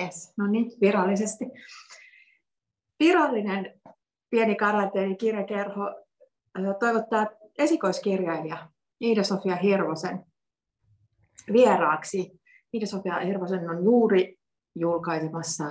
Yes, 0.00 0.34
no 0.36 0.46
niin, 0.46 0.70
virallisesti. 0.80 1.44
Virallinen 3.00 3.80
pieni 4.30 4.56
kirjakerho 5.18 6.04
toivottaa 6.78 7.26
esikoiskirjailija 7.58 8.68
Iida-Sofia 9.00 9.56
Hirvosen 9.56 10.24
vieraaksi. 11.52 12.40
Iida-Sofia 12.76 13.20
Hirvosen 13.20 13.70
on 13.70 13.84
juuri 13.84 14.38
julkaisemassa 14.74 15.64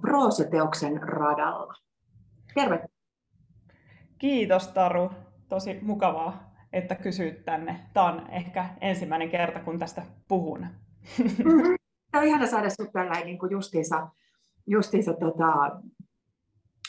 proosateoksen 0.00 1.02
radalla. 1.02 1.74
Tervetuloa. 2.54 2.98
Kiitos 4.18 4.68
Taru. 4.68 5.10
Tosi 5.48 5.78
mukavaa, 5.82 6.54
että 6.72 6.94
kysyit 6.94 7.44
tänne. 7.44 7.80
Tämä 7.94 8.06
on 8.06 8.30
ehkä 8.30 8.68
ensimmäinen 8.80 9.30
kerta, 9.30 9.60
kun 9.60 9.78
tästä 9.78 10.02
puhun. 10.28 10.66
Mm-hmm. 11.18 11.77
Tämä 12.10 12.22
on 12.22 12.28
ihana 12.28 12.46
saada 12.46 12.70
sinut 12.70 12.92
tällä 12.92 13.24
niin 13.24 13.38
kuin 13.38 13.52
justiinsa, 13.52 14.08
justiinsa 14.66 15.12
tota, 15.12 15.80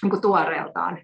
niin 0.02 0.10
kuin 0.10 0.22
tuoreeltaan 0.22 0.98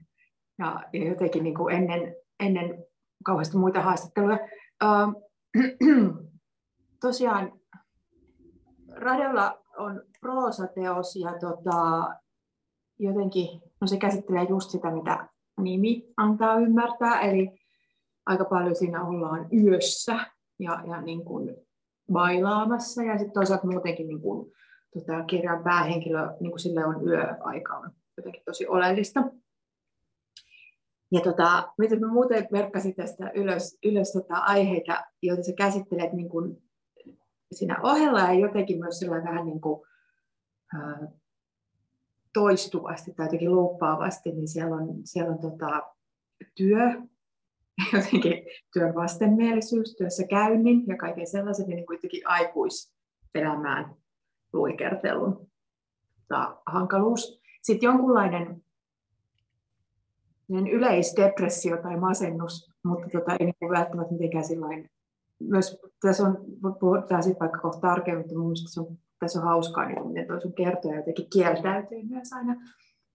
ja, 0.59 0.83
ja 0.93 1.07
jotenkin 1.07 1.43
niin 1.43 1.55
kuin 1.55 1.75
ennen, 1.75 2.15
ennen 2.39 2.85
kauheasti 3.23 3.57
muita 3.57 3.81
haastatteluja. 3.81 4.39
tosiaan 7.01 7.51
Radella 8.91 9.61
on 9.77 10.03
proosateos 10.21 11.15
ja 11.15 11.31
tota, 11.39 12.09
jotenkin 12.99 13.61
no 13.81 13.87
se 13.87 13.97
käsittelee 13.97 14.43
just 14.49 14.69
sitä, 14.69 14.91
mitä 14.91 15.29
nimi 15.61 16.13
antaa 16.17 16.55
ymmärtää, 16.59 17.19
eli 17.19 17.51
aika 18.25 18.45
paljon 18.45 18.75
siinä 18.75 19.07
ollaan 19.07 19.47
yössä 19.53 20.19
ja, 20.59 20.83
ja 20.87 21.01
niin 21.01 21.25
kuin 21.25 21.64
bailaamassa 22.11 23.03
ja 23.03 23.17
sitten 23.17 23.33
toisaalta 23.33 23.67
muutenkin 23.67 24.07
niin 24.07 24.21
kuin, 24.21 24.51
tota, 24.93 25.23
kirjan 25.23 25.63
päähenkilö, 25.63 26.19
niin 26.39 26.51
kuin 26.51 26.59
sille 26.59 26.85
on 26.85 27.07
yöaika 27.07 27.77
on 27.77 27.91
jotenkin 28.17 28.41
tosi 28.45 28.67
oleellista. 28.67 29.23
Ja 31.11 31.21
tota, 31.21 31.73
miten 31.77 31.99
mä 31.99 32.07
muuten 32.07 32.47
merkkasin 32.51 32.95
tästä 32.95 33.31
ylös, 33.35 33.77
ylös 33.85 34.11
tota 34.13 34.35
aiheita, 34.35 35.03
joita 35.21 35.43
sä 35.43 35.53
käsittelet 35.57 36.13
niin 36.13 36.29
kuin 36.29 36.63
siinä 37.51 37.79
ohella 37.83 38.19
ja 38.19 38.33
jotenkin 38.33 38.79
myös 38.79 38.99
sillä 38.99 39.23
vähän 39.23 39.45
niin 39.45 39.61
kuin, 39.61 39.81
ää, 40.73 41.07
toistuvasti 42.33 43.13
tai 43.13 43.25
jotenkin 43.25 43.55
luuppaavasti, 43.55 44.31
niin 44.31 44.47
siellä 44.47 44.75
on, 44.75 45.01
siellä 45.03 45.31
on 45.31 45.39
tota, 45.39 45.81
työ, 46.55 47.01
jotenkin 47.93 48.33
työn 48.73 48.95
vastenmielisyys, 48.95 49.95
työssä 49.95 50.27
käynnin 50.27 50.83
ja 50.87 50.97
kaiken 50.97 51.27
sellaisen 51.27 51.67
niin 51.67 51.85
kuitenkin 51.85 52.27
aikuiselämään 52.27 53.95
luikertelun 54.53 55.47
tota, 56.27 56.61
hankaluus. 56.65 57.41
Sitten 57.61 57.87
jonkunlainen 57.87 58.63
yleisdepressio 60.71 61.77
tai 61.77 61.97
masennus, 61.97 62.71
mutta 62.83 63.07
tota, 63.19 63.31
ei 63.39 63.45
niin 63.45 63.71
välttämättä 63.71 64.13
mitenkään 64.13 64.45
sillain, 64.45 64.89
myös 65.39 65.77
tässä 66.01 66.23
on, 66.23 66.37
puhutaan 66.79 67.23
sitten 67.23 67.39
vaikka 67.39 67.59
kohta 67.59 67.81
tarkemmin, 67.81 68.25
mutta 68.27 68.81
on, 68.81 68.97
tässä 69.19 69.39
on 69.39 69.45
hauskaa, 69.45 69.85
niin 69.85 70.07
miten 70.07 70.27
toi 70.27 70.41
sun 70.41 70.53
kertoja 70.53 70.95
jotenkin 70.95 71.29
kieltäytyy 71.33 72.03
myös 72.03 72.33
aina 72.33 72.55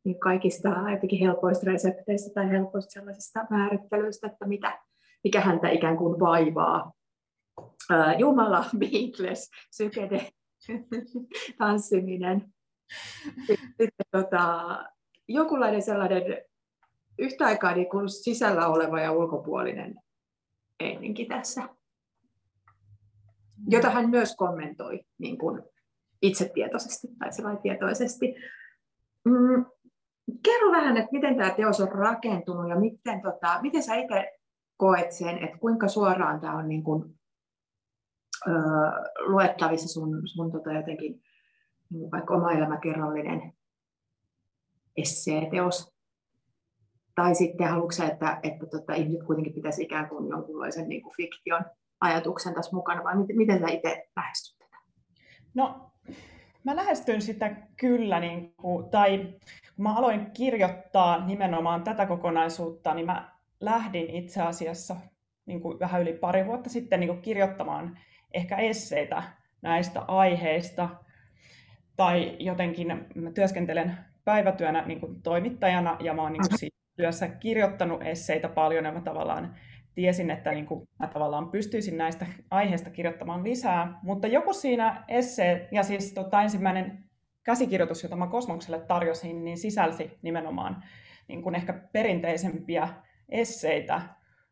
niin 0.05 0.20
kaikista 0.20 0.69
jotenkin 0.69 1.20
helpoista 1.20 1.70
resepteistä 1.70 2.34
tai 2.34 2.51
helpoista 2.51 2.91
sellaisista 2.91 3.47
määrittelyistä, 3.51 4.27
että 4.27 4.47
mitä, 4.47 4.79
mikä 5.25 5.41
häntä 5.41 5.69
ikään 5.69 5.97
kuin 5.97 6.20
vaivaa. 6.20 6.92
Jumala, 8.19 8.65
Beatles, 8.79 9.51
sykede, 9.70 10.31
tanssiminen. 11.59 12.45
Sitten 13.47 14.07
tota, 14.11 14.67
jokinlainen 15.29 15.83
sellainen 15.83 16.23
yhtä 17.19 17.47
aikaa 17.47 17.75
niin 17.75 17.91
kuin 17.91 18.09
sisällä 18.09 18.69
oleva 18.69 19.01
ja 19.01 19.12
ulkopuolinen 19.12 19.95
eininki 20.80 21.24
tässä, 21.24 21.69
jota 23.69 23.91
hän 23.91 24.11
myös 24.11 24.36
kommentoi 24.36 25.01
niin 25.19 25.39
kuin 25.39 25.63
itsetietoisesti 26.23 27.08
tai 27.19 27.57
tietoisesti. 27.63 28.35
Mm, 29.24 29.64
kerro 30.42 30.73
vähän, 30.73 30.96
että 30.96 31.13
miten 31.13 31.36
tämä 31.36 31.51
teos 31.51 31.80
on 31.80 31.89
rakentunut 31.89 32.68
ja 32.68 32.77
miten, 32.77 33.23
tota, 33.23 33.58
miten 33.63 33.83
sä 33.83 33.95
itse 33.95 34.33
koet 34.77 35.13
sen, 35.13 35.39
että 35.45 35.58
kuinka 35.58 35.89
suoraan 35.89 36.41
tämä 36.41 36.57
on 36.57 36.68
niin 36.68 36.85
kuin, 36.85 37.18
ö, 38.46 38.52
luettavissa 39.27 39.89
sun, 39.89 40.23
sun 40.24 40.52
tota 40.52 40.73
jotenkin 40.73 41.23
niin 41.91 42.11
vaikka 42.11 42.35
oma 42.35 42.52
elämäkerrallinen 42.52 43.52
esseeteos 44.96 45.95
tai 47.14 47.35
sitten 47.35 47.68
haluatko 47.68 48.05
että, 48.05 48.41
että 48.42 48.67
tota, 48.67 48.95
ihmiset 48.95 49.27
kuitenkin 49.27 49.55
pitäisi 49.55 49.83
ikään 49.83 50.08
kuin 50.08 50.29
jonkunlaisen 50.29 50.89
niin 50.89 51.02
kuin 51.02 51.17
fiktion 51.17 51.64
ajatuksen 52.01 52.55
tässä 52.55 52.77
mukana, 52.77 53.05
vai 53.05 53.17
miten, 53.17 53.36
miten 53.36 53.61
sä 53.61 53.67
itse 53.68 54.08
lähestyt 54.17 54.58
tätä? 54.58 54.77
No, 55.55 55.89
mä 56.65 56.77
lähestyn 56.77 57.23
sitä 57.23 57.57
kyllä, 57.77 58.21
niin 58.21 58.55
kuin, 58.57 58.91
tai 58.91 59.19
kun 59.77 59.83
mä 59.83 59.95
aloin 59.95 60.31
kirjoittaa 60.31 61.27
nimenomaan 61.27 61.85
tätä 61.85 62.07
kokonaisuutta, 62.07 62.95
niin 62.95 63.07
mä 63.07 63.31
lähdin 63.61 64.11
itse 64.11 64.43
asiassa 64.43 64.97
niin 65.47 65.61
kuin 65.61 65.79
vähän 65.79 66.03
yli 66.03 66.13
pari 66.13 66.47
vuotta 66.47 66.71
sitten 66.71 67.01
niin 67.01 67.09
kuin 67.09 67.23
kirjoittamaan 67.23 67.98
ehkä 68.35 68.57
esseitä 68.57 69.23
näistä 69.63 70.01
aiheista, 70.01 70.89
tai 71.97 72.37
jotenkin 72.39 73.07
mä 73.15 73.31
työskentelen 73.31 73.97
päivätyönä 74.25 74.87
niin 74.87 75.01
kuin 75.01 75.23
toimittajana, 75.23 75.97
ja 76.01 76.15
mä 76.15 76.23
oon 76.23 76.33
niin 76.33 76.42
kuin 76.48 76.71
työssä 76.97 77.29
kirjoittanut 77.29 78.03
esseitä 78.03 78.48
paljon 78.48 78.85
ja 78.85 78.92
mä 78.92 79.01
tavallaan 79.01 79.55
tiesin, 79.95 80.30
että 80.30 80.51
niin 80.51 80.67
kuin 80.67 80.89
mä 80.98 81.06
tavallaan 81.06 81.51
pystyisin 81.51 81.98
näistä 81.98 82.27
aiheista 82.51 82.90
kirjoittamaan 82.90 83.45
lisää, 83.45 83.98
mutta 84.02 84.27
joku 84.27 84.52
siinä 84.52 85.05
esse, 85.08 85.68
ja 85.73 85.83
siis 85.83 86.12
tota, 86.12 86.42
ensimmäinen 86.42 87.05
käsikirjoitus, 87.42 88.02
jota 88.02 88.17
mä 88.17 88.27
Kosmokselle 88.27 88.80
tarjosin, 88.80 89.45
niin 89.45 89.58
sisälsi 89.58 90.18
nimenomaan 90.23 90.84
niin 91.29 91.42
kuin 91.42 91.55
ehkä 91.55 91.73
perinteisempiä 91.73 92.89
esseitä, 93.29 94.00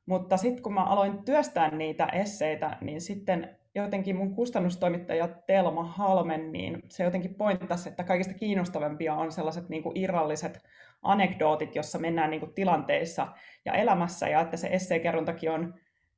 mutta 0.06 0.36
sitten 0.36 0.62
kun 0.62 0.74
mä 0.74 0.84
aloin 0.84 1.24
työstää 1.24 1.70
niitä 1.70 2.06
esseitä, 2.06 2.76
niin 2.80 3.00
sitten 3.00 3.57
jotenkin 3.82 4.16
mun 4.16 4.34
kustannustoimittaja 4.34 5.28
Telma 5.28 5.84
Halmen, 5.84 6.52
niin 6.52 6.82
se 6.88 7.04
jotenkin 7.04 7.34
pointtasi, 7.34 7.88
että 7.88 8.04
kaikista 8.04 8.34
kiinnostavimpia 8.34 9.14
on 9.14 9.32
sellaiset 9.32 9.68
niin 9.68 9.82
kuin 9.82 9.96
irralliset 9.96 10.60
anekdootit, 11.02 11.74
jossa 11.74 11.98
mennään 11.98 12.30
niin 12.30 12.40
kuin 12.40 12.54
tilanteissa 12.54 13.28
ja 13.64 13.72
elämässä, 13.72 14.28
ja 14.28 14.40
että 14.40 14.56
se 14.56 14.68
esseekerrontakin 14.68 15.50
on 15.50 15.74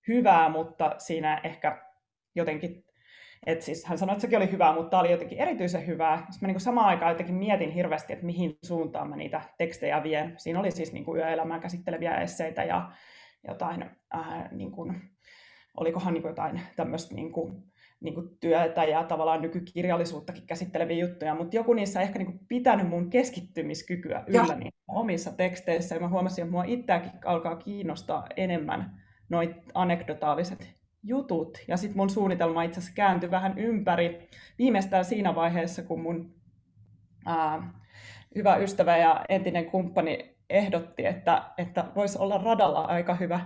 hyvää, 0.09 0.49
mutta 0.49 0.95
siinä 0.99 1.41
ehkä 1.45 1.87
jotenkin, 2.35 2.85
että 3.47 3.65
siis 3.65 3.85
hän 3.85 3.99
sanoi, 3.99 4.13
että 4.13 4.21
sekin 4.21 4.39
oli 4.39 4.53
hyvää, 4.53 4.75
mutta 4.75 4.91
tämä 4.91 5.01
oli 5.01 5.11
jotenkin 5.11 5.39
erityisen 5.39 5.87
hyvää. 5.87 6.17
Sitten 6.17 6.49
mä 6.49 6.53
niin 6.53 6.61
samaan 6.61 6.87
aikaan 6.87 7.13
jotenkin 7.13 7.35
mietin 7.35 7.71
hirveästi, 7.71 8.13
että 8.13 8.27
mihin 8.27 8.59
suuntaan 8.65 9.09
mä 9.09 9.17
niitä 9.17 9.41
tekstejä 9.59 10.03
vien. 10.03 10.35
Siinä 10.37 10.61
oli 10.61 10.71
siis 10.71 10.93
niin 10.93 11.05
kuin 11.05 11.21
yöelämää 11.21 11.61
käsitteleviä 11.61 12.21
esseitä 12.21 12.65
ja 12.65 12.91
jotain, 13.49 13.83
äh, 14.15 14.53
niin 14.53 14.73
kuin, 14.73 15.11
olikohan 15.81 16.15
niin 16.15 16.23
kuin 16.23 16.31
jotain 16.31 16.61
tämmöistä 16.77 17.15
niin 17.15 17.33
kuin, 17.33 17.63
niin 18.01 18.15
kuin 18.15 18.29
työtä 18.41 18.85
ja 18.85 19.05
tavallaan 19.05 19.43
nykykirjallisuuttakin 19.43 20.47
käsitteleviä 20.47 21.07
juttuja, 21.07 21.35
mutta 21.35 21.57
joku 21.57 21.73
niissä 21.73 22.01
ehkä 22.01 22.19
niin 22.19 22.27
kuin 22.27 22.41
pitänyt 22.49 22.89
mun 22.89 23.11
keskittymiskykyä 23.11 24.25
yllä 24.27 24.55
niin 24.55 24.73
omissa 24.89 25.33
teksteissä, 25.33 25.95
ja 25.95 26.01
mä 26.01 26.09
huomasin, 26.09 26.43
että 26.43 26.53
mua 26.53 26.65
itseäkin 26.65 27.11
alkaa 27.25 27.57
kiinnostaa 27.57 28.27
enemmän 28.37 29.03
noit 29.29 29.57
anekdotaaliset 29.75 30.75
jutut, 31.03 31.59
ja 31.69 31.77
sitten 31.77 31.97
mun 31.97 32.11
suunnitelma 32.11 32.63
itse 32.63 32.81
asiassa 32.81 32.95
kääntyi 32.95 33.31
vähän 33.31 33.59
ympäri, 33.59 34.29
viimeistään 34.59 35.05
siinä 35.05 35.35
vaiheessa, 35.35 35.83
kun 35.83 36.01
mun 36.01 36.35
ää, 37.27 37.73
hyvä 38.35 38.57
ystävä 38.57 38.97
ja 38.97 39.25
entinen 39.29 39.71
kumppani 39.71 40.37
ehdotti, 40.51 41.07
että, 41.07 41.43
että 41.59 41.85
voisi 41.97 42.19
olla 42.19 42.39
radalla 42.39 42.81
aika 42.81 43.15
hyvä 43.15 43.41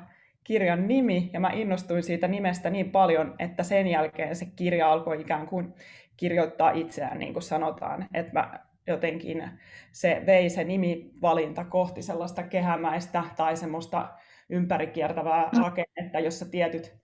kirjan 0.44 0.88
nimi, 0.88 1.30
ja 1.32 1.40
mä 1.40 1.50
innostuin 1.50 2.02
siitä 2.02 2.28
nimestä 2.28 2.70
niin 2.70 2.90
paljon, 2.90 3.34
että 3.38 3.62
sen 3.62 3.86
jälkeen 3.86 4.36
se 4.36 4.46
kirja 4.56 4.92
alkoi 4.92 5.20
ikään 5.20 5.46
kuin 5.46 5.74
kirjoittaa 6.16 6.70
itseään, 6.70 7.18
niin 7.18 7.32
kuin 7.32 7.42
sanotaan, 7.42 8.06
että 8.14 8.32
mä 8.32 8.64
jotenkin 8.86 9.50
se 9.92 10.22
vei 10.26 10.50
se 10.50 10.64
nimivalinta 10.64 11.64
kohti 11.64 12.02
sellaista 12.02 12.42
kehämäistä 12.42 13.24
tai 13.36 13.56
semmoista 13.56 14.08
ympärikiertävää 14.48 15.48
mm. 15.52 15.62
rakennetta, 15.62 16.20
jossa 16.20 16.46
tietyt 16.50 16.96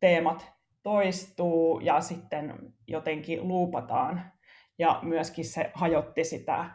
teemat 0.00 0.52
toistuu 0.82 1.80
ja 1.80 2.00
sitten 2.00 2.54
jotenkin 2.86 3.48
luupataan. 3.48 4.32
Ja 4.78 4.98
myöskin 5.02 5.44
se 5.44 5.70
hajotti 5.74 6.24
sitä 6.24 6.70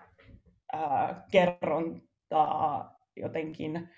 ää, 0.73 1.25
kerrontaa 1.31 2.99
jotenkin 3.15 3.89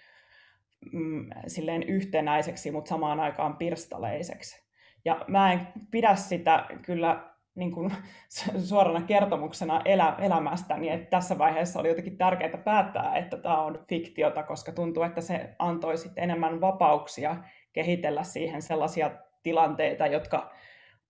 mm, 0.91 1.30
silleen 1.47 1.83
yhtenäiseksi, 1.83 2.71
mutta 2.71 2.89
samaan 2.89 3.19
aikaan 3.19 3.57
pirstaleiseksi. 3.57 4.63
Ja 5.06 5.25
mä 5.27 5.53
en 5.53 5.68
pidä 5.91 6.15
sitä 6.15 6.65
kyllä 6.81 7.33
niin 7.56 7.71
kuin, 7.71 7.91
suorana 8.69 9.01
kertomuksena 9.01 9.81
elä, 9.85 10.15
elämästä, 10.19 10.77
niin 10.77 10.94
että 10.94 11.09
tässä 11.09 11.38
vaiheessa 11.38 11.80
oli 11.80 11.88
jotenkin 11.88 12.18
tärkeää 12.18 12.57
päättää, 12.57 13.15
että 13.15 13.38
tämä 13.38 13.62
on 13.62 13.80
fiktiota, 13.89 14.44
koska 14.44 14.71
tuntuu, 14.71 15.03
että 15.03 15.21
se 15.21 15.56
antoi 15.59 15.97
sitten 15.97 16.24
enemmän 16.24 16.62
vapauksia 16.62 17.35
kehitellä 17.74 18.24
siihen 18.24 18.62
sellaisia 18.62 19.12
tilanteita, 19.44 20.07
jotka 20.07 20.51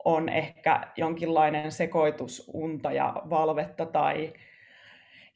on 0.05 0.29
ehkä 0.29 0.87
jonkinlainen 0.97 1.71
sekoitus 1.71 2.51
unta 2.53 2.91
ja 2.91 3.13
valvetta 3.29 3.85
tai 3.85 4.33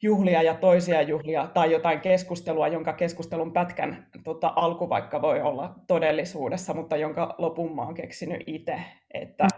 juhlia 0.02 0.42
ja 0.42 0.54
toisia 0.54 1.02
juhlia 1.02 1.46
tai 1.54 1.72
jotain 1.72 2.00
keskustelua, 2.00 2.68
jonka 2.68 2.92
keskustelun 2.92 3.52
pätkän 3.52 4.06
tota, 4.24 4.52
alku 4.56 4.88
vaikka 4.88 5.22
voi 5.22 5.42
olla 5.42 5.74
todellisuudessa, 5.86 6.74
mutta 6.74 6.96
jonka 6.96 7.34
lopun 7.38 7.76
mä 7.76 7.82
oon 7.82 7.94
keksinyt 7.94 8.42
itse. 8.46 8.80
Että 9.14 9.48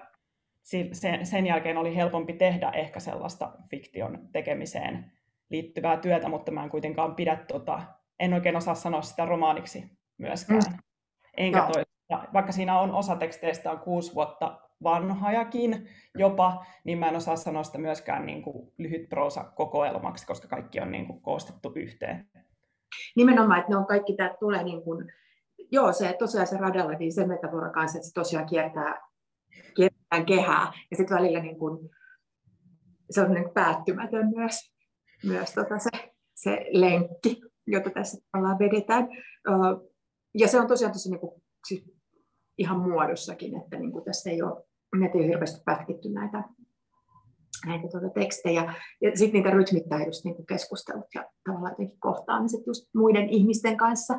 sen, 0.92 1.26
sen 1.26 1.46
jälkeen 1.46 1.76
oli 1.76 1.96
helpompi 1.96 2.32
tehdä 2.32 2.70
ehkä 2.70 3.00
sellaista 3.00 3.52
fiktion 3.70 4.18
tekemiseen 4.32 5.12
liittyvää 5.50 5.96
työtä, 5.96 6.28
mutta 6.28 6.52
mä 6.52 6.64
en 6.64 6.70
kuitenkaan 6.70 7.14
pidä, 7.14 7.36
tota, 7.36 7.82
en 8.20 8.34
oikein 8.34 8.56
osaa 8.56 8.74
sanoa 8.74 9.02
sitä 9.02 9.24
romaaniksi 9.24 9.84
myöskään. 10.18 10.62
Mm. 10.70 10.78
Enkä 11.36 11.58
no. 11.58 11.70
toista, 11.72 12.28
vaikka 12.32 12.52
siinä 12.52 12.80
on 12.80 12.94
osa 12.94 13.16
teksteistä 13.16 13.70
on 13.70 13.78
kuusi 13.78 14.14
vuotta 14.14 14.69
vanhajakin 14.82 15.88
jopa, 16.18 16.64
niin 16.84 16.98
mä 16.98 17.08
en 17.08 17.16
osaa 17.16 17.36
sanoa 17.36 17.62
sitä 17.62 17.78
myöskään 17.78 18.26
niin 18.26 18.42
kuin 18.42 18.72
lyhyt 18.78 19.08
proosa 19.08 19.44
kokoelmaksi, 19.44 20.26
koska 20.26 20.48
kaikki 20.48 20.80
on 20.80 20.92
niin 20.92 21.06
kuin 21.06 21.20
koostettu 21.20 21.72
yhteen. 21.76 22.30
Nimenomaan, 23.16 23.60
että 23.60 23.70
ne 23.70 23.76
on 23.76 23.86
kaikki, 23.86 24.16
tämä 24.16 24.34
tulee 24.40 24.62
niin 24.62 24.82
kuin, 24.82 25.12
joo, 25.70 25.92
se 25.92 26.16
tosiaan 26.18 26.46
se 26.46 26.56
radalla, 26.56 26.92
niin 26.92 27.12
se 27.12 27.26
metafora 27.26 27.70
kanssa, 27.70 27.98
että 27.98 28.08
se 28.08 28.14
tosiaan 28.14 28.46
kiertää, 28.46 29.00
kiertää 29.76 30.24
kehää, 30.26 30.72
ja 30.90 30.96
sitten 30.96 31.16
välillä 31.16 31.40
niin 31.40 31.58
kuin, 31.58 31.90
se 33.10 33.20
on 33.20 33.34
niin 33.34 33.44
kuin 33.44 33.54
päättymätön 33.54 34.30
myös, 34.36 34.74
myös 35.24 35.54
tota 35.54 35.78
se, 35.78 35.90
se 36.34 36.66
lenkki, 36.70 37.40
jota 37.66 37.90
tässä 37.90 38.18
ollaan 38.36 38.58
vedetään. 38.58 39.08
Ja 40.34 40.48
se 40.48 40.60
on 40.60 40.66
tosiaan 40.66 40.92
tosi 40.92 41.10
niin 41.10 41.20
kuin, 41.20 41.42
siis 41.68 41.84
ihan 42.58 42.80
muodossakin, 42.80 43.62
että 43.62 43.78
niin 43.78 43.92
kuin 43.92 44.04
tässä 44.04 44.30
ei 44.30 44.42
ole 44.42 44.64
Meitä 44.96 45.18
ei 45.18 45.26
hirveästi 45.26 45.62
pätkitty 45.64 46.08
näitä, 46.08 46.44
näitä 47.66 47.88
tuota 47.88 48.08
tekstejä. 48.08 48.74
Ja 49.00 49.16
sitten 49.16 49.32
niitä 49.32 49.50
rytmittää 49.50 50.04
just 50.04 50.24
niin 50.24 50.46
keskustelut 50.46 51.06
ja 51.14 51.30
tavallaan 51.44 51.72
jotenkin 51.72 52.00
kohtaamiset 52.00 52.66
just 52.66 52.88
muiden 52.94 53.28
ihmisten 53.28 53.76
kanssa. 53.76 54.18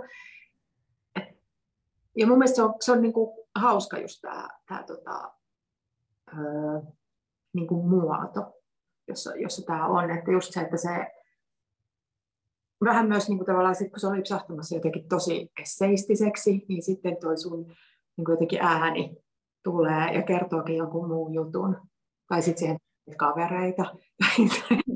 Ja 2.18 2.28
mun 2.28 2.38
mielestä 2.38 2.56
se 2.56 2.64
on, 2.64 2.74
se 2.80 2.92
on 2.92 3.02
niin 3.02 3.14
kuin 3.14 3.38
hauska 3.56 4.00
just 4.00 4.22
tämä, 4.22 4.48
tämä 4.68 4.84
tota, 4.84 5.34
niin 7.54 7.68
kuin 7.68 7.90
muoto, 7.90 8.54
jossa, 9.08 9.36
jossa 9.36 9.66
tämä 9.66 9.88
on. 9.88 10.12
Että 10.12 10.32
just 10.32 10.54
se, 10.54 10.62
että 10.62 10.78
se 10.78 11.08
vähän 12.84 13.08
myös 13.08 13.30
niin 13.30 13.38
kuin 13.38 13.46
tavallaan 13.46 13.76
sit, 13.76 13.92
kun 13.92 14.00
se 14.00 14.08
on 14.08 14.18
lipsahtamassa 14.18 14.76
jotenkin 14.76 15.08
tosi 15.08 15.52
esseistiseksi, 15.62 16.66
niin 16.70 16.84
sitten 16.84 17.18
toi 17.22 17.38
sun 17.38 17.68
niin 18.18 18.26
kuin 18.26 18.34
jotenkin 18.34 18.60
ääni 18.62 19.18
tulee 19.64 20.14
ja 20.14 20.22
kertookin 20.22 20.78
jonkun 20.78 21.08
muun 21.08 21.34
jutun, 21.34 21.78
tai 22.28 22.42
sitten 22.42 22.60
siihen 22.60 22.78
kavereita 23.18 23.84
tai, 24.20 24.48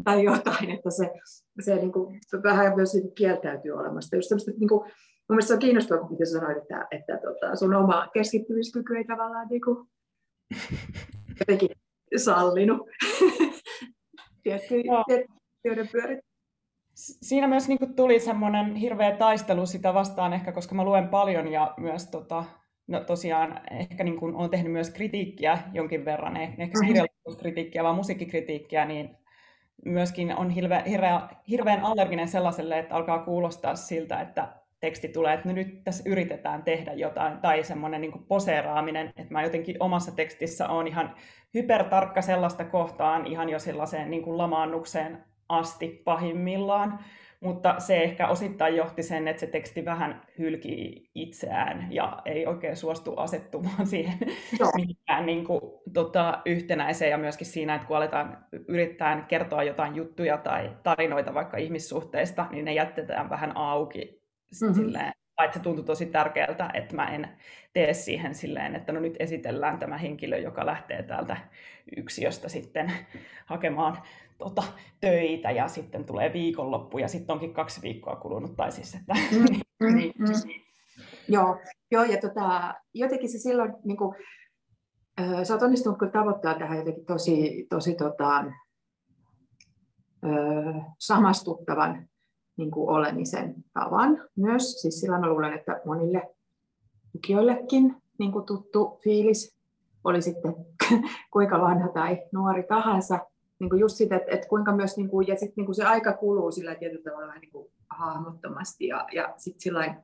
tai 0.04 0.24
jotain, 0.24 0.70
että 0.70 0.90
se, 0.90 1.12
se, 1.60 1.76
niin 1.76 1.92
kuin, 1.92 2.20
se 2.28 2.44
vähän 2.44 2.76
myös 2.76 2.94
niin 2.94 3.16
kieltäytyy 3.16 3.72
olemasta. 3.72 4.16
Just 4.16 4.32
niin 4.60 4.70
kuin, 4.70 4.82
mun 4.82 5.36
mielestä 5.36 5.48
se 5.48 5.54
on 5.54 5.60
kiinnostavaa, 5.60 6.08
kun 6.08 6.18
sanoit, 6.32 6.58
että, 6.58 6.88
että 6.92 7.18
tota, 7.18 7.56
sun 7.56 7.76
oma 7.76 8.08
keskittymiskyky 8.14 8.96
ei 8.98 9.06
tavallaan 9.06 9.48
niin 9.48 9.62
kuin, 9.62 9.88
jotenkin 11.40 11.70
sallinut 12.18 12.88
tiettyjen 14.44 15.90
pyörit. 15.92 16.20
Siinä 16.96 17.48
myös 17.48 17.68
niin 17.68 17.80
kuin, 17.80 17.96
tuli 17.96 18.20
semmoinen 18.20 18.76
hirveä 18.76 19.18
taistelu 19.18 19.66
sitä 19.66 19.94
vastaan 19.94 20.34
ehkä, 20.34 20.52
koska 20.52 20.76
mä 20.76 20.84
luen 20.84 21.08
paljon 21.08 21.48
ja 21.48 21.74
myös 21.78 22.08
tota, 22.08 22.46
No 22.88 23.00
tosiaan 23.00 23.62
ehkä 23.72 24.04
niin 24.04 24.20
kuin 24.20 24.36
olen 24.36 24.50
tehnyt 24.50 24.72
myös 24.72 24.90
kritiikkiä 24.90 25.58
jonkin 25.74 26.06
verran, 26.06 26.38
ehkä 26.38 26.64
mm-hmm. 26.64 26.88
kirjallisuuskritiikkiä, 26.88 27.84
vaan 27.84 27.96
musiikkikritiikkiä, 27.96 28.86
niin 28.86 29.18
myöskin 29.86 30.36
on 30.36 30.50
hirve, 30.50 30.84
hirveä, 30.90 31.22
hirveän 31.50 31.84
allerginen 31.84 32.28
sellaiselle, 32.28 32.80
että 32.80 32.96
alkaa 32.96 33.20
kuulostaa 33.20 33.76
siltä, 33.76 34.22
että 34.22 34.48
teksti 34.80 35.08
tulee, 35.08 35.34
että 35.34 35.50
no 35.50 35.56
nyt 35.56 35.84
tässä 35.84 36.04
yritetään 36.06 36.64
tehdä 36.64 36.94
jotain, 36.94 37.38
tai 37.38 37.64
semmoinen 37.64 38.02
niin 38.02 38.26
poseeraaminen, 38.28 39.08
että 39.08 39.34
mä 39.34 39.44
jotenkin 39.44 39.76
omassa 39.80 40.12
tekstissä 40.12 40.68
on 40.68 40.88
ihan 40.88 41.16
hypertarkka 41.54 42.22
sellaista 42.22 42.66
kohtaan, 42.66 43.28
ihan 43.28 43.50
jo 43.50 43.60
sellaiseen 43.60 44.12
niin 44.12 44.24
kuin 44.24 44.38
lamaannukseen 44.38 45.24
asti 45.50 46.02
pahimmillaan, 46.06 47.00
mutta 47.40 47.76
se 47.80 48.04
ehkä 48.04 48.28
osittain 48.28 48.76
johti 48.76 49.04
sen, 49.04 49.28
että 49.28 49.40
se 49.40 49.48
teksti 49.48 49.86
vähän 49.86 50.22
hylki 50.40 51.10
itseään 51.16 51.88
ja 51.92 52.22
ei 52.26 52.46
oikein 52.48 52.76
suostu 52.76 53.14
asettumaan 53.18 53.88
siihen 53.94 54.18
Joo. 54.60 54.72
mihinkään 54.76 55.26
niin 55.26 55.46
kuin, 55.46 55.62
tota, 55.94 56.42
yhtenäiseen 56.46 57.12
ja 57.12 57.18
myöskin 57.18 57.48
siinä, 57.48 57.76
että 57.76 57.88
kun 57.88 57.98
aletaan 57.98 58.38
yrittää 58.68 59.26
kertoa 59.28 59.64
jotain 59.64 59.96
juttuja 59.96 60.38
tai 60.38 60.72
tarinoita 60.84 61.34
vaikka 61.34 61.58
ihmissuhteista, 61.58 62.48
niin 62.52 62.66
ne 62.66 62.74
jätetään 62.74 63.30
vähän 63.30 63.58
auki 63.58 64.22
mm-hmm. 64.62 64.76
silleen, 64.76 65.14
tai 65.36 65.54
se 65.54 65.60
tuntui 65.60 65.86
tosi 65.86 66.06
tärkeältä, 66.06 66.70
että 66.74 66.96
mä 66.96 67.08
en 67.08 67.30
tee 67.74 67.94
siihen 67.94 68.36
silleen, 68.36 68.76
että 68.76 68.92
no 68.92 69.00
nyt 69.00 69.16
esitellään 69.20 69.80
tämä 69.80 69.98
henkilö, 69.98 70.38
joka 70.38 70.66
lähtee 70.66 71.04
täältä 71.04 71.38
yksiöstä 71.98 72.50
sitten 72.50 72.92
hakemaan 73.46 73.98
tota, 74.38 74.64
töitä 75.00 75.52
ja 75.52 75.68
sitten 75.68 76.06
tulee 76.06 76.34
viikonloppu 76.34 76.98
ja 76.98 77.08
sitten 77.08 77.34
onkin 77.34 77.54
kaksi 77.54 77.82
viikkoa 77.82 78.16
kulunut. 78.16 78.56
Tai 78.56 78.72
siis, 78.72 78.96
että... 78.96 79.14
Mm, 79.32 79.46
mm, 79.90 79.96
niin. 79.96 80.14
mm. 80.18 80.28
Joo, 81.28 81.60
joo, 81.92 82.04
ja 82.04 82.18
tota, 82.22 82.74
jotenkin 82.94 83.30
se 83.30 83.38
silloin, 83.38 83.74
niin 83.84 83.98
kuin, 83.98 84.16
äh, 85.22 85.44
sä 85.44 85.54
oot 85.54 85.64
onnistunut 85.64 86.00
kyllä 86.00 86.12
tavoittaa 86.12 86.60
tähän 86.60 86.78
jotenkin 86.78 87.06
tosi, 87.06 87.68
tosi 87.70 87.96
tota, 87.96 88.38
äh, 90.26 90.86
samastuttavan 91.00 92.10
niin 92.58 92.72
kuin 92.72 92.90
olemisen 92.90 93.56
tavan 93.74 94.22
myös. 94.36 94.82
Siis 94.82 95.00
sillä 95.00 95.20
mä 95.20 95.30
luulen, 95.30 95.54
että 95.54 95.82
monille 95.86 96.36
lukijoillekin 97.14 97.96
niin 98.20 98.32
kuin 98.32 98.46
tuttu 98.46 99.00
fiilis 99.04 99.56
oli 100.04 100.22
sitten 100.22 100.56
kuinka 101.34 101.62
vanha 101.62 101.88
tai 101.88 102.22
nuori 102.34 102.64
tahansa, 102.64 103.20
niin 103.60 103.70
kuin 103.70 103.80
just 103.80 103.96
sitä, 103.96 104.16
että, 104.16 104.32
että 104.32 104.48
kuinka 104.48 104.76
myös, 104.76 104.98
niin 104.98 105.10
kuin, 105.10 105.28
ja 105.28 105.36
sitten 105.36 105.54
niin 105.56 105.66
kuin 105.66 105.76
se 105.76 105.84
aika 105.86 106.14
kuluu 106.14 106.52
sillä 106.52 106.76
tietyllä 106.76 107.04
tavalla 107.04 107.28
vähän 107.28 107.42
niin 107.42 107.52
kuin 107.52 107.72
hahmottomasti, 107.90 108.88
ja, 108.88 109.08
ja 109.14 109.34
sitten 109.38 109.62
sillä 109.62 109.96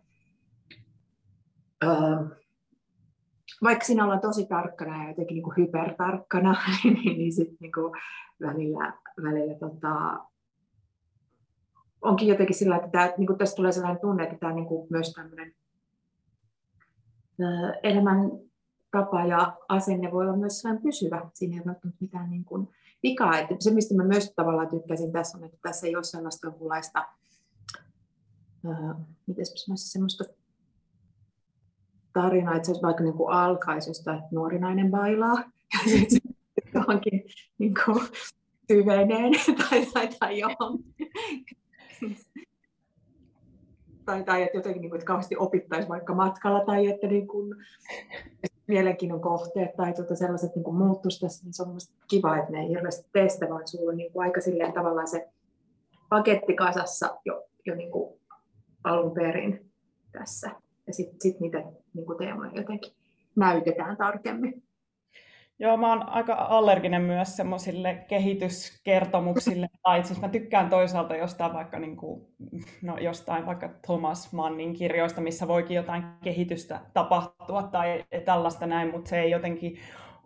öö, 1.83 1.91
vaikka 3.63 3.85
siinä 3.85 4.03
ollaan 4.03 4.21
tosi 4.21 4.45
tarkkana 4.45 5.03
ja 5.03 5.09
jotenkin 5.09 5.35
niin 5.35 5.43
kuin 5.43 5.57
hypertarkkana, 5.57 6.55
niin, 6.83 7.17
niin 7.17 7.33
sitten 7.33 7.57
niin 7.59 7.71
kuin 7.71 7.93
välillä, 8.41 8.93
välillä 9.23 9.55
tota, 9.55 10.19
onkin 12.01 12.27
jotenkin 12.27 12.55
sillä, 12.55 12.75
että 12.75 12.89
tämä, 12.89 13.13
niin 13.17 13.27
kuin 13.27 13.37
tästä 13.37 13.55
tulee 13.55 13.71
sellainen 13.71 14.01
tunne, 14.01 14.23
että 14.23 14.37
tämä 14.39 14.53
niin 14.53 14.67
kuin 14.67 14.87
myös 14.89 15.13
tämmöinen 15.13 15.53
elämän 17.83 18.31
tapa 18.91 19.25
ja 19.25 19.57
asenne 19.69 20.11
voi 20.11 20.23
olla 20.23 20.37
myös 20.37 20.61
sellainen 20.61 20.83
pysyvä. 20.83 21.29
Siinä 21.33 21.57
ei 21.57 21.65
välttämättä 21.65 21.97
mitään 22.01 22.29
niin 22.29 22.45
kuin, 22.45 22.67
vikaa. 23.03 23.39
Että 23.39 23.55
se, 23.59 23.71
mistä 23.71 23.95
mä 23.95 24.03
myös 24.03 24.33
tavallaan 24.35 24.69
tykkäsin 24.69 25.11
tässä 25.11 25.37
on, 25.37 25.43
että 25.43 25.57
tässä 25.61 25.87
ei 25.87 25.95
ole 25.95 26.03
sellaista 26.03 26.47
jonkunlaista, 26.47 27.05
äh, 28.65 28.95
miten 29.27 29.45
semmoista 29.75 30.23
tarinaa, 32.13 32.55
että 32.55 32.65
se 32.65 32.71
olisi 32.71 32.83
vaikka 32.83 33.03
niin 33.03 33.17
kuin 33.17 33.33
alkaisi 33.33 33.91
että 33.91 34.21
nuori 34.31 34.59
nainen 34.59 34.91
bailaa, 34.91 35.43
ja 35.73 35.79
sitten 35.91 36.35
johonkin 36.73 37.23
niin 37.57 37.73
kuin, 37.85 38.07
syveneen 38.71 39.33
tai, 39.69 39.85
tai, 39.85 40.09
tai 40.19 40.39
johonkin. 40.39 40.95
tai, 44.05 44.23
tai 44.23 44.43
että 44.43 44.57
jotenkin 44.57 44.81
niin 44.81 44.89
kuin, 44.89 44.97
että 44.97 45.07
kauheasti 45.07 45.35
opittaisi 45.37 45.89
vaikka 45.89 46.15
matkalla 46.15 46.65
tai 46.65 46.87
että 46.87 47.07
niin 47.07 47.27
kuin, 47.27 47.55
mielenkiinnon 48.67 49.21
kohteet 49.21 49.75
tai 49.75 49.93
tuota 49.93 50.15
sellaiset 50.15 50.55
niin 50.55 50.75
muuttuisi 50.75 51.19
tässä, 51.19 51.45
niin 51.45 51.53
se 51.53 51.61
on 51.61 51.67
mielestäni 51.67 51.99
kiva, 52.07 52.37
että 52.37 52.51
ne 52.51 52.59
ei 52.59 52.69
hirveästi 52.69 53.09
tee 53.13 53.29
sitä, 53.29 53.49
vaan 53.49 53.67
sulla 53.67 53.91
on 53.91 53.97
niin 53.97 54.11
aika 54.17 54.41
silleen 54.41 54.73
tavallaan 54.73 55.07
se 55.07 55.29
paketti 56.09 56.53
kasassa 56.53 57.17
jo, 57.25 57.43
jo 57.65 57.75
niin 57.75 57.91
kuin 57.91 58.19
alun 58.83 59.13
perin 59.13 59.71
tässä. 60.11 60.51
Ja 60.87 60.93
sitten 60.93 61.21
sit 61.21 61.39
niitä 61.39 61.57
niin 61.93 62.05
kuin 62.05 62.17
teemoja 62.17 62.51
jotenkin 62.55 62.93
näytetään 63.35 63.97
tarkemmin. 63.97 64.63
Joo, 65.61 65.77
mä 65.77 65.89
oon 65.89 66.09
aika 66.09 66.33
allerginen 66.33 67.01
myös 67.01 67.35
semmoisille 67.35 68.05
kehityskertomuksille. 68.07 69.69
tai 69.83 70.03
siis 70.03 70.21
mä 70.21 70.29
tykkään 70.29 70.69
toisaalta 70.69 71.15
jostain 71.15 71.53
vaikka, 71.53 71.79
niin 71.79 71.97
kuin, 71.97 72.27
no 72.81 72.97
jostain 72.97 73.45
vaikka 73.45 73.69
Thomas 73.85 74.33
Mannin 74.33 74.73
kirjoista, 74.73 75.21
missä 75.21 75.47
voikin 75.47 75.75
jotain 75.75 76.03
kehitystä 76.23 76.79
tapahtua 76.93 77.63
tai 77.63 78.03
tällaista 78.25 78.67
näin, 78.67 78.91
mutta 78.91 79.09
se 79.09 79.19
ei 79.19 79.31
jotenkin 79.31 79.77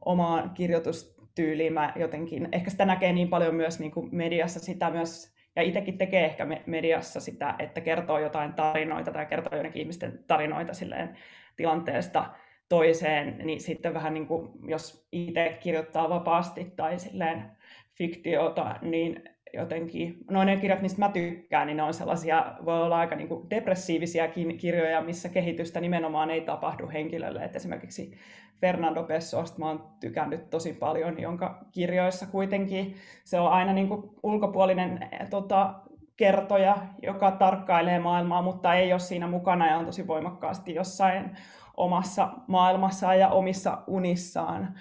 omaan 0.05 0.49
kirjoitus 0.49 1.15
tyyliin 1.35 1.73
mä 1.73 1.93
jotenkin, 1.95 2.49
ehkä 2.51 2.69
sitä 2.69 2.85
näkee 2.85 3.13
niin 3.13 3.29
paljon 3.29 3.55
myös 3.55 3.79
niin 3.79 3.91
kuin 3.91 4.09
mediassa 4.11 4.59
sitä 4.59 4.89
myös, 4.89 5.35
ja 5.55 5.61
itsekin 5.61 5.97
tekee 5.97 6.25
ehkä 6.25 6.47
mediassa 6.65 7.19
sitä, 7.19 7.55
että 7.59 7.81
kertoo 7.81 8.19
jotain 8.19 8.53
tarinoita 8.53 9.11
tai 9.11 9.25
kertoo 9.25 9.55
jonnekin 9.57 9.81
ihmisten 9.81 10.19
tarinoita 10.27 10.73
silleen 10.73 11.17
tilanteesta 11.55 12.25
toiseen, 12.69 13.37
niin 13.43 13.61
sitten 13.61 13.93
vähän 13.93 14.13
niin 14.13 14.27
kuin, 14.27 14.49
jos 14.67 15.07
itse 15.11 15.57
kirjoittaa 15.59 16.09
vapaasti 16.09 16.73
tai 16.75 16.99
silleen 16.99 17.51
fiktiota, 17.97 18.75
niin 18.81 19.23
jotenkin, 19.53 20.17
no 20.31 20.43
ne 20.43 20.57
kirjat, 20.57 20.81
mistä 20.81 20.99
mä 20.99 21.09
tykkään, 21.09 21.67
niin 21.67 21.77
ne 21.77 21.83
on 21.83 21.93
sellaisia, 21.93 22.55
voi 22.65 22.81
olla 22.81 22.99
aika 22.99 23.15
niin 23.15 23.27
kuin 23.27 23.49
depressiivisia 23.49 24.27
kirjoja, 24.57 25.01
missä 25.01 25.29
kehitystä 25.29 25.81
nimenomaan 25.81 26.29
ei 26.29 26.41
tapahdu 26.41 26.89
henkilölle. 26.93 27.43
Et 27.43 27.55
esimerkiksi 27.55 28.13
Fernando 28.61 29.03
Pessoasta 29.03 29.59
mä 29.59 29.67
oon 29.67 29.89
tykännyt 29.99 30.49
tosi 30.49 30.73
paljon, 30.73 31.21
jonka 31.21 31.65
kirjoissa 31.71 32.27
kuitenkin 32.27 32.95
se 33.23 33.39
on 33.39 33.51
aina 33.51 33.73
niin 33.73 33.87
kuin 33.87 34.09
ulkopuolinen 34.23 35.09
tota, 35.29 35.73
kertoja, 36.17 36.77
joka 37.01 37.31
tarkkailee 37.31 37.99
maailmaa, 37.99 38.41
mutta 38.41 38.73
ei 38.73 38.93
ole 38.93 38.99
siinä 38.99 39.27
mukana 39.27 39.71
ja 39.71 39.77
on 39.77 39.85
tosi 39.85 40.07
voimakkaasti 40.07 40.73
jossain 40.73 41.37
omassa 41.77 42.33
maailmassaan 42.47 43.19
ja 43.19 43.29
omissa 43.29 43.83
unissaan. 43.87 44.79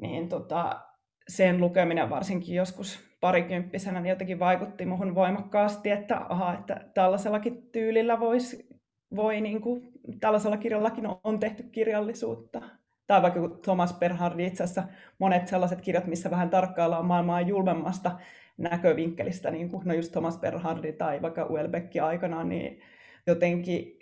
Niin 0.00 0.28
tota, 0.28 0.80
sen 1.28 1.60
lukeminen 1.60 2.10
varsinkin 2.10 2.54
joskus 2.54 3.08
parikymppisenä 3.20 4.00
niin 4.00 4.10
jotenkin 4.10 4.38
vaikutti 4.38 4.86
muhun 4.86 5.14
voimakkaasti, 5.14 5.90
että, 5.90 6.20
aha, 6.28 6.54
että 6.54 6.80
tällaisellakin 6.94 7.62
tyylillä 7.72 8.20
voisi, 8.20 8.68
voi, 9.16 9.40
niin 9.40 9.60
kuin, 9.60 9.92
tällaisella 10.20 10.56
kirjallakin 10.56 11.04
on 11.24 11.40
tehty 11.40 11.62
kirjallisuutta. 11.62 12.62
Tai 13.06 13.22
vaikka 13.22 13.40
Thomas 13.62 13.98
Bernhard 13.98 14.40
itse 14.40 14.64
asiassa 14.64 14.84
monet 15.18 15.48
sellaiset 15.48 15.80
kirjat, 15.80 16.06
missä 16.06 16.30
vähän 16.30 16.50
tarkkaillaan 16.50 17.06
maailmaa 17.06 17.40
julmemmasta 17.40 18.18
näkövinkkelistä, 18.58 19.50
niin 19.50 19.70
kuin 19.70 19.82
no 19.86 19.94
just 19.94 20.12
Thomas 20.12 20.38
Bernhardi 20.38 20.92
tai 20.92 21.22
vaikka 21.22 21.46
Uelbeck 21.50 21.92
aikanaan, 22.02 22.48
niin 22.48 22.80
jotenkin 23.28 23.96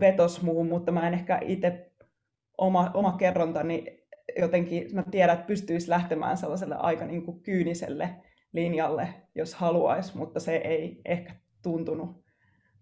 vetos 0.00 0.42
muuhun, 0.42 0.68
mutta 0.68 0.92
mä 0.92 1.08
en 1.08 1.14
ehkä 1.14 1.40
itse 1.42 1.90
oma, 2.58 2.90
oma 2.94 3.12
kerrontani 3.12 4.04
jotenkin, 4.38 4.94
mä 4.94 5.02
tiedän, 5.10 5.34
että 5.34 5.46
pystyisi 5.46 5.90
lähtemään 5.90 6.36
sellaiselle 6.36 6.76
aika 6.78 7.04
niin 7.04 7.24
kuin 7.24 7.40
kyyniselle 7.40 8.10
linjalle, 8.52 9.08
jos 9.34 9.54
haluaisi, 9.54 10.16
mutta 10.16 10.40
se 10.40 10.56
ei 10.56 11.00
ehkä 11.04 11.34
tuntunut, 11.62 12.24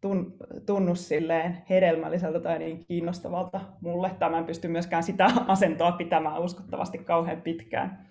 tun, 0.00 0.36
tunnu 0.66 0.94
silleen 0.94 1.64
hedelmälliseltä 1.70 2.40
tai 2.40 2.58
niin 2.58 2.84
kiinnostavalta 2.84 3.60
mulle. 3.80 4.10
Tai 4.18 4.38
en 4.38 4.44
pysty 4.44 4.68
myöskään 4.68 5.02
sitä 5.02 5.30
asentoa 5.48 5.92
pitämään 5.92 6.42
uskottavasti 6.42 6.98
kauhean 6.98 7.42
pitkään. 7.42 8.08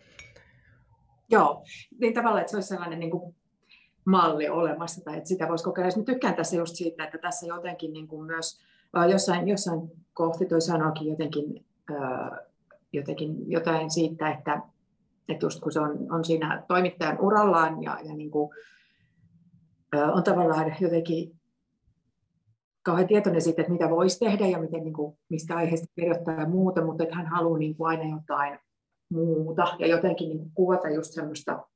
Joo, 1.30 1.64
niin 2.02 2.14
tavallaan, 2.14 2.42
että 2.42 2.52
se 2.52 2.58
olisi 2.58 2.70
sellainen 2.70 3.00
niin 3.00 3.12
kuin 3.12 3.36
malli 4.06 4.50
olemassa, 4.50 5.04
tai 5.04 5.18
että 5.18 5.28
sitä 5.28 5.48
voisi 5.48 5.64
kokeilla. 5.64 5.98
Mä 5.98 6.04
tykkään 6.04 6.36
tässä 6.36 6.56
just 6.56 6.76
siitä, 6.76 7.04
että 7.04 7.18
tässä 7.18 7.46
jotenkin 7.46 7.94
niin 7.94 8.08
kuin 8.08 8.26
myös 8.26 8.62
jossain, 9.10 9.48
jossain 9.48 9.82
kohti 10.14 10.46
toi 10.46 10.62
sanoikin 10.62 11.08
jotenkin, 11.08 11.66
jotenkin 12.94 13.52
jotain 13.52 13.92
siitä, 13.92 14.30
että, 14.30 14.62
että 15.30 15.46
just 15.46 15.60
kun 15.60 15.72
se 15.72 15.80
on, 15.80 16.12
on 16.12 16.26
siinä 16.26 16.64
toimittajan 16.68 17.20
urallaan 17.20 17.84
ja, 17.84 18.00
ja 18.04 18.16
niin 18.16 18.32
kuin, 18.32 18.50
on 20.14 20.24
tavallaan 20.24 20.76
jotenkin 20.80 21.42
kauhean 22.84 23.08
tietoinen 23.08 23.42
siitä, 23.42 23.62
että 23.62 23.72
mitä 23.72 23.90
voisi 23.90 24.20
tehdä 24.20 24.48
ja 24.48 24.60
miten, 24.60 24.84
niin 24.84 24.94
kuin, 24.94 25.18
mistä 25.30 25.56
aiheesta 25.56 25.88
kirjoittaa 25.96 26.34
ja 26.34 26.50
muuta, 26.50 26.86
mutta 26.86 27.04
että 27.04 27.16
hän 27.16 27.28
haluaa 27.28 27.60
niin 27.60 27.76
kuin 27.76 27.88
aina 27.88 28.18
jotain 28.18 28.60
muuta 29.10 29.68
ja 29.80 29.88
jotenkin 29.88 30.30
niin 30.30 30.40
kuin 30.40 30.52
kuvata 30.54 30.90
just 30.90 31.12
semmoista 31.12 31.68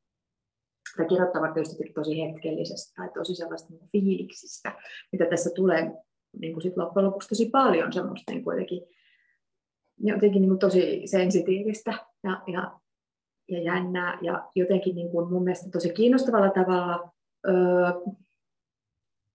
sitä 0.95 1.07
kirjoittavat 1.09 1.53
tietysti 1.53 1.91
tosi 1.95 2.21
hetkellisestä 2.21 2.93
tai 2.95 3.09
tosi 3.13 3.35
sellaista 3.35 3.73
niin 3.73 3.89
fiiliksistä, 3.91 4.75
mitä 5.11 5.25
tässä 5.25 5.49
tulee 5.55 5.91
niin 6.39 6.53
kuin 6.53 6.61
sit 6.61 6.77
loppujen 6.77 7.05
lopuksi 7.05 7.29
tosi 7.29 7.49
paljon 7.49 7.93
semmoista 7.93 8.31
niin 8.31 8.43
kuin 8.43 8.53
jotenkin, 8.53 8.81
jotenkin 9.97 10.41
niin 10.41 10.49
kuin 10.49 10.59
tosi 10.59 11.01
sensitiivistä 11.05 11.93
ja, 12.23 12.41
ja, 12.47 12.79
ja 13.49 13.61
jännää 13.61 14.17
ja 14.21 14.49
jotenkin 14.55 14.95
niin 14.95 15.09
kuin 15.09 15.33
mun 15.33 15.43
mielestä 15.43 15.69
tosi 15.71 15.93
kiinnostavalla 15.93 16.49
tavalla 16.49 17.11
öö, 17.47 18.13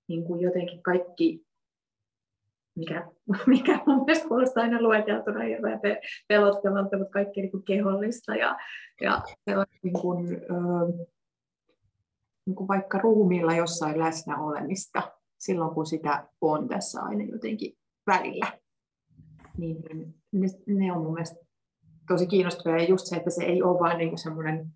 niin 0.08 0.24
kuin 0.24 0.40
jotenkin 0.40 0.82
kaikki 0.82 1.44
mikä, 2.74 3.06
mikä 3.46 3.80
mun 3.86 4.04
mielestä 4.04 4.28
kuulostaa 4.28 4.62
aina 4.62 4.82
lueteltuna 4.82 5.44
ja 5.44 5.58
pelottavalta, 6.28 6.98
mutta 6.98 7.12
kaikki 7.12 7.40
niin 7.40 7.50
kuin 7.50 7.62
kehollista 7.62 8.36
ja, 8.36 8.56
ja 9.00 9.22
niin 9.82 10.00
kuin, 10.00 10.34
öö, 10.34 11.06
niin 12.50 12.56
kuin 12.56 12.68
vaikka 12.68 12.98
ruumiilla 12.98 13.54
jossain 13.54 13.98
läsnä 13.98 14.38
olemista 14.38 15.12
silloin, 15.38 15.74
kun 15.74 15.86
sitä 15.86 16.28
on 16.40 16.68
tässä 16.68 17.00
aina 17.02 17.24
jotenkin 17.24 17.78
välillä. 18.06 18.52
Niin, 19.58 19.76
niin 19.94 20.14
ne, 20.32 20.46
ne 20.66 20.92
on 20.92 21.02
mun 21.02 21.12
mielestä 21.12 21.36
tosi 22.08 22.26
kiinnostavia. 22.26 22.82
Ja 22.82 22.88
just 22.88 23.06
se, 23.06 23.16
että 23.16 23.30
se 23.30 23.44
ei 23.44 23.62
ole 23.62 23.80
vain 23.80 23.98
niin 23.98 24.18
semmoinen 24.18 24.66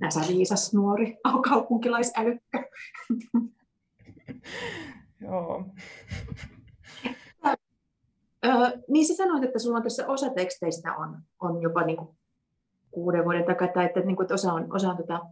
näsäviisas 0.00 0.74
nuori 0.74 1.16
kaupunkilaisälykkö. 1.48 2.58
Joo. 5.20 5.64
Ö, 8.46 8.82
niin 8.88 9.06
sä 9.06 9.14
sanoit, 9.14 9.44
että 9.44 9.58
sulla 9.58 9.76
on 9.76 9.82
tässä 9.82 10.06
osa 10.06 10.30
teksteistä 10.30 10.96
on, 10.96 11.18
on 11.40 11.62
jopa 11.62 11.82
niin 11.82 11.96
kuin 11.96 12.16
kuuden 12.90 13.24
vuoden 13.24 13.44
takaa, 13.44 13.68
tai 13.68 13.84
että, 13.84 14.00
niin 14.00 14.16
kuin, 14.16 14.24
että 14.24 14.34
osa 14.34 14.52
on, 14.52 14.74
osa 14.74 14.90
on 14.90 14.96
tota, 14.96 15.26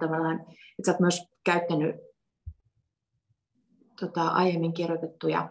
tavallaan, 0.00 0.40
että 0.40 0.86
sä 0.86 0.92
oot 0.92 1.00
myös 1.00 1.28
käyttänyt 1.44 1.96
tota, 4.00 4.28
aiemmin 4.28 4.72
kirjoitettuja 4.72 5.48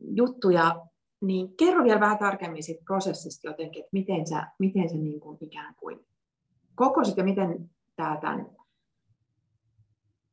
juttuja, 0.00 0.86
niin 1.20 1.56
kerro 1.56 1.84
vielä 1.84 2.00
vähän 2.00 2.18
tarkemmin 2.18 2.62
siitä 2.62 2.84
prosessista 2.84 3.48
jotenkin, 3.48 3.80
että 3.80 3.90
miten 3.92 4.26
sä, 4.26 4.46
miten 4.58 4.90
sä 4.90 4.96
niin 4.96 5.20
kuin 5.20 5.38
ikään 5.40 5.74
kuin 5.74 6.06
kokosit 6.74 7.16
ja 7.16 7.24
miten 7.24 7.70
tämä 7.96 8.18
tämän 8.20 8.46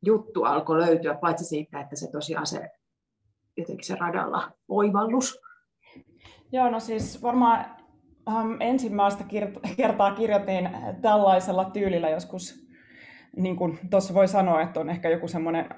juttu 0.05 0.43
alkoi 0.43 0.77
löytyä, 0.77 1.13
paitsi 1.13 1.45
siitä, 1.45 1.79
että 1.79 1.95
se 1.95 2.11
tosiaan 2.11 2.47
se 2.47 2.69
jotenkin 3.57 3.85
se 3.85 3.95
radalla 3.95 4.51
oivallus. 4.67 5.39
Joo, 6.51 6.69
no 6.69 6.79
siis 6.79 7.21
varmaan 7.21 7.76
Um, 8.27 8.57
ensimmäistä 8.59 9.23
kertaa 9.77 10.11
kirjoitin 10.11 10.69
tällaisella 11.01 11.65
tyylillä 11.65 12.09
joskus, 12.09 12.67
niin 13.35 13.55
kuin 13.55 13.79
tuossa 13.89 14.13
voi 14.13 14.27
sanoa, 14.27 14.61
että 14.61 14.79
on 14.79 14.89
ehkä 14.89 15.09
joku 15.09 15.27
semmoinen 15.27 15.69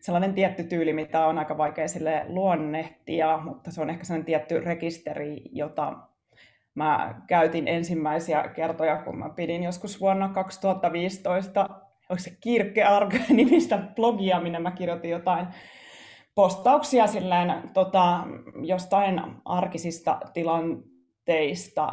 sellainen 0.00 0.34
tietty 0.34 0.64
tyyli, 0.64 0.92
mitä 0.92 1.26
on 1.26 1.38
aika 1.38 1.58
vaikea 1.58 1.88
sille 1.88 2.24
luonnehtia, 2.28 3.38
mutta 3.44 3.70
se 3.70 3.80
on 3.80 3.90
ehkä 3.90 4.04
sellainen 4.04 4.26
tietty 4.26 4.60
rekisteri, 4.60 5.42
jota 5.52 5.98
mä 6.74 7.22
käytin 7.26 7.68
ensimmäisiä 7.68 8.48
kertoja, 8.48 9.02
kun 9.02 9.18
mä 9.18 9.28
pidin 9.28 9.62
joskus 9.62 10.00
vuonna 10.00 10.28
2015, 10.28 11.68
onko 12.10 12.18
se 12.18 12.36
Kirkearg-nimistä 12.40 13.78
blogia, 13.96 14.40
minne 14.40 14.58
mä 14.58 14.70
kirjoitin 14.70 15.10
jotain 15.10 15.46
postauksia 16.34 17.06
silleen, 17.06 17.70
tota, 17.72 18.26
jostain 18.62 19.22
arkisista 19.44 20.20
tilanteista, 20.32 20.93
teistä 21.24 21.88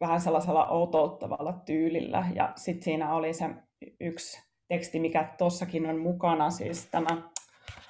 vähän 0.00 0.20
sellaisella 0.20 0.66
outouttavalla 0.66 1.52
tyylillä. 1.52 2.24
Ja 2.34 2.52
sitten 2.56 2.84
siinä 2.84 3.14
oli 3.14 3.32
se 3.32 3.44
yksi 4.00 4.48
teksti, 4.68 5.00
mikä 5.00 5.34
tuossakin 5.38 5.86
on 5.86 5.98
mukana, 5.98 6.50
siis 6.50 6.86
tämä 6.86 7.22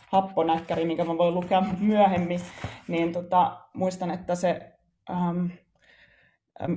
happonäkkäri, 0.09 0.85
minkä 0.85 1.05
mä 1.05 1.19
voin 1.19 1.35
lukea 1.35 1.63
myöhemmin, 1.81 2.41
niin 2.89 3.13
tota, 3.13 3.61
muistan, 3.75 4.11
että 4.11 4.35
se, 4.35 4.73
ähm, 5.11 5.47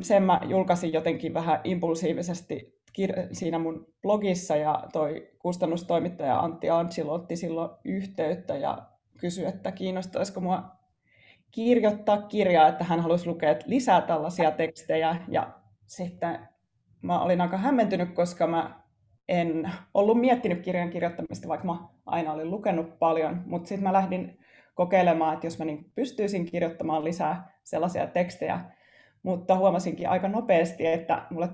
sen 0.02 0.24
mä 0.24 0.42
julkaisin 0.46 0.94
jotenkin 0.94 1.34
vähän 1.34 1.62
impulsiivisesti 1.64 2.82
kir- 3.00 3.28
siinä 3.32 3.60
mun 3.60 3.88
blogissa 4.02 4.56
ja 4.56 4.84
toi 4.94 5.30
kustannustoimittaja 5.40 6.40
Antti 6.40 6.70
Antsilo 6.70 7.14
otti 7.14 7.36
silloin 7.36 7.72
yhteyttä 7.86 8.58
ja 8.58 8.78
kysyi, 9.18 9.46
että 9.46 9.72
kiinnostaisiko 9.72 10.40
mua 10.40 10.81
kirjoittaa 11.52 12.22
kirjaa, 12.22 12.68
että 12.68 12.84
hän 12.84 13.00
halusi 13.00 13.28
lukea 13.28 13.56
lisää 13.66 14.02
tällaisia 14.02 14.52
tekstejä. 14.52 15.16
Ja 15.28 15.52
sitten 15.86 16.40
mä 17.02 17.22
olin 17.22 17.42
aika 17.42 17.58
hämmentynyt, 17.58 18.14
koska 18.14 18.48
mä 18.48 18.82
en 19.28 19.72
ollut 19.94 20.20
miettinyt 20.20 20.62
kirjan 20.62 20.90
kirjoittamista, 20.90 21.48
vaikka 21.48 21.68
mä 21.68 21.78
aina 22.06 22.34
olin 22.34 22.52
lukenut 22.52 23.00
paljon. 23.00 23.44
Mutta 23.46 23.68
sitten 23.68 23.84
mä 23.84 23.94
lähdin 23.94 24.40
kokeilemaan, 24.76 25.34
että 25.34 25.48
jos 25.48 25.60
mä 25.60 25.66
niin 25.66 25.92
pystyisin 25.96 26.46
kirjoittamaan 26.46 27.04
lisää 27.04 27.60
sellaisia 27.64 28.08
tekstejä. 28.08 28.60
Mutta 29.24 29.56
huomasinkin 29.56 30.10
aika 30.10 30.28
nopeasti, 30.28 30.88
että 30.88 31.26
mulle 31.30 31.50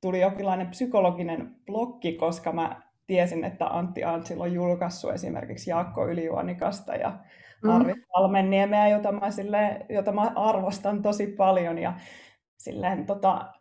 tuli 0.00 0.20
jonkinlainen 0.20 0.66
psykologinen 0.66 1.56
blokki, 1.66 2.12
koska 2.12 2.52
mä 2.52 2.82
tiesin, 3.06 3.44
että 3.44 3.66
Antti 3.66 4.04
Antsil 4.04 4.40
on 4.40 4.52
julkaissut 4.52 5.12
esimerkiksi 5.12 5.70
Jaakko 5.70 6.08
Ylijuonikasta 6.08 6.94
ja. 6.94 7.18
Arvi 7.72 7.92
Salmenniemeä, 8.12 8.88
jota 8.88 9.12
mä, 9.12 9.30
silleen, 9.30 9.86
jota 9.88 10.12
mä 10.12 10.32
arvostan 10.34 11.02
tosi 11.02 11.26
paljon. 11.26 11.78
Ja 11.78 11.92
silleen, 12.56 13.06
tota, 13.06 13.52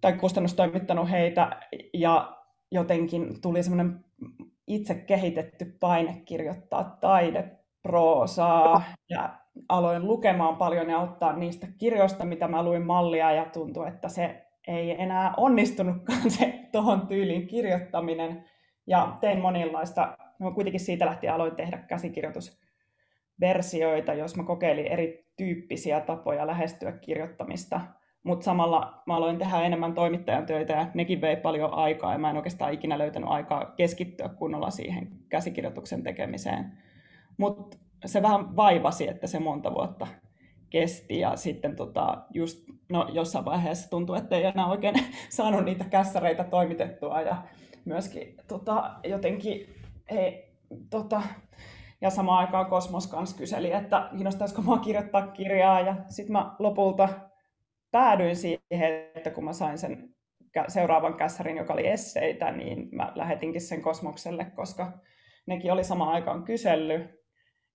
tai 0.00 0.12
kustannustoimittanut 0.12 1.10
heitä 1.10 1.60
ja 1.94 2.36
jotenkin 2.70 3.40
tuli 3.42 3.62
semmoinen 3.62 4.04
itse 4.66 4.94
kehitetty 4.94 5.76
paine 5.80 6.22
kirjoittaa 6.24 6.96
taideproosaa 7.00 8.82
ja 9.08 9.38
aloin 9.68 10.06
lukemaan 10.06 10.56
paljon 10.56 10.90
ja 10.90 10.98
ottaa 10.98 11.36
niistä 11.36 11.66
kirjoista, 11.78 12.24
mitä 12.24 12.48
mä 12.48 12.62
luin 12.62 12.86
mallia 12.86 13.32
ja 13.32 13.44
tuntui, 13.44 13.88
että 13.88 14.08
se 14.08 14.46
ei 14.68 15.02
enää 15.02 15.34
onnistunutkaan 15.36 16.30
se 16.38 16.68
tuohon 16.72 17.06
tyyliin 17.06 17.46
kirjoittaminen. 17.46 18.44
Ja 18.86 19.16
tein 19.20 19.40
monenlaista, 19.40 20.16
no 20.38 20.52
kuitenkin 20.52 20.80
siitä 20.80 21.06
lähtien 21.06 21.34
aloin 21.34 21.56
tehdä 21.56 21.78
käsikirjoitusversioita, 23.40 24.14
jos 24.14 24.36
mä 24.36 24.42
kokeilin 24.42 24.86
erityyppisiä 24.86 26.00
tapoja 26.00 26.46
lähestyä 26.46 26.92
kirjoittamista. 26.92 27.80
Mutta 28.22 28.44
samalla 28.44 29.02
mä 29.06 29.16
aloin 29.16 29.38
tehdä 29.38 29.62
enemmän 29.62 29.94
toimittajan 29.94 30.46
töitä 30.46 30.72
ja 30.72 30.86
nekin 30.94 31.20
vei 31.20 31.36
paljon 31.36 31.74
aikaa 31.74 32.12
ja 32.12 32.18
mä 32.18 32.30
en 32.30 32.36
oikeastaan 32.36 32.72
ikinä 32.72 32.98
löytänyt 32.98 33.28
aikaa 33.28 33.72
keskittyä 33.76 34.28
kunnolla 34.28 34.70
siihen 34.70 35.08
käsikirjoituksen 35.28 36.02
tekemiseen. 36.02 36.72
Mutta 37.36 37.76
se 38.04 38.22
vähän 38.22 38.56
vaivasi, 38.56 39.08
että 39.08 39.26
se 39.26 39.38
monta 39.38 39.74
vuotta 39.74 40.06
kesti 40.70 41.18
ja 41.18 41.36
sitten 41.36 41.76
tota, 41.76 42.18
just 42.34 42.64
no, 42.88 43.08
jossain 43.12 43.44
vaiheessa 43.44 43.90
tuntui, 43.90 44.18
että 44.18 44.36
ei 44.36 44.44
enää 44.44 44.66
oikein 44.66 44.94
saanut 45.36 45.64
niitä 45.64 45.84
kässäreitä 45.84 46.44
toimitettua 46.44 47.20
ja 47.20 47.42
myöskin 47.84 48.34
tota, 48.48 48.90
jotenkin 49.04 49.66
hei, 50.10 50.54
tota, 50.90 51.22
ja 52.00 52.10
samaan 52.10 52.38
aikaan 52.38 52.66
Kosmos 52.66 53.06
kanssa 53.06 53.38
kyseli, 53.38 53.72
että 53.72 54.08
kiinnostaisiko 54.10 54.62
mua 54.62 54.78
kirjoittaa 54.78 55.26
kirjaa 55.26 55.80
ja 55.80 55.96
sitten 56.08 56.32
mä 56.32 56.54
lopulta 56.58 57.08
päädyin 57.90 58.36
siihen, 58.36 58.92
että 59.14 59.30
kun 59.30 59.44
mä 59.44 59.52
sain 59.52 59.78
sen 59.78 60.14
seuraavan 60.68 61.14
kässärin, 61.14 61.56
joka 61.56 61.72
oli 61.72 61.86
esseitä, 61.86 62.52
niin 62.52 62.88
mä 62.92 63.12
lähetinkin 63.14 63.60
sen 63.60 63.82
Kosmokselle, 63.82 64.44
koska 64.44 64.92
nekin 65.46 65.72
oli 65.72 65.84
samaan 65.84 66.12
aikaan 66.12 66.44
kysellyt. 66.44 67.20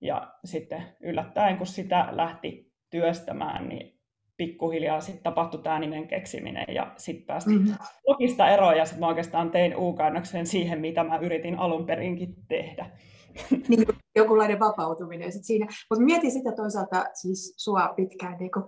Ja 0.01 0.34
sitten 0.46 0.84
yllättäen, 1.00 1.58
kun 1.58 1.67
sitä 1.67 2.08
lähti 2.12 2.74
työstämään, 2.89 3.70
niin 3.70 4.00
pikkuhiljaa 4.38 5.01
sitten 5.01 5.24
tapahtui 5.24 5.63
tämä 5.63 5.79
nimen 5.79 6.08
keksiminen 6.08 6.65
ja 6.67 6.94
sitten 6.98 7.25
päästiin 7.25 7.62
mm-hmm. 7.62 7.75
logista 8.08 8.50
eroon 8.50 8.77
ja 8.77 8.86
sitten 8.86 9.00
mä 9.00 9.08
oikeastaan 9.08 9.51
tein 9.51 9.75
u 9.75 9.96
siihen, 10.44 10.82
mitä 10.82 11.03
mä 11.03 11.17
yritin 11.17 11.60
alun 11.60 11.86
perinkin 11.86 12.36
tehdä. 12.48 12.89
Niin, 13.70 13.88
jokinlainen 14.15 14.60
vapautuminen 14.60 15.32
sit 15.32 15.44
siinä. 15.44 15.68
Mutta 15.89 16.06
mietin 16.06 16.32
sitä 16.32 16.51
toisaalta 16.51 17.06
siis 17.13 17.54
sua 17.58 17.94
pitkään 17.96 18.38
niin 18.39 18.51
kuin, 18.51 18.65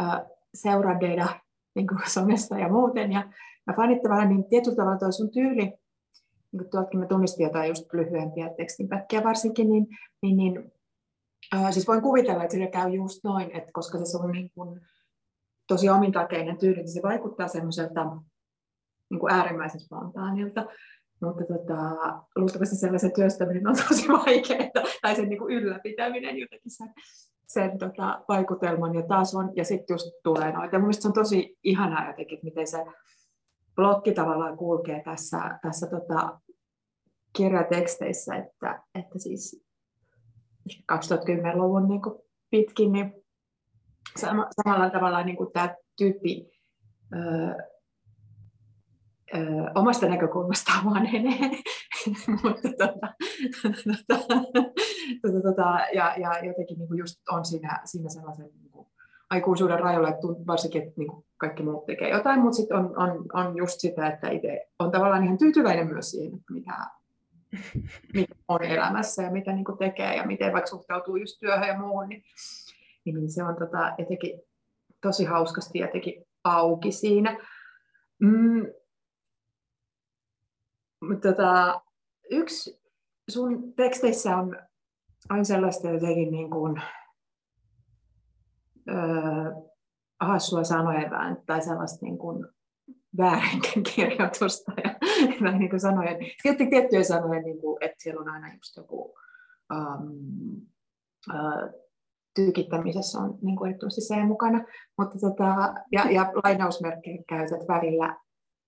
äh, 0.00 0.22
seuranneena 0.54 1.40
niin 1.74 1.86
kuin 1.86 2.00
somesta 2.06 2.58
ja 2.58 2.68
muuten. 2.68 3.12
Ja 3.12 3.32
mä 3.66 3.74
fanittan 3.76 4.10
vähän 4.10 4.28
niin 4.28 4.44
tietyllä 4.44 4.76
tavalla 4.76 4.98
toi 4.98 5.12
sun 5.12 5.30
tyyli, 5.30 5.64
niin 5.64 6.58
kuin 6.58 6.70
tuoltakin 6.70 7.00
mä 7.00 7.06
tunnistin 7.06 7.44
jotain 7.44 7.68
just 7.68 7.92
lyhyempiä 7.92 8.50
tekstinpätkiä 8.56 9.24
varsinkin, 9.24 9.70
niin, 9.70 9.86
niin, 10.22 10.36
niin 10.36 10.72
äh, 11.54 11.72
siis 11.72 11.88
voin 11.88 12.02
kuvitella, 12.02 12.44
että 12.44 12.56
se 12.56 12.66
käy 12.66 12.90
just 12.90 13.24
noin, 13.24 13.56
että 13.56 13.70
koska 13.72 14.04
se 14.04 14.18
on 14.18 14.32
niin 14.32 14.50
kuin, 14.54 14.80
tosi 15.68 15.88
omintakeinen 15.88 16.58
tyyli, 16.58 16.76
niin 16.76 16.92
se 16.92 17.02
vaikuttaa 17.02 17.48
semmoiselta 17.48 18.04
niin 19.10 19.20
kuin 19.20 19.32
äärimmäisen 19.32 19.80
spontaanilta. 19.80 20.66
Mutta 21.20 21.44
tota, 21.44 21.96
luultavasti 22.36 22.76
sellaisen 22.76 23.12
työstäminen 23.12 23.66
on 23.68 23.76
tosi 23.88 24.08
vaikeaa, 24.08 24.84
tai 25.02 25.16
sen 25.16 25.28
niin 25.28 25.50
ylläpitäminen 25.50 26.38
jotenkin 26.38 26.70
sen, 26.70 26.94
sen 27.48 27.78
tota, 27.78 28.24
vaikutelman 28.28 28.94
ja 28.94 29.02
tason, 29.02 29.52
ja 29.56 29.64
sitten 29.64 29.94
just 29.94 30.06
tulee 30.22 30.52
noita. 30.52 30.78
Mielestäni 30.78 31.02
se 31.02 31.08
on 31.08 31.24
tosi 31.24 31.58
ihanaa 31.62 32.06
jotenkin, 32.06 32.38
miten 32.42 32.66
se 32.66 32.84
blokki 33.74 34.12
tavallaan 34.12 34.56
kulkee 34.56 35.02
tässä, 35.04 35.58
tässä 35.62 35.86
tota, 35.86 36.40
kirjateksteissä, 37.36 38.34
että, 38.34 38.82
että 38.94 39.18
siis 39.18 39.64
2010-luvun 40.92 41.88
niin 41.88 42.02
kuin 42.02 42.14
pitkin, 42.50 42.92
niin 42.92 43.12
samalla 44.16 44.90
tavalla 44.90 45.22
niin 45.22 45.36
kuin 45.36 45.52
tämä 45.52 45.74
tyyppi 45.96 46.50
öö, 47.16 47.73
öö, 49.34 49.42
omasta 49.74 50.08
näkökulmastaan 50.08 50.84
vanhenee, 50.94 51.50
mutta 52.42 52.68
tota, 52.78 53.14
tota, 54.08 54.24
tota, 55.22 55.40
tota, 55.42 55.78
ja, 55.94 56.14
ja 56.16 56.44
jotenkin 56.44 56.78
niin 56.78 56.88
kuin 56.88 56.98
just 56.98 57.16
on 57.30 57.44
siinä, 57.44 57.80
siinä 57.84 58.08
sellaisen 58.08 58.46
niin 58.46 58.70
kuin 58.70 58.86
aikuisuuden 59.30 59.80
rajoilla, 59.80 60.08
että 60.08 60.26
varsinkin 60.26 60.82
että 60.82 60.94
niin 60.96 61.08
kuin 61.08 61.24
kaikki 61.36 61.62
muut 61.62 61.86
tekee 61.86 62.10
jotain, 62.10 62.40
mutta 62.40 62.56
sitten 62.56 62.76
on, 62.76 62.98
on, 62.98 63.24
on 63.32 63.56
just 63.56 63.80
sitä, 63.80 64.06
että 64.06 64.30
itse 64.30 64.66
on 64.78 64.90
tavallaan 64.90 65.24
ihan 65.24 65.38
tyytyväinen 65.38 65.88
myös 65.88 66.10
siihen, 66.10 66.34
että 66.34 66.52
mitä, 66.52 66.72
mitä 68.14 68.34
on 68.48 68.64
elämässä 68.64 69.22
ja 69.22 69.30
mitä 69.30 69.52
niin 69.52 69.64
kuin 69.64 69.78
tekee 69.78 70.16
ja 70.16 70.26
miten 70.26 70.52
vaikka 70.52 70.70
suhtautuu 70.70 71.16
just 71.16 71.40
työhön 71.40 71.68
ja 71.68 71.78
muuhun, 71.78 72.08
niin 72.08 72.24
niin 73.04 73.30
se 73.30 73.44
on 73.44 73.56
tota, 73.56 73.94
etenkin 73.98 74.40
tosi 75.00 75.24
hauskasti 75.24 75.78
jotenkin 75.78 76.24
auki 76.44 76.92
siinä. 76.92 77.38
Mm. 78.20 78.66
Tota, 81.22 81.80
yksi 82.30 82.80
sun 83.30 83.74
teksteissä 83.74 84.36
on 84.36 84.56
aina 85.28 85.44
sellaista 85.44 85.88
jotenkin 85.88 86.30
niin 86.30 86.50
kuin, 86.50 86.82
öö, 88.88 89.50
hassua 90.20 90.64
sanojen 90.64 91.10
tai 91.46 91.62
sellaista 91.62 92.06
niin 92.06 92.18
kuin 92.18 92.46
väärinkirjoitusta 93.18 94.72
ja, 94.84 94.94
ja 95.50 95.58
niin 95.58 95.70
kuin 95.70 95.80
sanojen, 95.80 96.16
tiettyjä 96.70 97.02
sanoja, 97.02 97.42
niin 97.42 97.60
kuin, 97.60 97.76
että 97.80 97.96
siellä 97.98 98.20
on 98.20 98.28
aina 98.28 98.54
just 98.54 98.76
joku 98.76 99.14
um, 99.74 100.56
uh, 101.34 101.84
tyykittämisessä 102.34 103.18
on 103.18 103.38
niin 103.42 103.56
kuin 103.56 103.70
erityisesti 103.70 104.00
se 104.00 104.24
mukana, 104.24 104.64
mutta 104.98 105.18
tota, 105.18 105.74
ja, 105.92 106.10
ja 106.10 106.32
lainausmerkkejä 106.44 107.22
käytät 107.28 107.68
välillä 107.68 108.16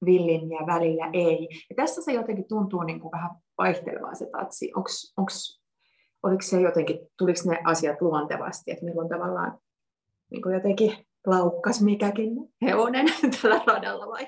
villin 0.05 0.51
ja 0.51 0.67
välillä 0.67 1.11
ei. 1.13 1.49
Ja 1.71 1.77
tässä 1.77 2.03
se 2.03 2.13
jotenkin 2.13 2.49
tuntuu 2.49 2.83
niin 2.83 3.01
kuin 3.01 3.13
vähän 3.13 3.31
vaihtelevaa 3.59 4.15
se 4.15 4.27
tatsi. 4.27 4.73
Onks, 4.77 5.15
onks, 5.17 5.63
oliko 6.23 6.43
se 6.43 6.61
jotenkin, 6.61 6.99
tuliko 7.19 7.41
ne 7.45 7.61
asiat 7.65 8.01
luontevasti, 8.01 8.71
että 8.71 8.85
milloin 8.85 9.09
tavallaan 9.09 9.59
niin 10.31 10.43
kuin 10.43 10.55
jotenkin 10.55 10.93
laukkas 11.27 11.83
mikäkin 11.83 12.31
hevonen 12.67 13.07
tällä 13.43 13.61
radalla 13.67 14.07
vai? 14.07 14.27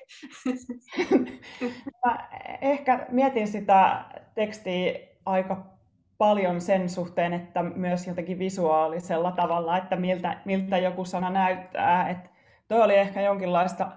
Mä 2.07 2.29
ehkä 2.61 3.07
mietin 3.11 3.49
sitä 3.49 4.05
tekstiä 4.35 4.99
aika 5.27 5.79
paljon 6.19 6.61
sen 6.61 6.89
suhteen, 6.89 7.33
että 7.33 7.63
myös 7.63 8.07
jotenkin 8.07 8.39
visuaalisella 8.39 9.33
tavalla, 9.33 9.79
että 9.79 9.97
miltä, 9.97 10.41
miltä 10.45 10.79
joku 10.79 11.05
sana 11.05 11.31
näyttää. 11.31 12.09
Että 12.09 12.31
toi 12.69 12.83
oli 12.83 12.95
ehkä 12.95 13.21
jonkinlaista 13.21 13.93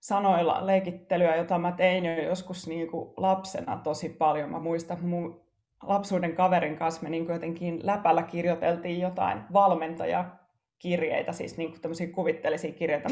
sanoilla 0.00 0.66
leikittelyä, 0.66 1.36
jota 1.36 1.58
mä 1.58 1.72
tein 1.72 2.04
jo 2.04 2.22
joskus 2.22 2.68
niin 2.68 2.90
kuin 2.90 3.14
lapsena 3.16 3.80
tosi 3.84 4.08
paljon. 4.08 4.50
Mä 4.50 4.58
muistan, 4.58 4.96
että 4.96 5.08
mun 5.08 5.40
lapsuuden 5.82 6.34
kaverin 6.34 6.76
kanssa 6.76 7.02
me 7.02 7.10
niin 7.10 7.26
kuin 7.26 7.34
jotenkin 7.34 7.80
läpällä 7.82 8.22
kirjoiteltiin 8.22 9.00
jotain 9.00 9.40
valmentajakirjeitä, 9.52 11.32
siis 11.32 11.56
niin 11.56 11.70
kuin 11.70 11.80
tämmöisiä 11.80 12.06
kuvittelisia 12.06 12.72
kirjeitä 12.72 13.08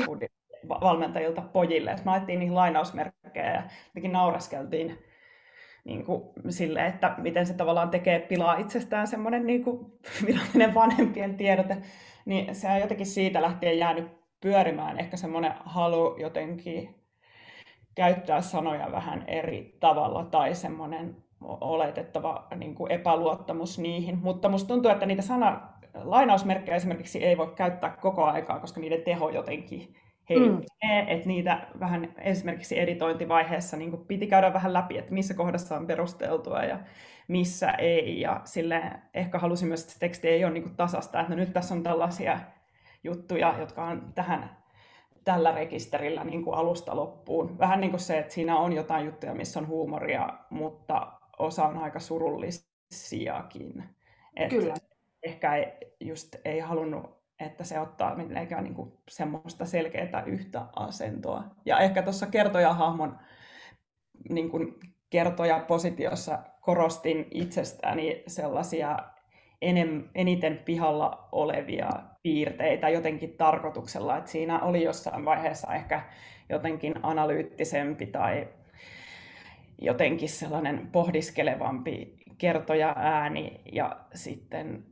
valmentajilta 0.68 1.42
pojille. 1.42 1.96
Mä 2.04 2.10
laitettiin 2.10 2.38
niihin 2.38 2.54
lainausmerkkejä 2.54 3.52
ja 3.52 3.62
jotenkin 3.86 4.12
nauraskeltiin 4.12 4.98
niin 5.84 6.04
kuin, 6.04 6.22
sille, 6.48 6.86
että 6.86 7.14
miten 7.18 7.46
se 7.46 7.54
tavallaan 7.54 7.90
tekee 7.90 8.18
pilaa 8.18 8.56
itsestään 8.56 9.06
semmoinen 9.06 9.46
niin 9.46 9.64
kuin, 9.64 9.92
virallinen 10.26 10.74
vanhempien 10.74 11.36
tiedote, 11.36 11.76
niin 12.26 12.54
se 12.54 12.68
on 12.68 12.80
jotenkin 12.80 13.06
siitä 13.06 13.42
lähtien 13.42 13.78
jäänyt 13.78 14.18
pyörimään 14.40 14.98
ehkä 14.98 15.16
semmoinen 15.16 15.54
halu 15.64 16.16
jotenkin 16.18 16.94
käyttää 17.94 18.40
sanoja 18.40 18.92
vähän 18.92 19.24
eri 19.28 19.76
tavalla 19.80 20.24
tai 20.24 20.54
semmoinen 20.54 21.16
oletettava 21.40 22.46
niin 22.56 22.74
kuin 22.74 22.92
epäluottamus 22.92 23.78
niihin. 23.78 24.18
Mutta 24.22 24.48
musta 24.48 24.68
tuntuu, 24.68 24.90
että 24.90 25.06
niitä 25.06 25.22
sana, 25.22 25.72
lainausmerkkejä 25.94 26.76
esimerkiksi 26.76 27.24
ei 27.24 27.36
voi 27.36 27.52
käyttää 27.56 27.96
koko 28.00 28.24
aikaa, 28.24 28.60
koska 28.60 28.80
niiden 28.80 29.02
teho 29.02 29.28
jotenkin 29.28 29.94
heikkenee, 30.28 31.02
mm. 31.02 31.08
että 31.08 31.26
niitä 31.26 31.66
vähän 31.80 32.14
esimerkiksi 32.18 32.78
editointivaiheessa 32.78 33.76
niin 33.76 34.06
piti 34.06 34.26
käydä 34.26 34.52
vähän 34.52 34.72
läpi, 34.72 34.98
että 34.98 35.14
missä 35.14 35.34
kohdassa 35.34 35.76
on 35.76 35.86
perusteltua 35.86 36.64
ja 36.64 36.78
missä 37.28 37.70
ei. 37.70 38.20
Ja 38.20 38.40
sille 38.44 38.82
ehkä 39.14 39.38
halusin 39.38 39.68
myös, 39.68 39.80
että 39.80 39.92
se 39.92 39.98
teksti 39.98 40.28
ei 40.28 40.44
ole 40.44 40.52
niin 40.52 40.76
tasasta, 40.76 41.20
että 41.20 41.32
no 41.32 41.36
nyt 41.36 41.52
tässä 41.52 41.74
on 41.74 41.82
tällaisia 41.82 42.38
juttuja, 43.08 43.54
jotka 43.58 43.84
on 43.84 44.12
tähän 44.14 44.56
tällä 45.24 45.52
rekisterillä 45.52 46.24
niin 46.24 46.44
kuin 46.44 46.56
alusta 46.56 46.96
loppuun. 46.96 47.58
Vähän 47.58 47.80
niin 47.80 47.90
kuin 47.90 48.00
se, 48.00 48.18
että 48.18 48.34
siinä 48.34 48.58
on 48.58 48.72
jotain 48.72 49.06
juttuja, 49.06 49.34
missä 49.34 49.60
on 49.60 49.68
huumoria, 49.68 50.28
mutta 50.50 51.12
osa 51.38 51.64
on 51.64 51.78
aika 51.78 52.00
surullisiakin. 52.00 53.84
Et 54.36 54.50
Kyllä. 54.50 54.74
Ehkä 55.22 55.56
ei, 55.56 55.66
just 56.00 56.36
ei 56.44 56.58
halunnut 56.58 57.18
että 57.40 57.64
se 57.64 57.80
ottaa 57.80 58.14
mitenkään 58.14 58.64
niin 58.64 58.74
kuin 58.74 58.92
semmoista 59.08 59.64
selkeää 59.64 60.22
yhtä 60.26 60.66
asentoa. 60.76 61.44
Ja 61.64 61.78
ehkä 61.78 62.02
tuossa 62.02 62.26
kertojahahmon 62.26 63.18
niin 64.28 64.50
kuin 64.50 64.74
kertoja 65.10 65.64
positiossa 65.68 66.38
korostin 66.60 67.28
itsestäni 67.30 68.22
sellaisia 68.26 68.98
enem, 69.62 70.08
eniten 70.14 70.58
pihalla 70.64 71.28
olevia 71.32 71.90
piirteitä 72.22 72.88
jotenkin 72.88 73.32
tarkoituksella, 73.36 74.16
että 74.16 74.30
siinä 74.30 74.60
oli 74.60 74.82
jossain 74.82 75.24
vaiheessa 75.24 75.74
ehkä 75.74 76.02
jotenkin 76.48 76.94
analyyttisempi 77.02 78.06
tai 78.06 78.48
jotenkin 79.78 80.28
sellainen 80.28 80.88
pohdiskelevampi 80.92 82.16
kertoja 82.38 82.94
ääni. 82.96 83.60
Ja 83.72 83.96
sitten 84.14 84.84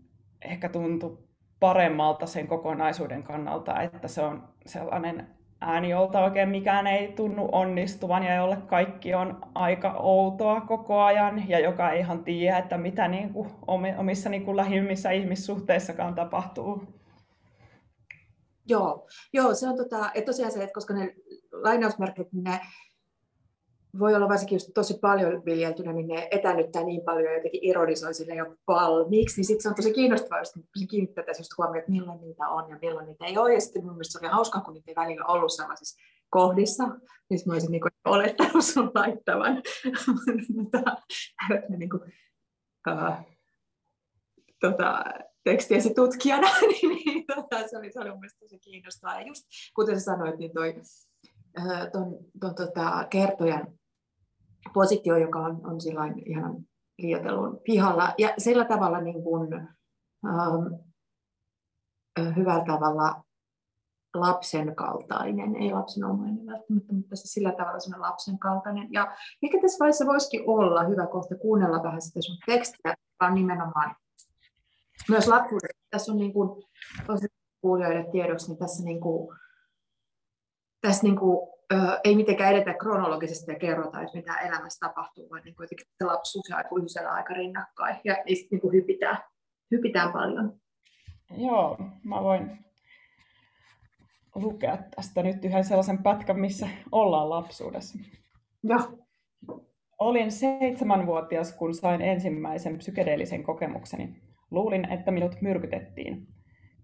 ehkä 0.45 0.69
tuntui 0.69 1.19
paremmalta 1.61 2.27
sen 2.27 2.47
kokonaisuuden 2.47 3.23
kannalta, 3.23 3.83
että 3.83 4.09
se 4.09 4.23
on 4.23 4.49
sellainen 4.67 5.36
ääni, 5.61 5.91
jolta 5.91 6.25
oikein 6.25 6.49
mikään 6.49 6.87
ei 6.87 7.13
tunnu 7.13 7.49
onnistuvan 7.53 8.23
ja 8.23 8.35
jolle 8.35 8.57
kaikki 8.57 9.15
on 9.15 9.41
aika 9.55 9.93
outoa 9.93 10.61
koko 10.61 11.01
ajan 11.01 11.49
ja 11.49 11.59
joka 11.59 11.91
ei 11.91 12.01
ihan 12.01 12.25
tiedä, 12.25 12.59
että 12.59 12.79
mitä 12.79 13.09
niin 13.09 13.33
kuin 13.33 13.51
omissa 13.99 14.29
niin 14.29 14.45
kuin 14.45 14.57
lähimmissä 14.57 15.11
ihmissuhteissakaan 15.11 16.15
tapahtuu. 16.15 16.83
Joo, 18.69 19.07
joo 19.33 19.55
se 19.55 19.69
on 19.69 19.77
tota, 19.77 20.11
tosiaan 20.25 20.53
se, 20.53 20.63
että 20.63 20.75
koska 20.75 20.95
ne 20.95 21.15
lainausmerkit, 21.53 22.29
ne 22.33 22.61
voi 23.99 24.15
olla 24.15 24.29
varsinkin 24.29 24.57
just 24.57 24.71
tosi 24.75 24.99
paljon 24.99 25.45
viljeltynä, 25.45 25.93
niin 25.93 26.07
ne 26.07 26.29
etänyttää 26.31 26.83
niin 26.83 27.01
paljon 27.01 27.25
ja 27.25 27.35
jotenkin 27.35 27.65
ironisoi 27.65 28.15
sille 28.15 28.35
jo 28.35 28.55
valmiiksi, 28.69 29.37
niin 29.37 29.47
sitten 29.47 29.63
se 29.63 29.69
on 29.69 29.75
tosi 29.75 29.93
kiinnostavaa 29.93 30.39
just 30.39 30.57
kiinnittää 30.91 31.25
tässä 31.25 31.41
just 31.41 31.53
huomioon, 31.59 31.79
että 31.79 31.91
milloin 31.91 32.21
niitä 32.21 32.49
on 32.49 32.71
ja 32.71 32.79
milloin 32.83 33.07
niitä 33.07 33.27
ei 33.27 33.39
ole. 33.39 33.55
Ja 33.55 33.61
sitten 33.61 33.85
mun 33.85 33.93
mielestä 33.93 34.13
se 34.13 34.19
oli 34.19 34.33
hauskaa, 34.33 34.61
kun 34.61 34.75
niitä 34.75 34.91
ei 34.91 34.97
välillä 34.97 35.25
ollut 35.25 35.53
sellaisissa 35.53 36.01
kohdissa, 36.31 36.85
niin 37.31 37.41
mä 37.47 37.53
olisin 37.53 37.71
niin 37.71 37.83
olettanut 38.05 38.65
sun 38.65 38.91
laittavan 38.95 39.63
niin 41.79 41.91
kuin, 41.91 42.03
uh, 42.89 43.15
tota, 44.61 45.05
tekstiesi 45.45 45.95
tutkijana, 45.95 46.49
niin, 46.61 47.05
niin 47.05 47.25
tota, 47.27 47.69
se 47.69 47.79
oli, 47.79 47.93
se 47.93 48.01
oli 48.01 48.11
mun 48.11 48.21
mielestä 48.21 48.41
tosi 48.41 48.59
kiinnostavaa. 48.59 49.21
Ja 49.21 49.27
just 49.27 49.45
kuten 49.75 50.01
sä 50.01 50.05
sanoit, 50.05 50.39
niin 50.39 50.53
toi, 50.55 50.75
ton, 51.93 52.19
ton, 52.41 52.55
tota, 52.55 53.07
kertojan 53.11 53.79
positio, 54.75 55.17
joka 55.17 55.39
on, 55.39 55.61
on 55.67 55.77
ihan 56.27 56.67
liiotelun 56.99 57.61
pihalla. 57.65 58.15
Ja 58.19 58.35
sillä 58.39 58.65
tavalla 58.65 59.01
niin 59.01 59.23
kuin, 59.23 59.55
ähm, 60.25 60.75
hyvällä 62.37 62.65
tavalla 62.65 63.23
lapsen 64.15 64.77
kaltainen, 64.77 65.57
ei 65.57 65.73
lapsenomainen 65.73 66.47
välttämättä, 66.47 66.95
mutta 66.95 67.17
sillä 67.17 67.53
tavalla 67.53 67.79
se 67.79 67.97
lapsen 67.97 68.39
kaltainen. 68.39 68.93
Ja 68.93 69.17
ehkä 69.43 69.59
tässä 69.61 69.79
vaiheessa 69.79 70.07
voisikin 70.07 70.43
olla 70.47 70.85
hyvä 70.85 71.07
kohta 71.07 71.35
kuunnella 71.37 71.83
vähän 71.83 72.03
sitä 72.03 72.23
sun 72.23 72.37
tekstiä, 72.47 72.79
joka 72.85 73.27
on 73.27 73.35
nimenomaan 73.35 73.97
myös 75.09 75.29
lapsuudesta. 75.29 75.87
Tässä 75.91 76.13
on 76.13 76.19
niin 76.19 76.33
kuin, 76.33 76.63
tosi 77.07 77.27
kuulijoille 77.61 78.09
tiedoksi, 78.13 78.49
niin 78.49 78.59
tässä, 78.59 78.85
niin 78.85 79.01
kuin, 79.01 79.37
tässä 80.81 81.03
niin 81.03 81.17
kuin 81.17 81.56
ei 82.05 82.17
mitenkään 82.17 82.55
edetä 82.55 82.75
kronologisesti 82.75 83.53
ja 83.53 83.59
kerrota, 83.59 84.01
että 84.01 84.17
mitä 84.17 84.39
elämässä 84.39 84.87
tapahtuu, 84.87 85.31
vaan 85.31 85.43
niin 85.45 85.57
kuitenkin 85.57 85.87
se 85.99 86.05
lapsuus 86.05 86.49
ja 86.49 86.57
aikuisuus 86.57 86.97
aika 86.97 87.35
rinnakkain 87.35 87.97
ja 88.05 88.17
niistä 88.27 88.49
niin 88.51 88.61
kuin 88.61 88.73
hypitään, 88.73 89.19
hypitään 89.71 90.13
paljon. 90.13 90.61
Joo, 91.37 91.79
mä 92.05 92.23
voin 92.23 92.59
lukea 94.35 94.79
tästä 94.97 95.23
nyt 95.23 95.45
yhden 95.45 95.65
sellaisen 95.65 96.03
pätkän, 96.03 96.41
missä 96.41 96.69
ollaan 96.93 97.31
lapsuudessa. 97.31 97.99
Joo. 98.63 98.99
Olin 99.99 100.33
seitsemänvuotias, 100.33 101.53
kun 101.53 101.75
sain 101.75 102.03
ensimmäisen 102.03 102.79
psykedeellisen 102.79 103.43
kokemukseni. 103.43 104.23
Luulin, 104.51 104.93
että 104.93 105.11
minut 105.11 105.41
myrkytettiin. 105.41 106.36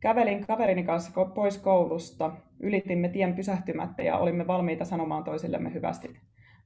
Kävelin 0.02 0.46
kaverini 0.46 0.84
kanssa 0.84 1.24
pois 1.24 1.58
koulusta, 1.58 2.32
ylitimme 2.60 3.08
tien 3.08 3.34
pysähtymättä 3.34 4.02
ja 4.02 4.18
olimme 4.18 4.46
valmiita 4.46 4.84
sanomaan 4.84 5.24
toisillemme 5.24 5.74
hyvästi. 5.74 6.16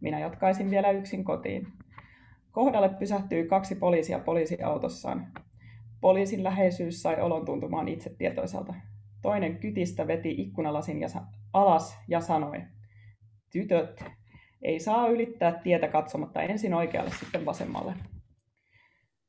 Minä 0.01 0.21
jatkaisin 0.21 0.71
vielä 0.71 0.91
yksin 0.91 1.25
kotiin. 1.25 1.67
Kohdalle 2.51 2.89
pysähtyi 2.89 3.47
kaksi 3.47 3.75
poliisia 3.75 4.19
poliisiautossaan. 4.19 5.27
Poliisin 6.01 6.45
läheisyys 6.45 7.03
sai 7.03 7.21
olon 7.21 7.45
tuntumaan 7.45 7.89
itsetietoiselta. 7.89 8.75
Toinen 9.23 9.59
kytistä 9.59 10.07
veti 10.07 10.35
ikkunalasin 10.39 11.01
ja 11.01 11.09
sa- 11.09 11.27
alas 11.53 11.99
ja 12.09 12.21
sanoi, 12.21 12.63
tytöt, 13.53 14.05
ei 14.63 14.81
saa 14.81 15.09
ylittää 15.09 15.53
tietä 15.53 15.89
katsomatta 15.89 16.43
ensin 16.43 16.75
oikealle 16.75 17.11
sitten 17.11 17.47
vasemmalle. 17.47 17.95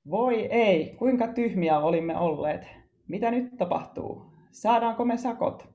Voi 0.09 0.45
ei, 0.45 0.95
kuinka 0.99 1.27
tyhmiä 1.27 1.79
olimme 1.79 2.17
olleet. 2.17 2.86
Mitä 3.07 3.31
nyt 3.31 3.57
tapahtuu? 3.57 4.33
Saadaanko 4.51 5.05
me 5.05 5.17
sakot? 5.17 5.69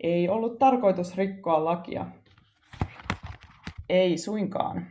Ei 0.00 0.28
ollut 0.28 0.58
tarkoitus 0.58 1.16
rikkoa 1.16 1.64
lakia. 1.64 2.06
Ei 3.88 4.18
suinkaan, 4.18 4.86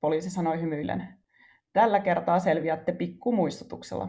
poliisi 0.00 0.30
sanoi 0.30 0.60
hymyillen. 0.60 1.08
Tällä 1.72 2.00
kertaa 2.00 2.38
selviätte 2.38 2.92
pikkumuistutuksella. 2.92 4.08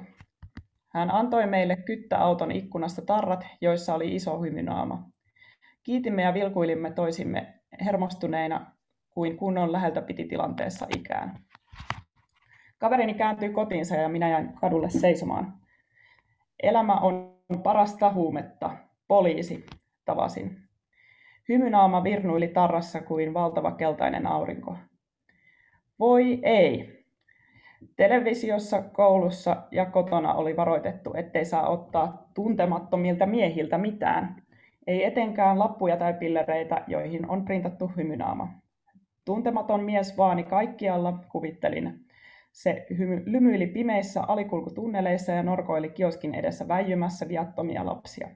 Hän 0.93 1.12
antoi 1.12 1.47
meille 1.47 1.75
kyttäauton 1.75 2.51
ikkunasta 2.51 3.01
tarrat, 3.01 3.47
joissa 3.62 3.95
oli 3.95 4.15
iso 4.15 4.41
hymynaama. 4.41 5.10
Kiitimme 5.84 6.21
ja 6.21 6.34
vilkuilimme 6.34 6.91
toisimme 6.91 7.54
hermostuneina 7.86 8.71
kuin 9.10 9.38
kunnon 9.38 9.71
läheltä 9.71 10.01
piti 10.01 10.25
tilanteessa 10.25 10.88
ikään. 10.97 11.39
Kaverini 12.78 13.13
kääntyi 13.13 13.49
kotiinsa 13.49 13.95
ja 13.95 14.10
minä 14.10 14.30
jäin 14.30 14.54
kadulle 14.54 14.89
seisomaan. 14.89 15.64
Elämä 16.63 16.94
on 16.94 17.36
parasta 17.63 18.13
huumetta, 18.13 18.72
poliisi, 19.08 19.65
tavasin. 20.06 20.58
Hymynaama 21.50 22.04
virnuili 22.04 22.48
tarrassa 22.48 23.02
kuin 23.02 23.34
valtava 23.34 23.72
keltainen 23.72 24.28
aurinko. 24.28 24.78
Voi 26.00 26.39
ei! 26.44 26.96
Televisiossa, 27.96 28.82
koulussa 28.82 29.63
ja 29.72 29.86
kotona 29.86 30.34
oli 30.34 30.58
varoitettu, 30.58 31.13
ettei 31.13 31.46
saa 31.46 31.70
ottaa 31.70 32.30
tuntemattomilta 32.34 33.26
miehiltä 33.26 33.78
mitään. 33.78 34.44
Ei 34.88 35.04
etenkään 35.04 35.60
lappuja 35.60 35.98
tai 35.98 36.13
pillereitä, 36.13 36.84
joihin 36.88 37.30
on 37.30 37.46
printattu 37.46 37.91
hymynaama. 37.98 38.48
Tuntematon 39.26 39.84
mies 39.84 40.18
vaani 40.18 40.44
kaikkialla, 40.44 41.20
kuvittelin. 41.30 42.05
Se 42.56 42.86
hymy, 42.98 43.24
lymyili 43.26 43.68
pimeissä 43.68 44.24
alikulkutunneleissa 44.24 45.32
ja 45.32 45.44
norkoili 45.44 45.89
kioskin 45.89 46.36
edessä 46.36 46.68
väijymässä 46.68 47.28
viattomia 47.28 47.86
lapsia. 47.86 48.28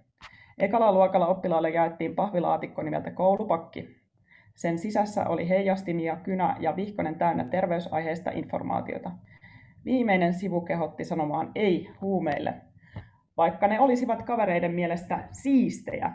Ekalla 0.57 0.91
luokalla 0.91 1.27
oppilaalle 1.27 1.69
jaettiin 1.69 2.15
pahvilaatikko 2.15 2.81
nimeltä 2.81 3.11
koulupakki. 3.11 3.95
Sen 4.55 4.77
sisässä 4.77 5.25
oli 5.27 5.49
heijastimia, 5.49 6.15
kynä 6.15 6.57
ja 6.59 6.75
vihkonen 6.75 7.15
täynnä 7.15 7.43
terveysaiheista 7.43 8.31
informaatiota. 8.31 9.11
Viimeinen 9.85 10.33
sivu 10.33 10.61
kehotti 10.61 11.05
sanomaan 11.05 11.51
ei 11.55 11.89
huumeille, 12.01 12.53
vaikka 13.37 13.67
ne 13.67 13.79
olisivat 13.79 14.21
kavereiden 14.21 14.73
mielestä 14.73 15.27
siistejä, 15.31 16.13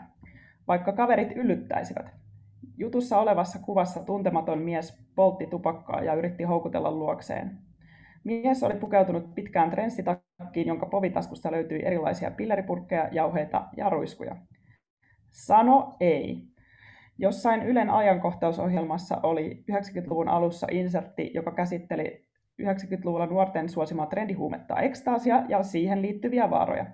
vaikka 0.67 0.93
kaverit 0.93 1.31
yllyttäisivät. 1.35 2.05
Jutussa 2.77 3.19
olevassa 3.19 3.59
kuvassa 3.59 4.03
tuntematon 4.03 4.59
mies 4.59 5.05
poltti 5.15 5.47
tupakkaa 5.47 6.01
ja 6.01 6.13
yritti 6.13 6.43
houkutella 6.43 6.91
luokseen. 6.91 7.65
Mies 8.25 8.63
oli 8.63 8.75
pukeutunut 8.75 9.35
pitkään 9.35 9.71
trenssitakkiin, 9.71 10.67
jonka 10.67 10.85
povitaskusta 10.85 11.51
löytyi 11.51 11.85
erilaisia 11.85 12.31
pilleripurkkeja, 12.31 13.09
jauheita 13.11 13.67
ja 13.77 13.89
ruiskuja. 13.89 14.35
Sano 15.31 15.95
ei. 15.99 16.43
Jossain 17.17 17.63
Ylen 17.63 17.89
ajankohtausohjelmassa 17.89 19.19
oli 19.23 19.63
90-luvun 19.71 20.27
alussa 20.27 20.67
insertti, 20.71 21.31
joka 21.33 21.51
käsitteli 21.51 22.25
90-luvulla 22.61 23.25
nuorten 23.25 23.69
suosimaa 23.69 24.05
trendihuumetta 24.05 24.79
ekstaasia 24.79 25.43
ja 25.49 25.63
siihen 25.63 26.01
liittyviä 26.01 26.49
vaaroja. 26.49 26.85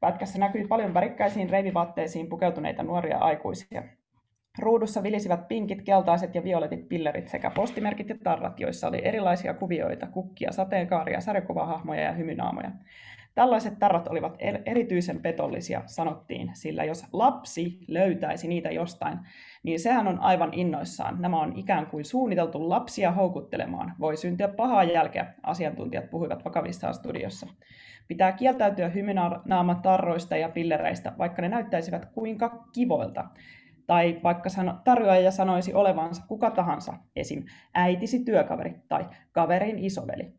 Pätkässä 0.00 0.38
näkyi 0.38 0.66
paljon 0.66 0.94
värikkäisiin 0.94 1.50
reivivaatteisiin 1.50 2.28
pukeutuneita 2.28 2.82
nuoria 2.82 3.18
aikuisia. 3.18 3.82
Ruudussa 4.58 5.02
vilisivät 5.02 5.48
pinkit, 5.48 5.82
keltaiset 5.82 6.34
ja 6.34 6.44
violetit 6.44 6.88
pillerit 6.88 7.28
sekä 7.28 7.50
postimerkit 7.50 8.08
ja 8.08 8.16
tarrat, 8.24 8.60
joissa 8.60 8.88
oli 8.88 9.00
erilaisia 9.04 9.54
kuvioita, 9.54 10.06
kukkia, 10.06 10.52
sateenkaaria, 10.52 11.20
sarjakuvahahmoja 11.20 12.02
ja 12.02 12.12
hymynaamoja. 12.12 12.70
Tällaiset 13.34 13.78
tarrat 13.78 14.08
olivat 14.08 14.36
erityisen 14.66 15.22
petollisia, 15.22 15.82
sanottiin, 15.86 16.50
sillä 16.52 16.84
jos 16.84 17.04
lapsi 17.12 17.78
löytäisi 17.88 18.48
niitä 18.48 18.70
jostain, 18.70 19.18
niin 19.62 19.80
sehän 19.80 20.08
on 20.08 20.20
aivan 20.20 20.50
innoissaan. 20.52 21.22
Nämä 21.22 21.40
on 21.40 21.52
ikään 21.56 21.86
kuin 21.86 22.04
suunniteltu 22.04 22.68
lapsia 22.68 23.12
houkuttelemaan. 23.12 23.94
Voi 24.00 24.16
syntyä 24.16 24.48
pahaa 24.48 24.84
jälkeä, 24.84 25.34
asiantuntijat 25.42 26.10
puhuivat 26.10 26.44
vakavissaan 26.44 26.94
studiossa. 26.94 27.46
Pitää 28.08 28.32
kieltäytyä 28.32 28.88
hymynaamatarroista 28.88 30.36
ja 30.36 30.48
pillereistä, 30.48 31.12
vaikka 31.18 31.42
ne 31.42 31.48
näyttäisivät 31.48 32.06
kuinka 32.06 32.64
kivoilta. 32.72 33.24
Tai 33.86 34.20
vaikka 34.22 34.48
sano, 34.48 34.74
tarjoaja 34.84 35.30
sanoisi 35.30 35.74
olevansa 35.74 36.22
kuka 36.28 36.50
tahansa, 36.50 36.94
esim. 37.16 37.44
äitisi 37.74 38.24
työkaveri 38.24 38.74
tai 38.88 39.04
kaverin 39.32 39.78
isoveli. 39.78 40.32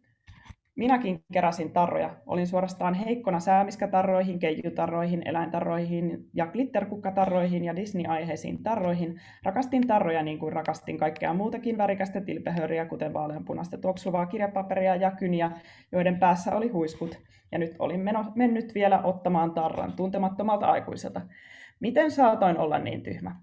Minäkin 0.76 1.24
keräsin 1.34 1.72
tarroja. 1.72 2.10
Olin 2.26 2.48
suorastaan 2.48 2.94
heikkona 2.94 3.40
säämiskätarroihin, 3.40 4.40
keijutarroihin, 4.40 5.22
eläintarroihin 5.26 6.30
ja 6.34 6.48
glitterkukkatarroihin 6.48 7.66
ja 7.66 7.76
Disney-aiheisiin 7.76 8.64
tarroihin. 8.64 9.22
Rakastin 9.44 9.88
tarroja 9.88 10.24
niin 10.24 10.40
kuin 10.40 10.54
rakastin 10.54 10.98
kaikkea 10.98 11.34
muutakin 11.34 11.78
värikästä 11.78 12.22
tilpehöriä, 12.22 12.86
kuten 12.86 13.14
vaaleanpunaista 13.14 13.78
tuoksuvaa 13.78 14.26
kirjapaperia 14.26 14.96
ja 14.96 15.12
kyniä, 15.12 15.52
joiden 15.92 16.20
päässä 16.20 16.56
oli 16.56 16.68
huiskut. 16.68 17.20
Ja 17.52 17.58
nyt 17.60 17.76
olin 17.80 18.00
meno, 18.00 18.26
mennyt 18.36 18.76
vielä 18.76 19.02
ottamaan 19.04 19.52
tarran 19.52 19.94
tuntemattomalta 19.94 20.66
aikuiselta. 20.66 21.22
Miten 21.80 22.12
saatoin 22.12 22.58
olla 22.58 22.80
niin 22.80 23.04
tyhmä? 23.04 23.36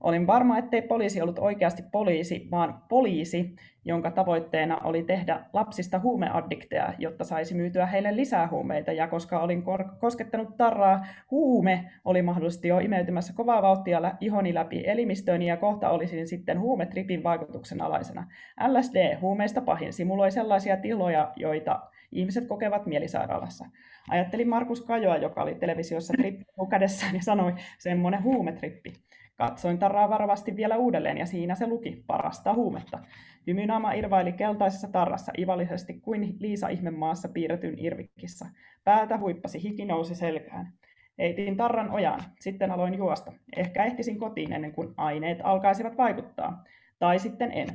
Olin 0.00 0.26
varma, 0.26 0.58
ettei 0.58 0.82
poliisi 0.82 1.22
ollut 1.22 1.38
oikeasti 1.38 1.82
poliisi, 1.92 2.48
vaan 2.50 2.82
poliisi, 2.88 3.56
jonka 3.84 4.10
tavoitteena 4.10 4.78
oli 4.78 5.02
tehdä 5.02 5.40
lapsista 5.52 5.98
huumeaddikteja, 5.98 6.94
jotta 6.98 7.24
saisi 7.24 7.54
myytyä 7.54 7.86
heille 7.86 8.16
lisää 8.16 8.48
huumeita. 8.48 8.92
Ja 8.92 9.08
koska 9.08 9.40
olin 9.40 9.64
koskettanut 10.00 10.56
tarraa, 10.56 11.06
huume 11.30 11.90
oli 12.04 12.22
mahdollisesti 12.22 12.68
jo 12.68 12.78
imeytymässä 12.78 13.32
kovaa 13.36 13.62
vauhtia 13.62 14.14
ihoni 14.20 14.54
läpi 14.54 14.82
elimistöni 14.86 15.48
ja 15.48 15.56
kohta 15.56 15.90
olisin 15.90 16.28
sitten 16.28 16.60
huumetripin 16.60 17.22
vaikutuksen 17.22 17.82
alaisena. 17.82 18.26
LSD, 18.68 19.18
huumeista 19.20 19.60
pahin, 19.60 19.92
simuloi 19.92 20.30
sellaisia 20.30 20.76
tiloja, 20.76 21.32
joita 21.36 21.80
ihmiset 22.12 22.46
kokevat 22.46 22.86
mielisairaalassa. 22.86 23.64
Ajattelin 24.10 24.48
Markus 24.48 24.80
Kajoa, 24.80 25.16
joka 25.16 25.42
oli 25.42 25.54
televisiossa 25.54 26.14
trippi 26.18 26.44
kädessään 26.70 27.14
ja 27.14 27.22
sanoi, 27.22 27.54
semmoinen 27.78 28.22
huumetrippi. 28.22 28.92
Katsoin 29.36 29.78
tarraa 29.78 30.10
varovasti 30.10 30.56
vielä 30.56 30.76
uudelleen 30.76 31.18
ja 31.18 31.26
siinä 31.26 31.54
se 31.54 31.66
luki, 31.66 32.04
parasta 32.06 32.54
huumetta. 32.54 32.98
Hymynaama 33.46 33.92
irvaili 33.92 34.32
keltaisessa 34.32 34.88
tarrassa 34.88 35.32
ivallisesti 35.38 36.00
kuin 36.00 36.36
Liisa 36.40 36.68
ihmemaassa 36.68 37.28
piirretyn 37.28 37.78
irvikkissä. 37.78 38.46
Päätä 38.84 39.18
huippasi, 39.18 39.62
hiki 39.62 39.84
nousi 39.84 40.14
selkään. 40.14 40.72
Eitin 41.18 41.56
tarran 41.56 41.90
ojaan, 41.90 42.20
sitten 42.40 42.70
aloin 42.70 42.94
juosta. 42.94 43.32
Ehkä 43.56 43.84
ehtisin 43.84 44.18
kotiin 44.18 44.52
ennen 44.52 44.72
kuin 44.72 44.94
aineet 44.96 45.38
alkaisivat 45.42 45.96
vaikuttaa. 45.96 46.64
Tai 46.98 47.18
sitten 47.18 47.52
en. 47.52 47.68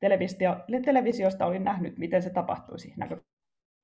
Televisio, 0.00 0.56
televisiosta 0.84 1.46
olin 1.46 1.64
nähnyt, 1.64 1.98
miten 1.98 2.22
se 2.22 2.30
tapahtuisi. 2.30 2.94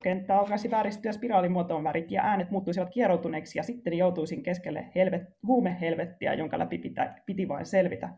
Kenttä 0.02 0.38
alkaisi 0.38 0.70
vääristyä 0.70 1.12
spiraalimuotoon 1.12 1.84
värit 1.84 2.10
ja 2.10 2.22
äänet 2.22 2.50
muuttuisivat 2.50 2.90
kieroutuneiksi 2.90 3.58
ja 3.58 3.62
sitten 3.62 3.98
joutuisin 3.98 4.42
keskelle 4.42 4.86
helvet, 4.94 5.22
huumehelvettiä, 5.46 6.34
jonka 6.34 6.58
läpi 6.58 6.78
pitä, 6.78 7.14
piti 7.26 7.48
vain 7.48 7.66
selvitä. 7.66 8.08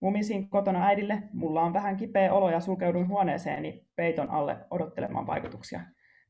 Mumisin 0.00 0.50
kotona 0.50 0.86
äidille, 0.86 1.22
mulla 1.32 1.62
on 1.62 1.72
vähän 1.72 1.96
kipeä 1.96 2.32
olo 2.32 2.50
ja 2.50 2.60
sulkeuduin 2.60 3.08
huoneeseeni 3.08 3.86
peiton 3.96 4.30
alle 4.30 4.56
odottelemaan 4.70 5.26
vaikutuksia. 5.26 5.80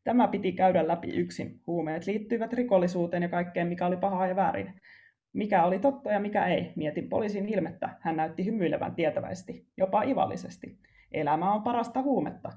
Tämä 0.04 0.28
piti 0.28 0.52
käydä 0.52 0.88
läpi 0.88 1.08
yksin. 1.08 1.60
Huumeet 1.66 2.06
liittyivät 2.06 2.52
rikollisuuteen 2.52 3.22
ja 3.22 3.28
kaikkeen, 3.28 3.66
mikä 3.66 3.86
oli 3.86 3.96
pahaa 3.96 4.26
ja 4.26 4.36
väärin. 4.36 4.80
Mikä 5.32 5.64
oli 5.64 5.78
totta 5.78 6.10
ja 6.10 6.20
mikä 6.20 6.46
ei, 6.46 6.72
mietin 6.76 7.08
poliisin 7.08 7.48
ilmettä. 7.48 7.88
Hän 8.00 8.16
näytti 8.16 8.44
hymyilevän 8.44 8.94
tietävästi, 8.94 9.66
jopa 9.76 10.02
ivallisesti. 10.02 10.78
Elämä 11.12 11.52
on 11.52 11.62
parasta 11.62 12.02
huumetta. 12.02 12.52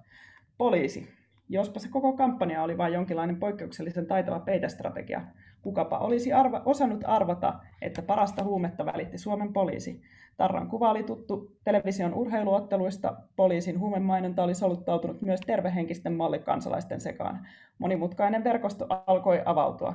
Poliisi, 0.57 1.22
Jospa 1.53 1.79
se 1.79 1.89
koko 1.89 2.13
kampanja 2.13 2.63
oli 2.63 2.77
vain 2.77 2.93
jonkinlainen 2.93 3.39
poikkeuksellisen 3.39 4.05
taitava 4.05 4.39
peitestrategia, 4.39 5.21
kukapa 5.61 5.97
olisi 5.97 6.33
arva, 6.33 6.61
osannut 6.65 7.03
arvata, 7.07 7.53
että 7.81 8.01
parasta 8.01 8.43
huumetta 8.43 8.85
välitti 8.85 9.17
Suomen 9.17 9.53
poliisi. 9.53 10.01
Tarran 10.37 10.69
kuva 10.69 10.91
oli 10.91 11.03
tuttu 11.03 11.55
television 11.63 12.13
urheiluotteluista, 12.13 13.15
poliisin 13.35 13.79
huumemainonta 13.79 14.43
oli 14.43 14.55
soluttautunut 14.55 15.21
myös 15.21 15.39
tervehenkisten 15.41 16.13
mallikansalaisten 16.13 17.01
sekaan. 17.01 17.47
Monimutkainen 17.79 18.43
verkosto 18.43 18.85
alkoi 19.07 19.41
avautua. 19.45 19.93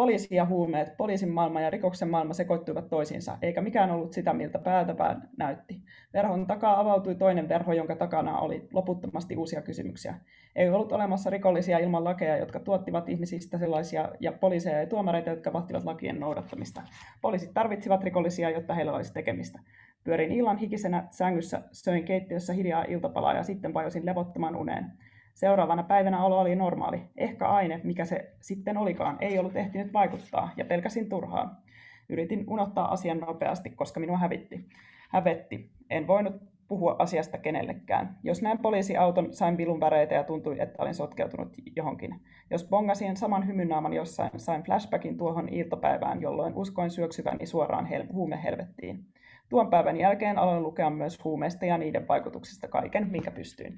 Poliisi 0.00 0.34
ja 0.34 0.44
huumeet, 0.44 0.96
poliisin 0.96 1.28
maailma 1.28 1.60
ja 1.60 1.70
rikoksen 1.70 2.08
maailma 2.10 2.34
sekoittuivat 2.34 2.88
toisiinsa, 2.88 3.38
eikä 3.42 3.60
mikään 3.60 3.90
ollut 3.90 4.12
sitä, 4.12 4.32
miltä 4.32 4.58
päältäpään 4.58 5.28
näytti. 5.36 5.82
Verhon 6.14 6.46
takaa 6.46 6.80
avautui 6.80 7.14
toinen 7.14 7.48
verho, 7.48 7.72
jonka 7.72 7.96
takana 7.96 8.38
oli 8.38 8.68
loputtomasti 8.72 9.36
uusia 9.36 9.62
kysymyksiä. 9.62 10.14
Ei 10.56 10.70
ollut 10.70 10.92
olemassa 10.92 11.30
rikollisia 11.30 11.78
ilman 11.78 12.04
lakeja, 12.04 12.36
jotka 12.36 12.60
tuottivat 12.60 13.08
ihmisistä 13.08 13.58
sellaisia 13.58 14.08
ja 14.20 14.32
poliiseja 14.32 14.80
ja 14.80 14.86
tuomareita, 14.86 15.30
jotka 15.30 15.52
vahtivat 15.52 15.84
lakien 15.84 16.20
noudattamista. 16.20 16.82
Poliisit 17.22 17.54
tarvitsivat 17.54 18.04
rikollisia, 18.04 18.50
jotta 18.50 18.74
heillä 18.74 18.92
olisi 18.92 19.12
tekemistä. 19.12 19.58
Pyörin 20.04 20.32
illan 20.32 20.58
hikisenä 20.58 21.06
sängyssä, 21.10 21.62
söin 21.72 22.04
keittiössä 22.04 22.52
hiljaa 22.52 22.84
iltapalaa 22.88 23.34
ja 23.34 23.42
sitten 23.42 23.74
vajosin 23.74 24.06
levottoman 24.06 24.56
uneen. 24.56 24.92
Seuraavana 25.34 25.82
päivänä 25.82 26.24
olo 26.24 26.40
oli 26.40 26.56
normaali. 26.56 27.02
Ehkä 27.16 27.48
aine, 27.48 27.80
mikä 27.84 28.04
se 28.04 28.34
sitten 28.40 28.76
olikaan, 28.76 29.16
ei 29.20 29.38
ollut 29.38 29.56
ehtinyt 29.56 29.92
vaikuttaa 29.92 30.50
ja 30.56 30.64
pelkäsin 30.64 31.08
turhaa. 31.08 31.60
Yritin 32.08 32.44
unohtaa 32.46 32.92
asian 32.92 33.18
nopeasti, 33.18 33.70
koska 33.70 34.00
minua 34.00 34.18
hävitti. 34.18 34.68
Hävetti. 35.10 35.70
En 35.90 36.06
voinut 36.06 36.42
puhua 36.68 36.96
asiasta 36.98 37.38
kenellekään. 37.38 38.16
Jos 38.22 38.42
näin 38.42 38.58
poliisiauton, 38.58 39.32
sain 39.32 39.56
pilun 39.56 39.80
väreitä 39.80 40.14
ja 40.14 40.24
tuntui, 40.24 40.60
että 40.60 40.82
olin 40.82 40.94
sotkeutunut 40.94 41.56
johonkin. 41.76 42.20
Jos 42.50 42.68
bongasin 42.68 43.16
saman 43.16 43.46
hymynaaman 43.46 43.92
jossain, 43.92 44.30
sain 44.36 44.62
flashbackin 44.62 45.16
tuohon 45.16 45.48
iltapäivään, 45.48 46.22
jolloin 46.22 46.54
uskoin 46.54 46.90
syöksyväni 46.90 47.46
suoraan 47.46 47.86
hel- 47.86 48.12
huumehelvettiin. 48.12 49.04
Tuon 49.48 49.70
päivän 49.70 49.96
jälkeen 49.96 50.38
aloin 50.38 50.62
lukea 50.62 50.90
myös 50.90 51.24
huumeista 51.24 51.66
ja 51.66 51.78
niiden 51.78 52.08
vaikutuksista 52.08 52.68
kaiken, 52.68 53.10
minkä 53.10 53.30
pystyin. 53.30 53.74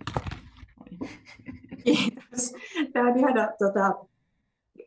Kiitos. 1.85 2.53
Tämä 2.93 3.09
on 3.11 3.19
ihana, 3.19 3.49
tota, 3.59 4.07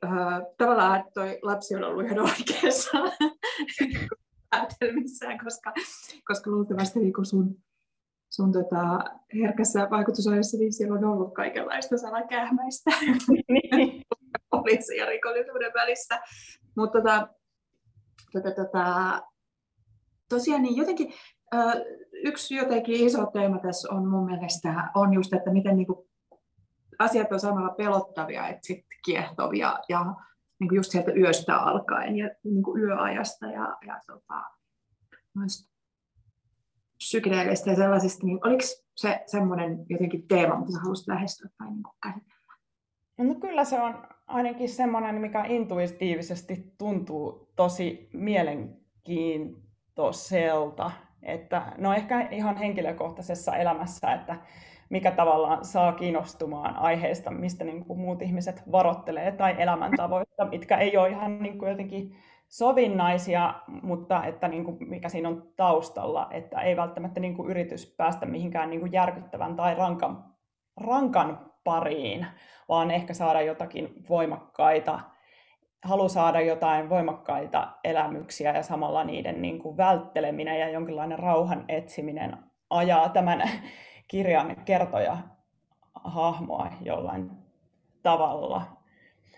äh, 0.04 0.42
tavallaan 0.58 1.04
toi 1.14 1.40
lapsi 1.42 1.76
on 1.76 1.84
ollut 1.84 2.06
ihan 2.06 2.20
oikeassa 2.20 2.98
päätelmissään, 4.50 5.40
koska, 5.44 5.74
koska 6.28 6.52
luultavasti 6.52 7.00
niin 7.00 7.14
sun, 7.24 7.58
sun 8.30 8.52
tota, 8.52 9.04
herkässä 9.34 9.88
vaikutusajassa 9.90 10.58
niin 10.58 10.74
siellä 10.74 10.96
on 10.96 11.06
ollut 11.06 11.34
kaikenlaista 11.34 11.98
salakähmäistä 11.98 12.92
niin. 13.30 14.02
poliisi 14.52 14.98
ja 14.98 15.06
rikollisuuden 15.06 15.74
välissä. 15.74 16.20
Mutta 16.78 17.02
tota, 17.02 17.28
tota, 18.34 18.52
tota, 18.52 19.22
tosiaan 20.30 20.62
niin 20.62 20.76
jotenkin 20.76 21.14
yksi 22.24 22.56
jotenkin 22.56 22.96
iso 22.96 23.26
teema 23.26 23.60
tässä 23.60 23.94
on 23.94 24.08
mun 24.08 24.26
mielestä 24.26 24.92
on 24.96 25.14
just, 25.14 25.34
että 25.34 25.52
miten 25.52 25.78
niin 25.78 25.88
kuin 25.88 26.10
asiat 27.00 27.32
on 27.32 27.40
samalla 27.40 27.70
pelottavia, 27.70 28.48
että 28.48 28.68
sitten 28.68 28.98
kiehtovia 29.06 29.80
ja 29.90 30.06
niin 30.60 30.70
kuin 30.70 30.76
just 30.76 30.92
sieltä 30.92 31.12
yöstä 31.12 31.58
alkaen 31.58 32.18
ja 32.18 32.30
niin 32.44 32.64
kuin 32.64 32.84
yöajasta 32.84 33.46
ja, 33.46 33.78
ja 33.88 34.02
tota, 34.08 34.44
psykedeelistä 36.98 37.70
ja 37.70 37.76
sellaisista, 37.76 38.26
niin 38.26 38.48
oliko 38.48 38.64
se 38.96 39.24
semmoinen 39.26 39.86
jotenkin 39.90 40.28
teema, 40.28 40.60
mitä 40.60 40.72
sä 40.72 40.80
haluaisit 40.80 41.08
lähestyä 41.08 41.50
tai 41.58 41.70
niin 41.70 41.84
käsitellä? 42.04 42.36
No 43.18 43.36
kyllä 43.36 43.66
se 43.66 43.82
on 43.82 44.08
ainakin 44.28 44.70
semmoinen, 44.70 45.16
mikä 45.16 45.46
intuitiivisesti 45.46 46.74
tuntuu 46.78 47.52
tosi 47.56 48.10
mielenkiintoiselta. 48.14 50.92
Että, 51.26 51.62
no 51.78 51.94
ehkä 51.94 52.28
ihan 52.32 52.58
henkilökohtaisessa 52.58 53.56
elämässä, 53.56 54.14
että 54.14 54.36
mikä 54.90 55.12
tavallaan 55.12 55.66
saa 55.66 55.92
kiinnostumaan 55.92 56.76
aiheesta, 56.78 57.32
mistä 57.32 57.64
niin 57.64 57.86
kuin 57.86 58.00
muut 58.00 58.22
ihmiset 58.22 58.64
varottelee, 58.72 59.32
tai 59.32 59.56
elämäntavoista, 59.58 60.46
mitkä 60.46 60.78
ei 60.78 60.98
ole 60.98 61.10
ihan 61.10 61.44
niin 61.44 61.58
kuin 61.58 61.70
jotenkin 61.70 62.16
sovinnaisia, 62.48 63.54
mutta 63.82 64.26
että 64.26 64.48
niin 64.48 64.66
kuin 64.66 64.78
mikä 64.80 65.10
siinä 65.10 65.30
on 65.30 65.44
taustalla, 65.56 66.28
että 66.32 66.62
ei 66.62 66.76
välttämättä 66.76 67.20
niin 67.20 67.36
kuin 67.36 67.50
yritys 67.50 67.96
päästä 67.98 68.26
mihinkään 68.26 68.70
niin 68.70 68.80
kuin 68.80 68.92
järkyttävän 68.92 69.56
tai 69.56 69.76
rankan, 69.76 70.24
rankan 70.78 71.52
pariin, 71.64 72.28
vaan 72.70 72.92
ehkä 72.92 73.14
saada 73.14 73.42
jotakin 73.42 74.04
voimakkaita, 74.10 75.00
halu 75.86 76.10
saada 76.10 76.42
jotain 76.42 76.90
voimakkaita 76.90 77.72
elämyksiä 77.84 78.52
ja 78.52 78.64
samalla 78.64 79.04
niiden 79.04 79.42
niin 79.42 79.60
kuin 79.60 79.78
vältteleminen 79.78 80.60
ja 80.60 80.70
jonkinlainen 80.70 81.20
rauhan 81.20 81.66
etsiminen 81.68 82.38
ajaa 82.70 83.10
tämän 83.10 83.50
kirjan 84.08 84.56
kertoja 84.66 85.18
hahmoa 86.04 86.72
jollain 86.82 87.32
tavalla. 88.04 88.62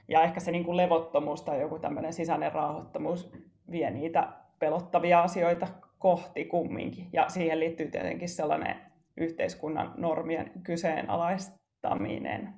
Ja 0.08 0.24
ehkä 0.24 0.40
se 0.40 0.52
niin 0.52 0.66
kuin 0.66 0.78
levottomuus 0.78 1.42
tai 1.42 1.62
joku 1.62 1.80
tämmöinen 1.80 2.14
sisäinen 2.14 2.52
rauhoittomuus 2.52 3.32
vie 3.72 3.92
niitä 3.92 4.28
pelottavia 4.60 5.22
asioita 5.22 5.68
kohti 6.00 6.46
kumminkin. 6.46 7.10
Ja 7.14 7.30
siihen 7.30 7.60
liittyy 7.60 7.88
tietenkin 7.92 8.30
sellainen 8.30 8.76
yhteiskunnan 9.18 9.94
normien 9.98 10.52
kyseenalaistaminen. 10.64 12.54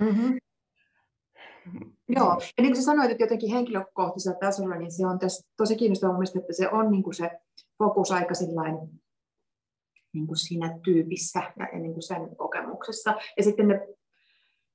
Mm-hmm. 0.00 0.36
Joo, 2.08 2.40
ja 2.56 2.62
niin 2.62 2.72
kuin 2.72 2.84
sanoit, 2.84 3.10
että 3.10 3.22
jotenkin 3.22 3.50
henkilökohtaisella 3.50 4.38
tasolla, 4.38 4.74
niin 4.74 4.92
se 4.92 5.06
on 5.06 5.18
tässä 5.18 5.48
tosi 5.56 5.76
kiinnostavaa 5.76 6.16
mielestäni, 6.16 6.40
että 6.40 6.52
se 6.52 6.68
on 6.68 6.90
niin 6.90 7.02
kuin 7.02 7.14
se 7.14 7.30
fokus 7.78 8.12
aika 8.12 8.34
sillain, 8.34 8.78
niin 10.12 10.26
kuin 10.26 10.36
siinä 10.36 10.78
tyypissä 10.84 11.42
ja, 11.58 11.78
niin 11.78 11.92
kuin 11.92 12.02
sen 12.02 12.36
kokemuksessa. 12.36 13.14
Ja 13.36 13.42
sitten 13.42 13.68
ne, 13.68 13.88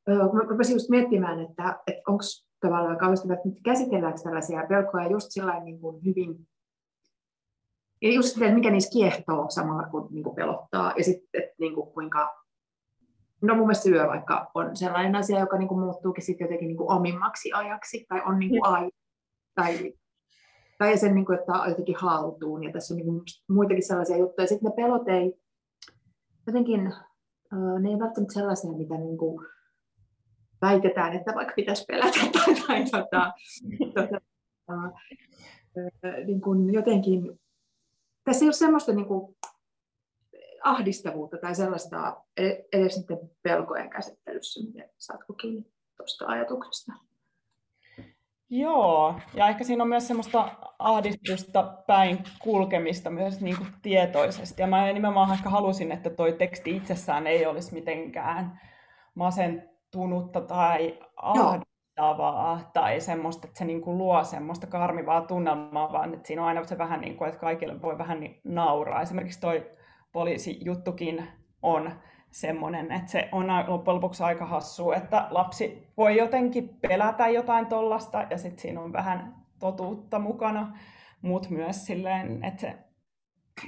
mä 0.07 0.41
rupesin 0.49 0.75
just 0.75 0.89
miettimään, 0.89 1.39
että, 1.39 1.79
että 1.87 2.01
onko 2.07 2.23
tavallaan 2.59 2.97
kauheasti 2.97 3.27
nyt 3.27 3.39
käsitelläänkö 3.63 4.21
tällaisia 4.23 4.65
pelkoja 4.69 5.11
just 5.11 5.27
sillä 5.29 5.63
niin 5.63 5.79
kuin 5.79 6.05
hyvin, 6.05 6.47
ja 8.01 8.13
just 8.13 8.33
sitä, 8.33 8.45
että 8.45 8.55
mikä 8.55 8.71
niissä 8.71 8.91
kiehtoo 8.93 9.45
samalla 9.49 9.89
kun 9.89 10.07
niin 10.11 10.23
kuin 10.23 10.35
pelottaa, 10.35 10.93
ja 10.97 11.03
sitten 11.03 11.41
että 11.43 11.55
niin 11.59 11.75
kuin 11.75 11.91
kuinka 11.91 12.42
No 13.43 13.55
mun 13.55 13.67
mielestä 13.67 13.89
yö 13.89 14.07
vaikka 14.07 14.51
on 14.55 14.75
sellainen 14.75 15.15
asia, 15.15 15.39
joka 15.39 15.57
niin 15.57 15.67
kuin 15.67 15.79
muuttuukin 15.79 16.23
sitten 16.23 16.45
jotenkin 16.45 16.67
niin 16.67 16.77
kuin 16.77 16.91
omimmaksi 16.91 17.53
ajaksi, 17.53 18.05
tai 18.09 18.21
on 18.25 18.39
niin 18.39 18.49
kuin 18.49 18.65
ai, 18.65 18.91
tai, 19.55 19.93
tai 20.77 20.97
sen, 20.97 21.15
niin 21.15 21.25
kuin, 21.25 21.39
että 21.39 21.51
jotenkin 21.69 21.95
haltuun, 21.95 22.63
ja 22.63 22.71
tässä 22.71 22.93
on 22.93 22.97
niin 22.97 23.05
kuin 23.05 23.21
muitakin 23.49 23.87
sellaisia 23.87 24.17
juttuja. 24.17 24.47
Sitten 24.47 24.69
ne 24.69 24.75
pelot 24.75 25.07
ei, 25.07 25.33
jotenkin, 26.47 26.93
ne 27.79 27.89
ei 27.89 27.99
välttämättä 27.99 28.33
sellaisia, 28.33 28.71
mitä 28.71 28.97
niin 28.97 29.17
kuin 29.17 29.47
väitetään, 30.61 31.13
että 31.13 31.35
vaikka 31.35 31.53
pitäisi 31.55 31.85
pelätä, 31.87 32.19
tai, 32.33 32.55
tai 32.67 32.83
tota, 32.91 33.33
tota, 34.65 34.91
niin 36.25 36.41
kuin 36.41 36.73
jotenkin, 36.73 37.39
tässä 38.23 38.45
ei 38.45 38.47
ole 38.47 38.53
semmoista 38.53 38.93
niin 38.93 39.07
kuin, 39.07 39.35
ahdistavuutta 40.63 41.37
tai 41.37 41.55
sellaista 41.55 42.23
e- 42.37 42.63
edes 42.73 42.97
niiden 42.97 43.29
pelkojen 43.43 43.89
käsittelyssä, 43.89 44.67
miten 44.67 44.89
saatko 44.97 45.33
kiinni 45.33 45.65
tuosta 45.97 46.25
ajatuksesta? 46.27 46.93
Joo, 48.49 49.19
ja 49.33 49.47
ehkä 49.49 49.63
siinä 49.63 49.83
on 49.83 49.89
myös 49.89 50.07
semmoista 50.07 50.49
ahdistusta 50.79 51.63
päin 51.87 52.23
kulkemista 52.39 53.09
myös 53.09 53.41
niin 53.41 53.57
kuin 53.57 53.69
tietoisesti. 53.81 54.61
Ja 54.61 54.67
mä 54.67 54.93
nimenomaan 54.93 55.33
ehkä 55.33 55.49
halusin, 55.49 55.91
että 55.91 56.09
toi 56.09 56.33
teksti 56.33 56.75
itsessään 56.75 57.27
ei 57.27 57.45
olisi 57.45 57.73
mitenkään 57.73 58.61
masentunutta 59.15 60.41
tai 60.41 60.99
ahdistavaa 61.15 62.59
Joo. 62.59 62.69
tai 62.73 63.01
semmoista, 63.01 63.47
että 63.47 63.57
se 63.57 63.65
niin 63.65 63.81
kuin 63.81 63.97
luo 63.97 64.23
semmoista 64.23 64.67
karmivaa 64.67 65.21
tunnelmaa, 65.21 65.91
vaan 65.91 66.13
että 66.13 66.27
siinä 66.27 66.41
on 66.41 66.47
aina 66.47 66.63
se 66.63 66.77
vähän 66.77 67.01
niin 67.01 67.17
kuin, 67.17 67.27
että 67.27 67.39
kaikille 67.39 67.81
voi 67.81 67.97
vähän 67.97 68.19
niin 68.19 68.41
nauraa. 68.43 69.01
Esimerkiksi 69.01 69.39
toi 69.41 69.71
poliisijuttukin 70.13 71.27
on 71.61 71.91
semmoinen, 72.31 72.91
että 72.91 73.11
se 73.11 73.29
on 73.31 73.47
loppujen 73.67 73.95
lopuksi 73.95 74.23
aika 74.23 74.45
hassu, 74.45 74.91
että 74.91 75.27
lapsi 75.29 75.87
voi 75.97 76.17
jotenkin 76.17 76.69
pelätä 76.69 77.27
jotain 77.27 77.65
tollasta 77.65 78.27
ja 78.29 78.37
sitten 78.37 78.59
siinä 78.59 78.81
on 78.81 78.93
vähän 78.93 79.35
totuutta 79.59 80.19
mukana, 80.19 80.77
mutta 81.21 81.49
myös 81.49 81.85
silleen, 81.85 82.43
että 82.43 82.61
se... 82.61 82.77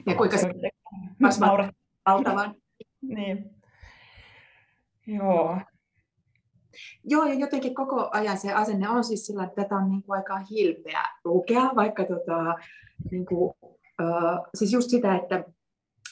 Ja 0.06 0.16
kuinka 0.16 0.38
se 0.38 0.50
valtavan. 2.06 2.56
niin. 3.16 3.50
Joo. 5.08 5.58
Joo, 7.04 7.26
ja 7.26 7.34
jotenkin 7.34 7.76
koko 7.76 8.10
ajan 8.12 8.38
se 8.38 8.54
asenne 8.54 8.90
on 8.90 9.04
siis 9.04 9.26
sillä, 9.26 9.44
että 9.44 9.64
tätä 9.64 9.76
on 9.76 9.90
niin 9.90 10.04
kuin 10.04 10.18
aika 10.18 10.40
hilpeä 10.52 11.04
lukea, 11.24 11.72
vaikka 11.76 12.04
tota, 12.04 12.56
niin 13.12 13.26
kuin, 13.26 13.56
uh, 14.02 14.48
siis 14.56 14.74
just 14.74 14.90
sitä, 14.90 15.16
että 15.16 15.44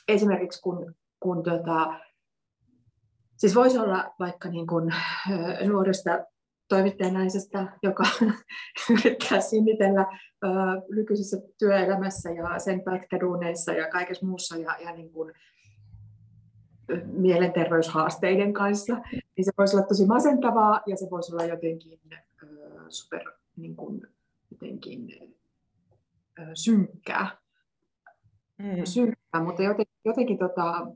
esimerkiksi 0.08 0.62
kun, 0.62 0.96
kun 1.20 1.44
tota, 1.44 2.00
siis 3.38 3.56
voisi 3.56 3.78
olla 3.78 4.14
vaikka 4.20 4.50
niin 4.50 4.68
kuin, 4.68 4.94
nuoresta 5.68 6.26
toimittajanaisesta, 6.70 7.68
joka 7.84 8.04
yrittää 8.92 9.42
sinnitellä 9.42 10.06
nykyisessä 10.96 11.38
työelämässä 11.60 12.32
ja 12.32 12.60
sen 12.60 12.82
pätkäduuneissa 12.82 13.74
ja 13.74 13.90
kaikessa 13.90 14.26
muussa 14.26 14.58
ja, 14.58 14.78
ja 14.80 14.94
niin 14.94 15.12
kuin, 15.12 15.34
mielenterveyshaasteiden 17.06 18.54
kanssa, 18.54 19.02
niin 19.12 19.46
se 19.46 19.52
voisi 19.58 19.76
olla 19.76 19.88
tosi 19.88 20.06
masentavaa 20.06 20.82
ja 20.86 20.98
se 20.98 21.08
voisi 21.12 21.34
olla 21.34 21.44
jotenkin 21.44 22.00
ö, 22.44 22.48
super 22.90 23.32
niin 23.56 23.76
kuin, 23.76 24.08
jotenkin, 24.52 25.36
ö, 26.40 26.44
synkkää. 26.54 27.43
Mm. 28.64 28.86
synkkää, 28.86 29.44
mutta 29.44 29.64
jotenkin, 29.64 29.96
jotenkin, 30.06 30.38
tota, 30.38 30.88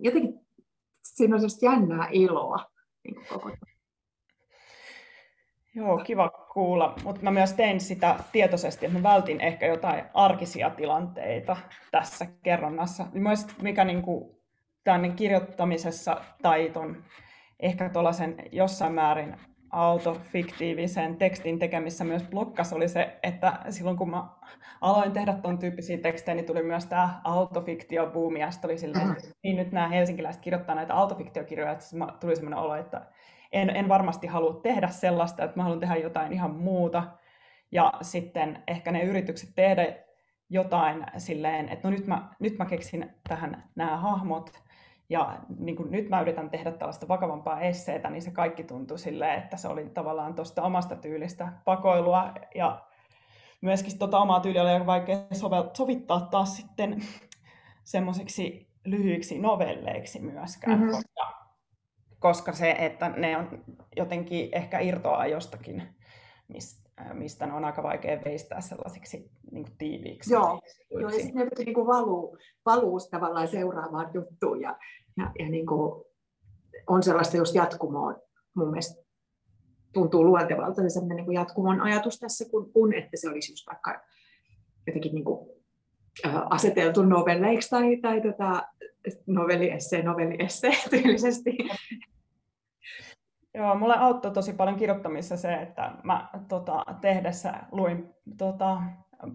jotenkin 0.00 0.40
siinä 1.02 1.34
on 1.34 1.40
sellaista 1.40 1.66
jännää 1.66 2.08
iloa 2.12 2.70
niin 3.04 3.26
koko 3.28 3.50
Joo, 5.76 5.98
kiva 5.98 6.28
kuulla, 6.28 6.94
mutta 7.04 7.22
mä 7.22 7.30
myös 7.30 7.52
tein 7.52 7.80
sitä 7.80 8.16
tietoisesti, 8.32 8.86
että 8.86 8.98
mä 8.98 9.02
vältin 9.02 9.40
ehkä 9.40 9.66
jotain 9.66 10.04
arkisia 10.14 10.70
tilanteita 10.70 11.56
tässä 11.90 12.26
kerronnassa. 12.42 13.06
Myös 13.12 13.46
mikä 13.62 13.84
niin 13.84 14.02
kuin, 14.02 14.36
tämän 14.84 15.16
kirjoittamisessa 15.16 16.24
tai 16.42 16.70
ton, 16.70 17.04
ehkä 17.60 17.88
tuollaisen 17.88 18.36
jossain 18.52 18.92
määrin 18.92 19.36
autofiktiivisen 19.74 21.16
tekstin 21.16 21.58
tekemissä 21.58 22.04
myös 22.04 22.22
blokkas 22.22 22.72
oli 22.72 22.88
se, 22.88 23.18
että 23.22 23.58
silloin 23.70 23.96
kun 23.96 24.10
mä 24.10 24.28
aloin 24.80 25.12
tehdä 25.12 25.32
tuon 25.32 25.58
tyyppisiä 25.58 25.98
tekstejä, 25.98 26.34
niin 26.34 26.46
tuli 26.46 26.62
myös 26.62 26.86
tämä 26.86 27.20
autofiktiobuumi, 27.24 28.40
ja 28.40 28.50
sitten 28.50 28.70
oli 28.70 28.78
silleen, 28.78 29.10
että 29.10 29.28
niin 29.42 29.56
nyt 29.56 29.72
nämä 29.72 29.88
helsinkiläiset 29.88 30.42
kirjoittaa 30.42 30.74
näitä 30.74 30.94
autofiktiokirjoja, 30.94 31.72
että 31.72 31.84
tuli 32.20 32.36
sellainen 32.36 32.58
olo, 32.58 32.74
että 32.74 33.06
en, 33.52 33.70
en 33.70 33.88
varmasti 33.88 34.26
halua 34.26 34.60
tehdä 34.62 34.88
sellaista, 34.88 35.44
että 35.44 35.56
mä 35.56 35.62
haluan 35.62 35.80
tehdä 35.80 35.96
jotain 35.96 36.32
ihan 36.32 36.54
muuta, 36.54 37.02
ja 37.72 37.92
sitten 38.02 38.62
ehkä 38.68 38.92
ne 38.92 39.02
yritykset 39.02 39.50
tehdä 39.54 39.96
jotain 40.50 41.06
silleen, 41.16 41.68
että 41.68 41.88
no 41.88 41.94
nyt 41.94 42.06
mä, 42.06 42.28
nyt 42.38 42.58
mä 42.58 42.64
keksin 42.64 43.10
tähän 43.28 43.64
nämä 43.74 43.96
hahmot, 43.96 44.63
ja 45.08 45.38
niin 45.58 45.76
kuin 45.76 45.90
nyt 45.90 46.08
mä 46.08 46.20
yritän 46.20 46.50
tehdä 46.50 46.72
tällaista 46.72 47.08
vakavampaa 47.08 47.60
esseetä, 47.60 48.10
niin 48.10 48.22
se 48.22 48.30
kaikki 48.30 48.64
tuntui 48.64 48.98
silleen, 48.98 49.38
että 49.38 49.56
se 49.56 49.68
oli 49.68 49.90
tavallaan 49.94 50.34
tuosta 50.34 50.62
omasta 50.62 50.96
tyylistä 50.96 51.52
pakoilua 51.64 52.34
ja 52.54 52.84
myöskin 53.60 53.98
tota 53.98 54.18
omaa 54.18 54.40
tyyliä 54.40 54.62
oli 54.62 54.70
aika 54.70 54.86
vaikea 54.86 55.18
sovittaa 55.72 56.20
taas 56.20 56.56
sitten 56.56 57.02
semmoisiksi 57.84 58.68
lyhyiksi 58.84 59.38
novelleiksi 59.38 60.20
myöskään, 60.20 60.78
mm-hmm. 60.78 60.92
koska, 60.92 61.46
koska 62.18 62.52
se, 62.52 62.70
että 62.78 63.08
ne 63.08 63.36
on 63.36 63.64
jotenkin 63.96 64.48
ehkä 64.52 64.78
irtoaa 64.78 65.26
jostakin, 65.26 65.82
mistä 67.12 67.46
ne 67.46 67.52
on 67.52 67.64
aika 67.64 67.82
vaikea 67.82 68.20
veistää 68.24 68.60
sellaisiksi 68.60 69.30
niin 69.52 69.64
kuin 69.64 69.76
tiiviiksi. 69.78 70.32
Joo, 70.32 70.60
joo 70.90 71.00
ja 71.00 71.10
sitten 71.10 71.34
ne 71.34 71.64
niin 71.64 71.74
kuin 71.74 71.86
valuu, 71.86 72.38
valuu 72.66 73.00
tavallaan 73.10 73.48
seuraavaan 73.48 74.10
juttuun 74.14 74.60
ja, 74.60 74.78
ja, 75.16 75.32
ja 75.38 75.48
niin 75.48 75.66
kuin 75.66 76.04
on 76.86 77.02
sellaista 77.02 77.36
just 77.36 77.54
jatkumoa 77.54 78.14
mun 78.56 78.70
mielestä 78.70 79.04
tuntuu 79.92 80.24
luontevalta 80.24 80.82
se 80.82 80.88
sellainen 80.88 81.16
niin 81.16 81.24
kuin 81.24 81.34
jatkumon 81.34 81.80
ajatus 81.80 82.18
tässä, 82.18 82.44
kun, 82.50 82.72
kun 82.72 82.94
että 82.94 83.16
se 83.16 83.28
olisi 83.28 83.52
just 83.52 83.66
vaikka 83.66 84.00
jotenkin 84.86 85.14
niin 85.14 85.24
kuin, 85.24 85.54
aseteltu 86.50 87.02
novelleiksi 87.02 87.70
tai, 87.70 87.96
tai 87.96 88.20
tota, 88.20 88.62
novelliesse, 89.26 90.02
novelliesse 90.02 90.70
tyylisesti. 90.90 91.50
Joo, 93.54 93.74
mulle 93.74 93.94
auttoi 93.98 94.30
tosi 94.30 94.52
paljon 94.52 94.76
kirjoittamissa 94.76 95.36
se, 95.36 95.54
että 95.54 95.92
mä 96.02 96.28
tota, 96.48 96.84
tehdessä 97.00 97.54
luin 97.72 98.14
tota, 98.38 98.78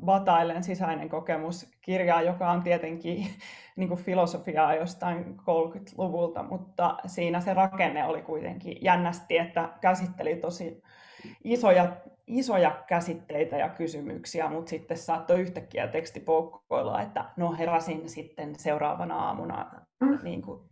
Batailen 0.05 0.63
sisäinen 0.63 1.09
kokemus 1.09 1.71
kirjaa, 1.81 2.21
joka 2.21 2.51
on 2.51 2.63
tietenkin 2.63 3.27
niin 3.77 3.89
kuin 3.89 3.99
filosofiaa 3.99 4.75
jostain 4.75 5.37
30-luvulta, 5.39 6.43
mutta 6.43 6.97
siinä 7.05 7.39
se 7.39 7.53
rakenne 7.53 8.05
oli 8.05 8.21
kuitenkin 8.21 8.77
jännästi, 8.81 9.37
että 9.37 9.69
käsitteli 9.81 10.35
tosi 10.35 10.81
isoja, 11.43 11.95
isoja 12.27 12.83
käsitteitä 12.87 13.57
ja 13.57 13.69
kysymyksiä, 13.69 14.49
mutta 14.49 14.69
sitten 14.69 14.97
saattoi 14.97 15.39
yhtäkkiä 15.39 15.87
teksti 15.87 16.19
poukkoilla, 16.19 17.01
että 17.01 17.25
no 17.37 17.53
heräsin 17.53 18.09
sitten 18.09 18.55
seuraavana 18.55 19.15
aamuna 19.15 19.71
mm. 19.99 20.19
niin 20.23 20.41
kuin 20.41 20.68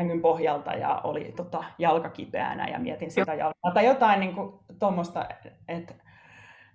sängyn 0.00 0.20
pohjalta 0.22 0.72
ja 0.72 1.00
oli 1.04 1.32
tota, 1.36 1.64
jalka 1.78 2.10
kipeänä 2.10 2.68
ja 2.68 2.78
mietin 2.78 3.10
sitä 3.10 3.34
jalkaa. 3.34 3.72
Tai 3.74 3.86
jotain 3.86 4.20
niin 4.20 4.34
tuommoista, 4.78 5.26
että 5.68 5.94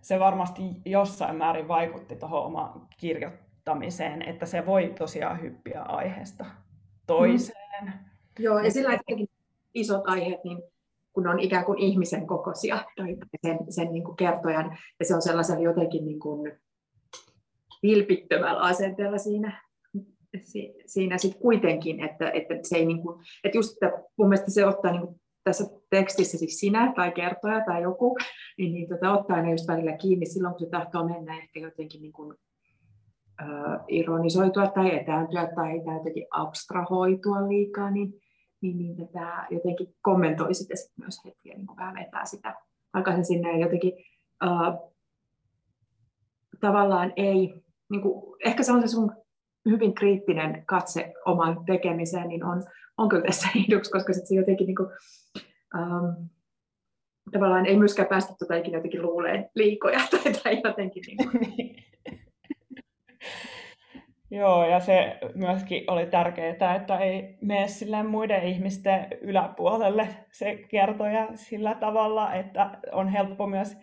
se 0.01 0.19
varmasti 0.19 0.61
jossain 0.85 1.35
määrin 1.35 1.67
vaikutti 1.67 2.15
tuohon 2.15 2.45
omaan 2.45 2.87
kirjoittamiseen, 2.97 4.21
että 4.21 4.45
se 4.45 4.65
voi 4.65 4.93
tosiaan 4.97 5.41
hyppiä 5.41 5.81
aiheesta 5.81 6.45
toiseen. 7.07 7.83
Mm. 7.83 7.91
Joo, 8.39 8.59
ja 8.59 8.71
sillä 8.71 8.99
isot 9.73 10.09
aiheet, 10.09 10.43
niin 10.43 10.63
kun 11.13 11.27
on 11.27 11.39
ikään 11.39 11.65
kuin 11.65 11.79
ihmisen 11.79 12.27
kokoisia 12.27 12.85
tai 12.95 13.17
sen, 13.45 13.57
sen 13.69 13.91
niin 13.91 14.03
kuin 14.03 14.17
kertojan, 14.17 14.77
ja 14.99 15.05
se 15.05 15.15
on 15.15 15.21
sellaisella 15.21 15.61
jotenkin 15.61 16.05
niin 16.05 16.19
kuin 16.19 16.51
vilpittömällä 17.83 18.61
asenteella 18.61 19.17
siinä, 19.17 19.66
siinä 20.85 21.17
sit 21.17 21.35
kuitenkin, 21.35 21.99
että, 21.99 22.31
että 22.31 22.53
se 22.63 22.77
ei 22.77 22.85
niin 22.85 23.01
kuin, 23.01 23.25
että 23.43 23.57
just 23.57 23.83
että 23.83 24.03
mun 24.17 24.29
mielestä 24.29 24.51
se 24.51 24.65
ottaa 24.65 24.91
niin 24.91 25.01
kuin 25.01 25.21
tässä 25.43 25.63
tekstissä 25.89 26.37
siis 26.37 26.59
sinä 26.59 26.93
tai 26.95 27.11
kertoja 27.11 27.65
tai 27.65 27.81
joku, 27.81 28.17
niin, 28.57 28.73
niin 28.73 28.89
tota, 28.89 29.19
ottaa 29.19 29.41
ne 29.41 29.51
just 29.51 29.67
välillä 29.67 29.97
kiinni 29.97 30.25
silloin, 30.25 30.53
kun 30.53 30.59
se 30.59 30.69
tahtoo 30.69 31.07
mennä 31.07 31.37
ehkä 31.37 31.59
jotenkin 31.59 32.01
niin 32.01 32.13
kuin, 32.13 32.37
äh, 33.41 33.79
ironisoitua 33.87 34.67
tai 34.67 34.95
etääntyä 34.95 35.49
tai, 35.55 35.95
jotenkin 35.97 36.27
abstrahoitua 36.31 37.47
liikaa, 37.49 37.91
niin, 37.91 38.13
niin, 38.61 38.77
niin 38.77 38.97
tätä 38.97 39.47
jotenkin 39.49 39.95
kommentoi 40.01 40.53
sitä 40.53 40.75
sit 40.75 40.97
myös 40.97 41.25
hetkiä, 41.25 41.55
niin 41.55 41.67
kuin 41.67 41.77
vähän 41.77 41.95
vetää 41.95 42.25
sitä 42.25 42.55
takaisin 42.91 43.25
sinne 43.25 43.59
jotenkin 43.59 43.93
äh, 44.45 44.73
tavallaan 46.59 47.13
ei, 47.15 47.63
niin 47.89 48.01
kuin, 48.01 48.35
ehkä 48.45 48.63
se 48.63 48.71
on 48.71 48.81
se 48.81 48.87
sun 48.87 49.11
hyvin 49.69 49.93
kriittinen 49.93 50.63
katse 50.65 51.13
omaan 51.25 51.65
tekemiseen, 51.65 52.27
niin 52.27 52.43
on, 52.43 52.63
on 52.97 53.09
kyllä 53.09 53.23
tässä 53.23 53.47
eduksi, 53.67 53.91
koska 53.91 54.13
sit 54.13 54.27
se 54.27 54.35
jotenkin 54.35 54.67
niin 54.67 54.75
kuin, 54.75 54.89
ähm, 55.75 56.05
tavallaan 57.31 57.65
ei 57.65 57.77
myöskään 57.77 58.07
päästä 58.07 58.33
tuota 58.39 58.55
ikinä 58.55 58.77
jotenkin 58.77 59.01
luuleen 59.01 59.49
liikoja 59.55 59.99
tai, 60.11 60.33
tai 60.33 60.61
jotenkin. 60.63 61.03
Niin 61.07 61.29
kuin. 61.31 61.75
Joo, 64.31 64.69
ja 64.69 64.79
se 64.79 65.19
myöskin 65.35 65.91
oli 65.91 66.05
tärkeää, 66.05 66.75
että 66.75 66.97
ei 66.97 67.37
mene 67.41 67.67
sille 67.67 68.03
muiden 68.03 68.43
ihmisten 68.43 69.07
yläpuolelle 69.21 70.07
se 70.31 70.55
kertoja 70.55 71.27
sillä 71.35 71.75
tavalla, 71.75 72.33
että 72.33 72.79
on 72.91 73.09
helppo 73.09 73.47
myös 73.47 73.77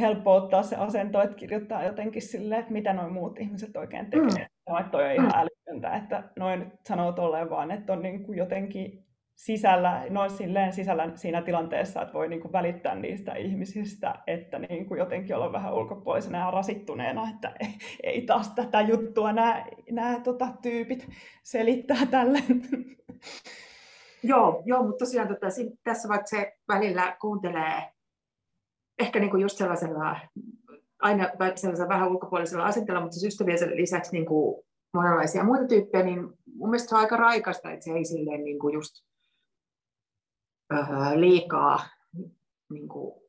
helppo 0.00 0.34
ottaa 0.34 0.62
se 0.62 0.76
asento, 0.76 1.22
että 1.22 1.36
kirjoittaa 1.36 1.84
jotenkin 1.84 2.22
silleen, 2.22 2.60
että 2.60 2.72
mitä 2.72 2.92
nuo 2.92 3.08
muut 3.08 3.38
ihmiset 3.38 3.76
oikein 3.76 4.10
tekee. 4.10 4.44
Mm. 4.44 4.55
Että 4.66 4.90
toi 4.90 5.04
on 5.04 5.12
ihan 5.12 5.26
mm. 5.26 5.38
älytöntä, 5.38 5.96
että 5.96 6.22
noin 6.36 6.72
sanoo 6.84 7.12
tolleen 7.12 7.50
vaan, 7.50 7.70
että 7.70 7.92
on 7.92 8.02
niin 8.02 8.24
kuin 8.24 8.38
jotenkin 8.38 9.06
sisällä, 9.34 10.06
noin 10.10 10.30
silleen 10.30 10.72
sisällä 10.72 11.10
siinä 11.14 11.42
tilanteessa, 11.42 12.02
että 12.02 12.14
voi 12.14 12.28
niin 12.28 12.40
kuin 12.40 12.52
välittää 12.52 12.94
niistä 12.94 13.34
ihmisistä, 13.34 14.14
että 14.26 14.58
niin 14.58 14.86
kuin 14.86 14.98
jotenkin 14.98 15.36
olla 15.36 15.52
vähän 15.52 15.74
ulkopuolisena 15.74 16.38
ja 16.38 16.50
rasittuneena, 16.50 17.30
että 17.34 17.52
ei, 17.60 17.68
ei 18.12 18.22
taas 18.22 18.50
tätä 18.54 18.80
juttua 18.80 19.32
nämä, 19.32 19.66
nämä 19.90 20.20
tota, 20.20 20.48
tyypit 20.62 21.08
selittää 21.42 22.06
tälle. 22.10 22.38
Joo, 24.22 24.62
joo 24.64 24.82
mutta 24.82 25.04
tosiaan 25.04 25.28
tota, 25.28 25.46
tässä 25.84 26.08
vaikka 26.08 26.26
se 26.26 26.52
välillä 26.68 27.16
kuuntelee 27.20 27.82
ehkä 28.98 29.20
niin 29.20 29.30
kuin 29.30 29.40
just 29.40 29.58
sellaisella, 29.58 30.16
aina 31.00 31.30
sellaisella 31.54 31.88
vähän 31.88 32.10
ulkopuolisella 32.10 32.64
asenteella, 32.64 33.00
mutta 33.00 33.14
siis 33.14 33.32
ystävien 33.34 33.76
lisäksi 33.76 34.12
niin 34.12 34.26
kuin 34.26 34.64
monenlaisia 34.94 35.44
muita 35.44 35.66
tyyppejä, 35.66 36.04
niin 36.04 36.20
mun 36.54 36.70
mielestä 36.70 36.88
se 36.88 36.94
on 36.94 37.00
aika 37.00 37.16
raikasta, 37.16 37.70
että 37.70 37.84
se 37.84 37.90
ei 37.92 38.04
silleen 38.04 38.44
niin 38.44 38.58
kuin 38.58 38.74
just 38.74 39.06
öö, 40.72 40.80
liikaa 41.14 41.80
niin 42.70 42.88
kuin 42.88 43.22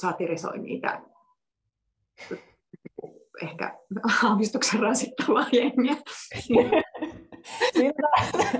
satirisoi 0.00 0.58
niitä 0.58 1.02
ehkä 3.42 3.78
aavistuksen 4.24 4.80
rasittavaa 4.80 5.46
jengiä. 5.52 5.96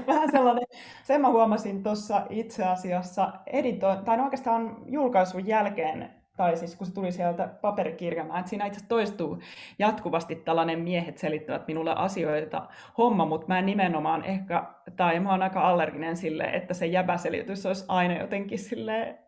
vähän 0.07 0.31
sellainen, 0.31 0.65
sen 1.05 1.21
mä 1.21 1.31
huomasin 1.31 1.83
tuossa 1.83 2.27
itse 2.31 2.65
asiassa 2.65 3.33
edito- 3.47 4.03
tai 4.05 4.17
no 4.17 4.25
oikeastaan 4.25 4.77
julkaisun 4.87 5.47
jälkeen, 5.47 6.24
tai 6.37 6.57
siis 6.57 6.77
kun 6.77 6.87
se 6.87 6.95
tuli 6.95 7.13
sieltä 7.13 7.49
paperikirjana, 7.61 8.39
että 8.39 8.51
siinä 8.51 8.67
itse 8.67 8.87
toistuu 8.89 9.39
jatkuvasti 9.79 10.37
tällainen 10.37 10.79
miehet 10.79 11.19
selittävät 11.19 11.67
minulle 11.67 11.95
asioita 11.97 12.69
homma, 12.99 13.25
mutta 13.25 13.47
mä 13.49 13.59
en 13.59 13.67
nimenomaan 13.67 14.25
ehkä, 14.25 14.65
tai 14.97 15.21
mä 15.21 15.31
oon 15.31 15.43
aika 15.43 15.69
allerginen 15.69 16.17
sille, 16.17 16.45
että 16.45 16.75
se 16.75 16.87
jäbäselitys 16.87 17.67
olisi 17.67 17.85
aina 17.89 18.19
jotenkin 18.21 18.59
sille 18.59 19.19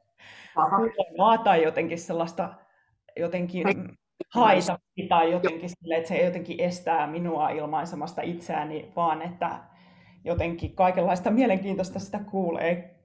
tai 1.44 1.62
jotenkin 1.62 1.98
sellaista 1.98 2.54
jotenkin 3.16 3.66
haitatti 4.34 5.06
tai 5.08 5.32
jotenkin 5.32 5.68
sille, 5.68 5.94
että 5.94 6.08
se 6.08 6.24
jotenkin 6.24 6.60
estää 6.60 7.06
minua 7.06 7.50
ilmaisemasta 7.50 8.22
itseäni, 8.22 8.92
vaan 8.96 9.22
että 9.22 9.50
jotenkin 10.24 10.74
kaikenlaista 10.74 11.30
mielenkiintoista 11.30 11.98
sitä 11.98 12.18
kuulee. 12.30 12.95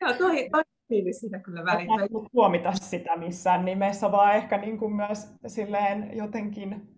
Joo, 0.00 0.12
toi, 0.18 0.48
toi 0.50 0.62
fiilis 0.88 1.20
siinä 1.20 1.38
kyllä 1.38 1.64
välittää. 1.64 2.20
huomita 2.32 2.72
sitä 2.72 3.16
missään 3.16 3.64
nimessä, 3.64 4.12
vaan 4.12 4.36
ehkä 4.36 4.58
niin 4.58 4.78
kuin 4.78 4.96
myös 4.96 5.28
silleen 5.46 6.16
jotenkin 6.16 6.88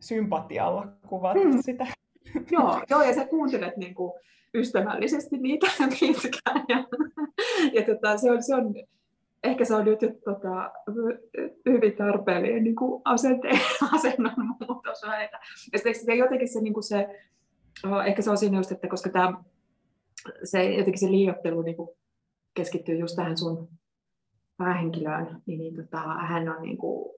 sympatialla 0.00 0.88
kuvata 1.08 1.40
hmm. 1.40 1.58
sitä. 1.60 1.86
Joo, 2.50 2.80
joo, 2.90 3.02
ja 3.02 3.14
sä 3.14 3.26
kuuntelet 3.26 3.76
niin 3.76 3.94
kuin 3.94 4.12
ystävällisesti 4.54 5.38
niitä 5.38 5.66
pitkään. 6.00 6.64
Ja, 6.68 6.84
ja 7.72 7.82
tota, 7.82 8.16
se, 8.16 8.30
on, 8.30 8.42
se 8.42 8.54
on 8.54 8.74
ehkä 9.44 9.64
se 9.64 9.74
on 9.74 9.84
nyt 9.84 10.00
tota, 10.24 10.72
hyvin 11.68 11.96
tarpeellinen 11.96 12.64
niin 12.64 12.76
kuin 12.76 13.02
asenteen, 13.04 13.60
asennon 13.94 14.56
muutos. 14.60 15.02
Ja 15.72 15.78
sitten 15.78 16.18
jotenkin 16.18 16.48
se, 16.48 16.60
niin 16.60 16.74
kuin 16.74 16.84
se, 16.84 17.08
ehkä 18.06 18.22
se 18.22 18.30
on 18.30 18.38
siinä 18.38 18.56
just, 18.56 18.72
että 18.72 18.88
koska 18.88 19.10
tämä, 19.10 19.32
se, 20.44 20.64
jotenkin 20.64 21.00
se 21.00 21.10
liiottelu 21.10 21.62
niin 21.62 21.76
kuin 21.76 21.88
keskittyy 22.54 22.98
just 22.98 23.16
tähän 23.16 23.38
sun 23.38 23.68
päähenkilöön, 24.56 25.42
niin, 25.46 25.58
niin 25.58 25.76
tota, 25.76 25.98
hän 25.98 26.48
on 26.48 26.62
niin, 26.62 26.78
kuin, 26.78 27.14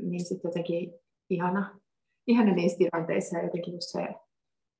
niin 0.00 0.24
sitten 0.24 0.48
jotenkin 0.48 0.92
ihana, 1.30 1.80
ihana 2.26 2.54
niissä 2.54 2.78
tilanteissa 2.78 3.38
ja 3.38 3.44
jotenkin 3.44 3.74
just 3.74 3.88
se 3.90 4.08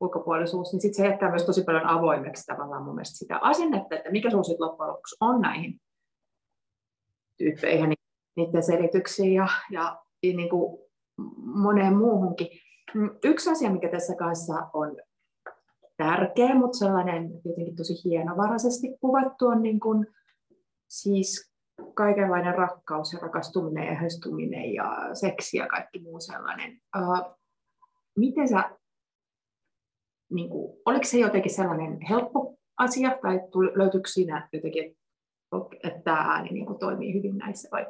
ulkopuolisuus, 0.00 0.72
niin 0.72 0.80
sitten 0.80 1.04
se 1.04 1.10
jättää 1.10 1.30
myös 1.30 1.46
tosi 1.46 1.64
paljon 1.64 1.86
avoimeksi 1.86 2.46
tavallaan 2.46 2.82
mun 2.82 2.94
mielestä 2.94 3.18
sitä 3.18 3.38
asennetta, 3.42 3.96
että 3.96 4.10
mikä 4.10 4.30
sun 4.30 4.44
sitten 4.44 4.66
loppujen 4.66 4.90
lopuksi 4.90 5.16
on 5.20 5.40
näihin 5.40 5.80
tyyppeihin, 7.38 7.92
niiden 8.36 8.62
selityksiin 8.62 9.34
ja, 9.34 9.48
ja 9.70 10.02
niin 10.22 10.50
kuin 10.50 10.78
moneen 11.44 11.96
muuhunkin. 11.96 12.48
Yksi 13.24 13.50
asia, 13.50 13.70
mikä 13.70 13.88
tässä 13.88 14.14
kanssa 14.16 14.54
on 14.72 14.96
tärkeä, 16.00 16.54
mutta 16.54 16.78
sellainen 16.78 17.30
jotenkin 17.44 17.76
tosi 17.76 17.94
hienovaraisesti 18.04 18.86
kuvattu 19.00 19.46
on 19.46 19.62
niin 19.62 19.80
kuin, 19.80 20.06
siis 20.88 21.52
kaikenlainen 21.94 22.54
rakkaus 22.54 23.12
ja 23.12 23.18
rakastuminen 23.18 23.86
ja 23.86 23.94
höstuminen 23.94 24.74
ja 24.74 25.14
seksi 25.14 25.56
ja 25.56 25.66
kaikki 25.66 25.98
muu 25.98 26.20
sellainen. 26.20 26.80
Uh, 26.98 27.38
miten 28.16 28.48
sä, 28.48 28.70
niin 30.32 30.50
kuin, 30.50 30.78
oliko 30.86 31.04
se 31.04 31.18
jotenkin 31.18 31.54
sellainen 31.54 31.98
helppo 32.00 32.54
asia 32.78 33.18
tai 33.22 33.40
löytyykö 33.74 34.08
siinä 34.08 34.48
jotenkin, 34.52 34.96
että 35.84 36.02
tämä 36.04 36.18
ääni 36.18 36.50
niin 36.50 36.66
kuin 36.66 36.78
toimii 36.78 37.14
hyvin 37.14 37.38
näissä 37.38 37.68
vai, 37.72 37.86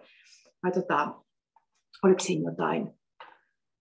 vai 0.63 0.73
tota, 0.73 1.15
oliko 2.03 2.21
siinä 2.21 2.51
jotain 2.51 3.01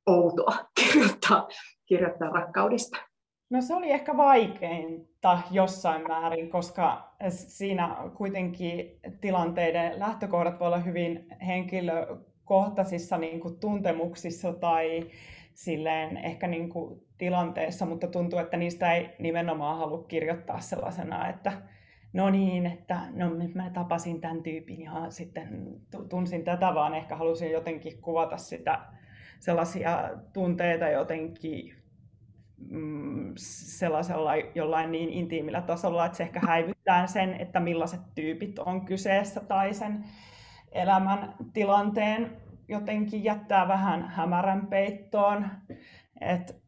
outoa 0.08 0.56
kirjoittaa, 0.80 1.48
kirjoittaa 1.86 2.30
rakkaudesta? 2.30 3.09
No 3.50 3.62
se 3.62 3.76
oli 3.76 3.92
ehkä 3.92 4.18
vaikeinta 4.18 5.40
jossain 5.52 6.08
määrin, 6.08 6.50
koska 6.50 7.16
siinä 7.30 7.96
kuitenkin 8.18 9.00
tilanteiden 9.22 10.00
lähtökohdat 10.00 10.60
voi 10.60 10.68
olla 10.68 10.78
hyvin 10.80 11.28
henkilökohtaisissa 11.48 13.18
niin 13.18 13.40
kuin 13.40 13.60
tuntemuksissa 13.60 14.54
tai 14.54 15.06
silleen 15.54 16.18
ehkä 16.18 16.48
niin 16.48 16.70
kuin 16.70 17.02
tilanteessa, 17.18 17.86
mutta 17.86 18.08
tuntuu, 18.08 18.40
että 18.40 18.58
niistä 18.58 18.94
ei 18.94 19.10
nimenomaan 19.20 19.78
halua 19.78 20.04
kirjoittaa 20.04 20.60
sellaisena, 20.60 21.30
että 21.30 21.52
no 22.14 22.30
niin, 22.30 22.66
että 22.66 23.00
no 23.14 23.32
mä 23.54 23.70
tapasin 23.70 24.22
tämän 24.22 24.44
tyypin 24.44 24.82
ja 24.82 25.06
sitten 25.10 25.76
tunsin 26.10 26.44
tätä, 26.44 26.76
vaan 26.76 26.94
ehkä 26.94 27.16
halusin 27.16 27.52
jotenkin 27.52 28.02
kuvata 28.02 28.38
sitä 28.38 28.80
sellaisia 29.40 30.10
tunteita 30.34 30.90
jotenkin 30.90 31.79
mm, 32.70 33.34
sellaisella 33.38 34.36
jollain 34.36 34.92
niin 34.92 35.10
intiimillä 35.10 35.62
tasolla, 35.62 36.06
että 36.06 36.18
se 36.18 36.24
ehkä 36.24 36.40
häivyttää 36.48 37.08
sen, 37.08 37.34
että 37.34 37.60
millaiset 37.60 38.02
tyypit 38.16 38.60
on 38.60 38.86
kyseessä 38.86 39.40
tai 39.40 39.74
sen 39.74 40.06
elämän 40.72 41.36
tilanteen 41.54 42.38
jotenkin 42.68 43.24
jättää 43.24 43.68
vähän 43.68 44.10
hämärän 44.10 44.68
peittoon. 44.68 45.46
Et 46.22 46.60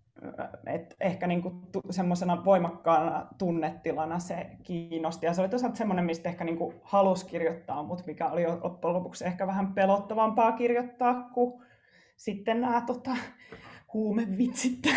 et 0.66 0.96
ehkä 1.00 1.28
niinku 1.28 1.54
semmoisena 1.89 2.46
voimakkaana 2.46 3.28
tunnetilana 3.38 4.20
se 4.20 4.48
kiinnosti. 4.64 5.26
Ja 5.26 5.34
se 5.34 5.42
oli 5.42 5.50
toisaalta 5.50 5.78
semmoinen, 5.78 6.06
mistä 6.06 6.30
ehkä 6.30 6.44
niinku 6.44 6.74
halusi 6.84 7.26
kirjoittaa, 7.26 7.84
mutta 7.84 8.04
mikä 8.08 8.30
oli 8.30 8.46
loppujen 8.48 8.94
lopuksi 8.94 9.26
ehkä 9.26 9.48
vähän 9.48 9.74
pelottavampaa 9.74 10.52
kirjoittaa 10.52 11.30
kuin 11.34 11.64
sitten 12.16 12.62
nämä 12.62 12.82
tota, 12.82 13.12
huumevitsit. 13.94 14.80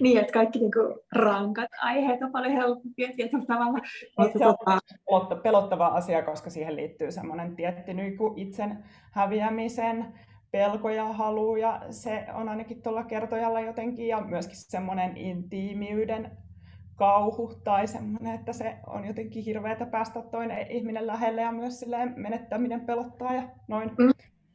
niin, 0.00 0.18
että 0.18 0.32
kaikki 0.32 0.58
niin 0.58 0.72
kuin, 0.72 0.98
rankat 1.12 1.70
aiheet 1.82 2.22
on 2.22 2.32
paljon 2.32 2.52
helpompia 2.52 3.08
tietyllä 3.16 3.44
tavalla. 3.44 3.78
Mutta, 4.18 4.38
se 4.38 4.46
on 4.46 4.56
tota... 5.26 5.36
pelottava 5.36 5.86
asia, 5.86 6.22
koska 6.22 6.50
siihen 6.50 6.76
liittyy 6.76 7.12
semmoinen 7.12 7.56
tietty 7.56 7.94
niin 7.94 8.18
itsen 8.36 8.84
häviämisen 9.12 10.14
pelko 10.50 10.90
ja 10.90 11.04
halu, 11.04 11.56
ja 11.56 11.82
se 11.90 12.26
on 12.34 12.48
ainakin 12.48 12.82
tuolla 12.82 13.04
kertojalla 13.04 13.60
jotenkin, 13.60 14.08
ja 14.08 14.20
myöskin 14.20 14.56
semmoinen 14.56 15.16
intiimiyden 15.16 16.30
kauhu 16.96 17.54
tai 17.64 17.86
semmoinen, 17.86 18.34
että 18.34 18.52
se 18.52 18.76
on 18.86 19.04
jotenkin 19.04 19.44
hirveätä 19.44 19.86
päästä 19.86 20.22
toinen 20.22 20.70
ihminen 20.70 21.06
lähelle 21.06 21.40
ja 21.40 21.52
myös 21.52 21.80
silleen 21.80 22.14
menettäminen 22.16 22.80
pelottaa 22.80 23.34
ja 23.34 23.42
noin. 23.68 23.90
Mm. 23.98 24.12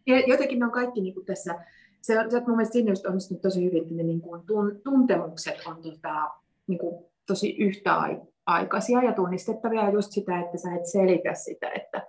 Ja 0.08 0.20
jotenkin 0.28 0.60
ne 0.60 0.66
on 0.66 0.72
kaikki 0.72 1.02
niin 1.02 1.14
kuin 1.14 1.26
tässä, 1.26 1.56
se 2.04 2.14
se 2.30 2.38
on 2.38 2.44
mun 2.48 2.56
mielestä 2.56 2.74
siinä 2.74 2.92
just 2.92 3.06
onnistunut 3.06 3.42
tosi 3.42 3.66
hyvin, 3.66 3.82
että 3.82 3.94
ne 3.94 4.04
niin 4.04 4.22
kuin 4.22 4.42
tuntemukset 4.84 5.56
on 5.66 5.82
tota, 5.82 6.30
niin 6.68 6.80
kuin 6.80 7.06
tosi 7.28 7.56
yhtäaikaisia 7.58 9.04
ja 9.04 9.14
tunnistettavia 9.14 9.90
just 9.90 10.12
sitä, 10.12 10.40
että 10.40 10.58
sä 10.58 10.76
et 10.76 10.86
selitä 10.86 11.34
sitä, 11.34 11.72
että, 11.76 12.08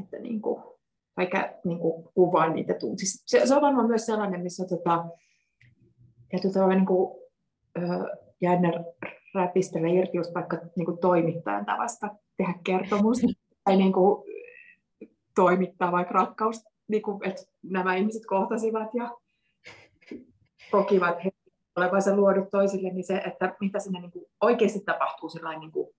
että 0.00 0.18
niin 0.18 0.40
kuin, 0.42 0.62
vaikka 1.16 1.48
niin 1.64 1.78
kuin 1.78 2.08
kuvaa 2.14 2.48
niitä 2.48 2.74
tuntia. 2.74 3.06
Se, 3.26 3.46
se 3.46 3.54
on 3.54 3.62
varmaan 3.62 3.86
myös 3.86 4.06
sellainen, 4.06 4.42
missä 4.42 4.64
tota, 4.68 5.04
ja 6.32 6.66
niin 6.66 6.86
kuin, 6.86 7.20
ö, 7.78 7.82
jännä 8.40 8.72
räpistellä 9.34 9.88
irti 9.88 10.16
just 10.16 10.34
vaikka 10.34 10.58
niin 10.76 10.86
kuin 10.86 10.98
toimittajan 10.98 11.66
tavasta 11.66 12.08
tehdä 12.36 12.54
kertomus 12.64 13.18
tai 13.64 13.76
niin 13.76 13.92
kuin, 13.92 14.24
toimittaa 15.34 15.92
vaikka 15.92 16.14
rakkaus, 16.14 16.64
niin 16.88 17.02
kuin, 17.02 17.28
että 17.28 17.42
nämä 17.62 17.94
ihmiset 17.94 18.22
kohtasivat 18.26 18.94
ja 18.94 19.10
kokivat 20.70 21.16
olevansa 21.76 22.16
luodut 22.16 22.50
toisille, 22.50 22.90
niin 22.90 23.04
se, 23.04 23.16
että 23.16 23.54
mitä 23.60 23.78
sinne 23.78 24.00
niin 24.00 24.10
kuin 24.10 24.24
oikeasti 24.40 24.80
tapahtuu 24.80 25.30
niin 25.60 25.72
kuin 25.72 25.94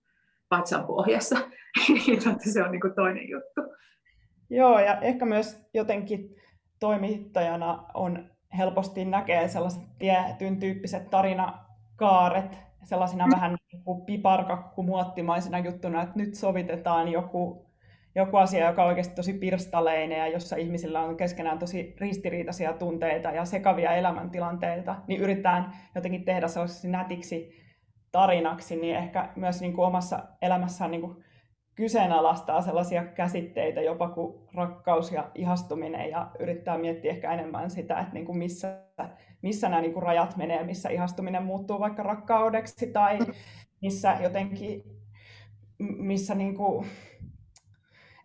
vatsan 0.50 0.86
pohjassa, 0.86 1.36
niin 2.06 2.20
se 2.52 2.62
on 2.62 2.72
niin 2.72 2.80
kuin 2.80 2.94
toinen 2.94 3.28
juttu. 3.28 3.60
Joo, 4.50 4.78
ja 4.78 5.00
ehkä 5.00 5.24
myös 5.24 5.60
jotenkin 5.74 6.36
toimittajana 6.80 7.84
on 7.94 8.30
helposti 8.58 9.04
näkee 9.04 9.48
sellaiset 9.48 9.82
tietyn 9.98 10.60
tyyppiset 10.60 11.10
tarinakaaret, 11.10 12.58
sellaisina 12.84 13.26
mm. 13.26 13.32
vähän 13.32 13.56
niin 13.72 13.84
kuin 13.84 14.06
piparkakkumuottimaisina 14.06 15.58
juttuna, 15.58 16.02
että 16.02 16.18
nyt 16.18 16.34
sovitetaan 16.34 17.08
joku, 17.08 17.65
joku 18.16 18.36
asia, 18.36 18.66
joka 18.66 18.82
on 18.82 18.88
oikeasti 18.88 19.14
tosi 19.14 19.32
pirstaleinen 19.32 20.18
ja 20.18 20.28
jossa 20.28 20.56
ihmisillä 20.56 21.00
on 21.00 21.16
keskenään 21.16 21.58
tosi 21.58 21.96
ristiriitaisia 22.00 22.72
tunteita 22.72 23.30
ja 23.30 23.44
sekavia 23.44 23.92
elämäntilanteita, 23.92 24.96
niin 25.06 25.20
yritetään 25.20 25.72
jotenkin 25.94 26.24
tehdä 26.24 26.48
sellaisiksi 26.48 26.88
nätiksi 26.88 27.66
tarinaksi, 28.12 28.76
niin 28.76 28.96
ehkä 28.96 29.28
myös 29.36 29.60
niin 29.60 29.72
kuin 29.72 29.86
omassa 29.86 30.22
elämässään 30.42 30.90
niin 30.90 31.00
kuin 31.00 31.24
kyseenalaistaa 31.74 32.62
sellaisia 32.62 33.04
käsitteitä 33.04 33.80
jopa 33.80 34.08
kuin 34.08 34.48
rakkaus 34.54 35.12
ja 35.12 35.30
ihastuminen 35.34 36.10
ja 36.10 36.30
yrittää 36.38 36.78
miettiä 36.78 37.10
ehkä 37.10 37.32
enemmän 37.32 37.70
sitä, 37.70 38.00
että 38.00 38.14
niin 38.14 38.26
kuin 38.26 38.38
missä, 38.38 38.82
missä 39.42 39.68
nämä 39.68 39.82
niin 39.82 39.92
kuin 39.92 40.02
rajat 40.02 40.36
menee, 40.36 40.64
missä 40.64 40.88
ihastuminen 40.88 41.42
muuttuu 41.42 41.80
vaikka 41.80 42.02
rakkaudeksi 42.02 42.86
tai 42.86 43.18
missä 43.82 44.16
jotenkin, 44.22 44.82
missä 45.78 46.34
niin 46.34 46.54
kuin, 46.54 46.86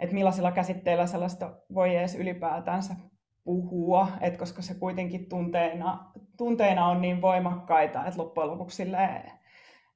että 0.01 0.13
millaisilla 0.15 0.51
käsitteillä 0.51 1.07
sellaista 1.07 1.51
voi 1.73 1.95
edes 1.95 2.15
ylipäätänsä 2.15 2.95
puhua, 3.43 4.07
että 4.21 4.39
koska 4.39 4.61
se 4.61 4.73
kuitenkin 4.73 5.29
tunteina, 5.29 6.11
tunteina 6.37 6.87
on 6.87 7.01
niin 7.01 7.21
voimakkaita, 7.21 8.05
että 8.05 8.21
loppujen 8.21 8.49
lopuksi 8.49 8.85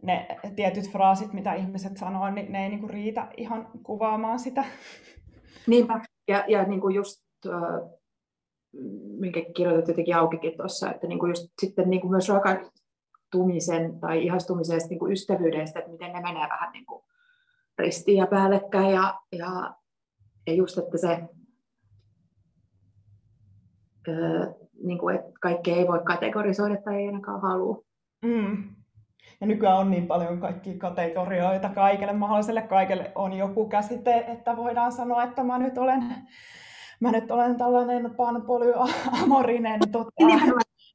ne 0.04 0.28
tietyt 0.56 0.92
fraasit, 0.92 1.34
mitä 1.34 1.54
ihmiset 1.54 1.98
sanoo, 1.98 2.30
niin 2.30 2.52
ne 2.52 2.64
ei 2.64 2.70
niinku 2.70 2.88
riitä 2.88 3.28
ihan 3.38 3.70
kuvaamaan 3.84 4.40
sitä. 4.40 4.66
Niinpä, 5.68 6.02
ja, 6.28 6.46
ja 6.48 6.64
niinku 6.64 6.90
just, 6.90 7.22
äh, 7.46 7.90
minkä 9.20 9.42
kirjoitat 9.56 9.88
jotenkin 9.88 10.16
aukikin 10.16 10.58
tuossa, 10.58 10.92
että 10.92 11.08
niinku 11.08 11.26
just 11.26 11.48
sitten 11.62 11.90
niinku 11.90 12.10
myös 12.10 12.30
rakastumisen 12.30 14.00
tai 14.00 14.26
ihastumisesta 14.26 14.90
niinku 14.90 15.08
ystävyydestä, 15.08 15.80
että 15.80 15.92
miten 15.92 16.14
ne 16.14 16.22
menee 16.22 16.50
vähän 16.50 16.72
niinku 16.72 17.06
ristiin 17.78 18.18
ja 18.18 18.28
päällekkäin, 18.28 18.92
ja, 18.92 19.20
ja, 19.32 19.76
ja 20.48 20.54
just, 20.54 20.78
että 20.78 20.98
se, 20.98 21.12
äh, 24.10 24.56
niinku, 24.84 25.10
että 25.10 25.32
kaikkea 25.42 25.76
ei 25.76 25.88
voi 25.88 26.00
kategorisoida 26.04 26.82
tai 26.82 26.96
ei 26.96 27.08
ainakaan 27.08 27.42
halua. 27.42 27.82
Mm. 28.22 28.76
Ja 29.42 29.48
nykyään 29.48 29.78
on 29.78 29.92
niin 29.92 30.08
paljon 30.08 30.40
kaikkia 30.40 30.78
kategorioita 30.78 31.70
kaikille 31.70 32.14
mahdolliselle. 32.14 32.62
Kaikille 32.62 33.12
on 33.16 33.34
joku 33.34 33.68
käsite, 33.70 34.26
että 34.28 34.58
voidaan 34.58 34.92
sanoa, 34.92 35.24
että 35.24 35.44
mä 35.44 35.58
nyt 35.58 35.78
olen, 35.78 36.04
mä 37.00 37.12
nyt 37.12 37.32
olen 37.32 37.58
tällainen 37.58 38.16
panpolyamorinen. 38.16 39.80
Tota, 39.92 40.12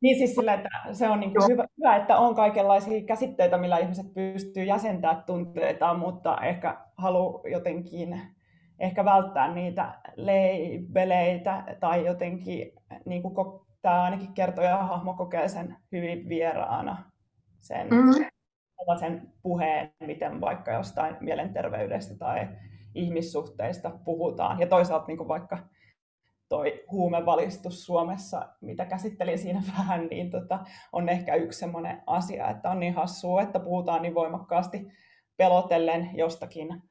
niin 0.03 0.19
siis 0.19 0.35
sillä, 0.35 0.55
että 0.55 0.69
se 0.93 1.09
on 1.09 1.21
niin 1.21 1.33
hyvä, 1.51 1.67
hyvä, 1.79 1.97
että 1.97 2.19
on 2.19 2.35
kaikenlaisia 2.35 3.05
käsitteitä, 3.07 3.59
millä 3.59 3.79
ihmiset 3.79 4.15
pystyy 4.15 4.65
jäsentämään 4.65 5.23
tunteita, 5.27 5.95
mutta 5.95 6.37
ehkä 6.37 6.77
halu 6.97 7.43
jotenkin 7.51 8.21
ehkä 8.81 9.05
välttää 9.05 9.55
niitä 9.55 9.95
leibeleitä 10.17 11.77
tai 11.81 12.07
jotenkin, 12.07 12.73
niin 13.07 13.23
kuin 13.23 13.35
tämä 13.83 14.03
ainakin 14.03 14.35
kertoo 14.35 14.65
ja 14.65 14.77
hahmo 14.77 15.15
kokee 15.15 15.49
sen 15.49 15.77
hyvin 15.93 16.29
vieraana 16.29 17.11
sen 17.61 17.89
mm. 17.91 18.13
sellaisen 18.79 19.33
puheen, 19.43 19.93
miten 20.01 20.41
vaikka 20.41 20.73
jostain 20.73 21.17
mielenterveydestä 21.21 22.15
tai 22.19 22.49
ihmissuhteista 22.95 23.91
puhutaan. 24.05 24.61
Ja 24.61 24.67
toisaalta 24.67 25.07
niin 25.07 25.19
kuin 25.19 25.29
vaikka 25.29 25.59
toi 26.49 26.85
huumevalistus 26.91 27.85
Suomessa, 27.85 28.49
mitä 28.61 28.85
käsittelin 28.85 29.39
siinä 29.39 29.63
vähän, 29.79 30.07
niin 30.07 30.31
tota, 30.31 30.59
on 30.93 31.09
ehkä 31.09 31.35
yksi 31.35 31.59
sellainen 31.59 32.03
asia, 32.07 32.51
että 32.51 32.71
on 32.71 32.81
niin 32.81 32.95
hassua, 32.95 33.43
että 33.43 33.61
puhutaan 33.61 34.03
niin 34.03 34.15
voimakkaasti 34.15 34.87
pelotellen 35.37 36.11
jostakin, 36.15 36.83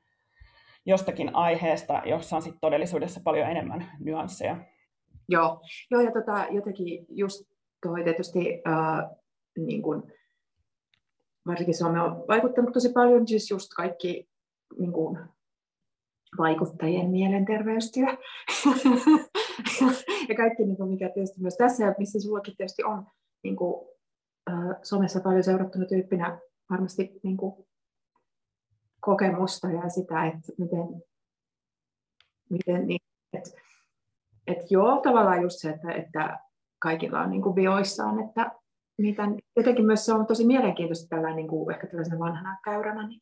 jostakin 0.90 1.36
aiheesta, 1.36 2.02
jossa 2.06 2.36
on 2.36 2.42
sit 2.42 2.56
todellisuudessa 2.62 3.22
paljon 3.24 3.50
enemmän 3.50 3.92
nyansseja. 4.00 4.58
Joo, 5.30 5.62
Joo 5.92 6.02
ja 6.02 6.12
tota, 6.12 6.48
jotenkin 6.52 7.06
just 7.10 7.44
toi 7.82 8.04
tietysti 8.04 8.62
äh, 8.68 9.10
niin 9.58 9.82
kun 9.82 10.12
varsinkin 11.48 11.78
Suomi 11.78 12.00
on 12.00 12.24
vaikuttanut 12.28 12.74
tosi 12.74 12.90
paljon, 12.90 13.28
siis 13.28 13.52
just 13.52 13.68
kaikki 13.76 14.30
niin 14.80 14.94
kuin, 14.94 15.20
vaikuttajien 16.38 17.10
mielenterveystyö 17.10 18.06
ja 20.30 20.36
kaikki, 20.36 20.64
niin 20.64 20.78
kuin, 20.78 20.90
mikä 20.90 21.10
tietysti 21.10 21.42
myös 21.42 21.58
tässä 21.58 21.86
ja 21.86 21.96
missä 21.98 22.20
sinullakin 22.20 22.58
tietysti 22.58 22.84
on 22.84 23.06
niin 23.44 23.56
kuin, 23.56 23.88
äh, 24.50 24.76
somessa 24.84 25.20
paljon 25.20 25.44
seurattuna 25.44 25.86
tyyppinä 25.86 26.40
varmasti 26.70 27.20
niin 27.24 27.38
kuin, 27.38 27.66
kokemusta 29.10 29.68
ja 29.68 29.89
sitä, 29.89 30.26
että 30.26 30.51
miten, 30.57 31.03
miten 32.49 32.88
niin, 32.88 32.99
että, 33.34 33.49
että 34.47 34.66
joo, 34.70 35.01
tavallaan 35.01 35.41
just 35.41 35.60
se, 35.60 35.70
että, 35.70 35.91
että 35.91 36.39
kaikilla 36.80 37.22
on 37.22 37.30
niin 37.30 37.41
kuin 37.41 37.55
vioissaan, 37.55 38.20
että 38.20 38.51
mitä, 38.97 39.24
jotenkin 39.55 39.86
myös 39.86 40.05
se 40.05 40.14
on 40.14 40.26
tosi 40.26 40.45
mielenkiintoista 40.45 41.16
tällä 41.16 41.36
niin 41.36 41.47
kuin, 41.47 41.74
ehkä 41.76 41.88
tällaisena 41.88 42.20
vanhana 42.20 42.57
käyränä, 42.64 43.07
niin 43.07 43.22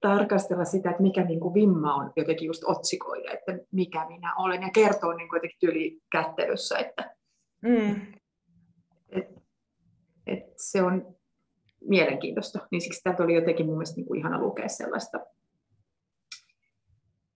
tarkastella 0.00 0.64
sitä, 0.64 0.90
että 0.90 1.02
mikä 1.02 1.24
niin 1.24 1.40
kuin 1.40 1.54
vimma 1.54 1.94
on 1.94 2.12
jotenkin 2.16 2.46
just 2.46 2.62
otsikoida, 2.66 3.32
että 3.32 3.58
mikä 3.72 4.06
minä 4.08 4.34
olen, 4.34 4.62
ja 4.62 4.70
kertoo 4.74 5.12
niin 5.12 5.28
kuin 5.28 5.36
jotenkin 5.36 5.58
tyyli 5.60 5.98
kättelyssä, 6.12 6.78
että 6.78 7.14
mm. 7.62 8.00
et, 9.08 9.28
et 10.26 10.44
se 10.56 10.82
on 10.82 11.13
mielenkiintoista. 11.88 12.58
Niin 12.70 12.80
siksi 12.80 13.00
täältä 13.02 13.22
oli 13.22 13.34
jotenkin 13.34 13.66
mun 13.66 13.74
mielestä 13.74 13.96
niin 13.96 14.06
kuin 14.06 14.20
ihana 14.20 14.40
lukea 14.40 14.68
sellaista 14.68 15.20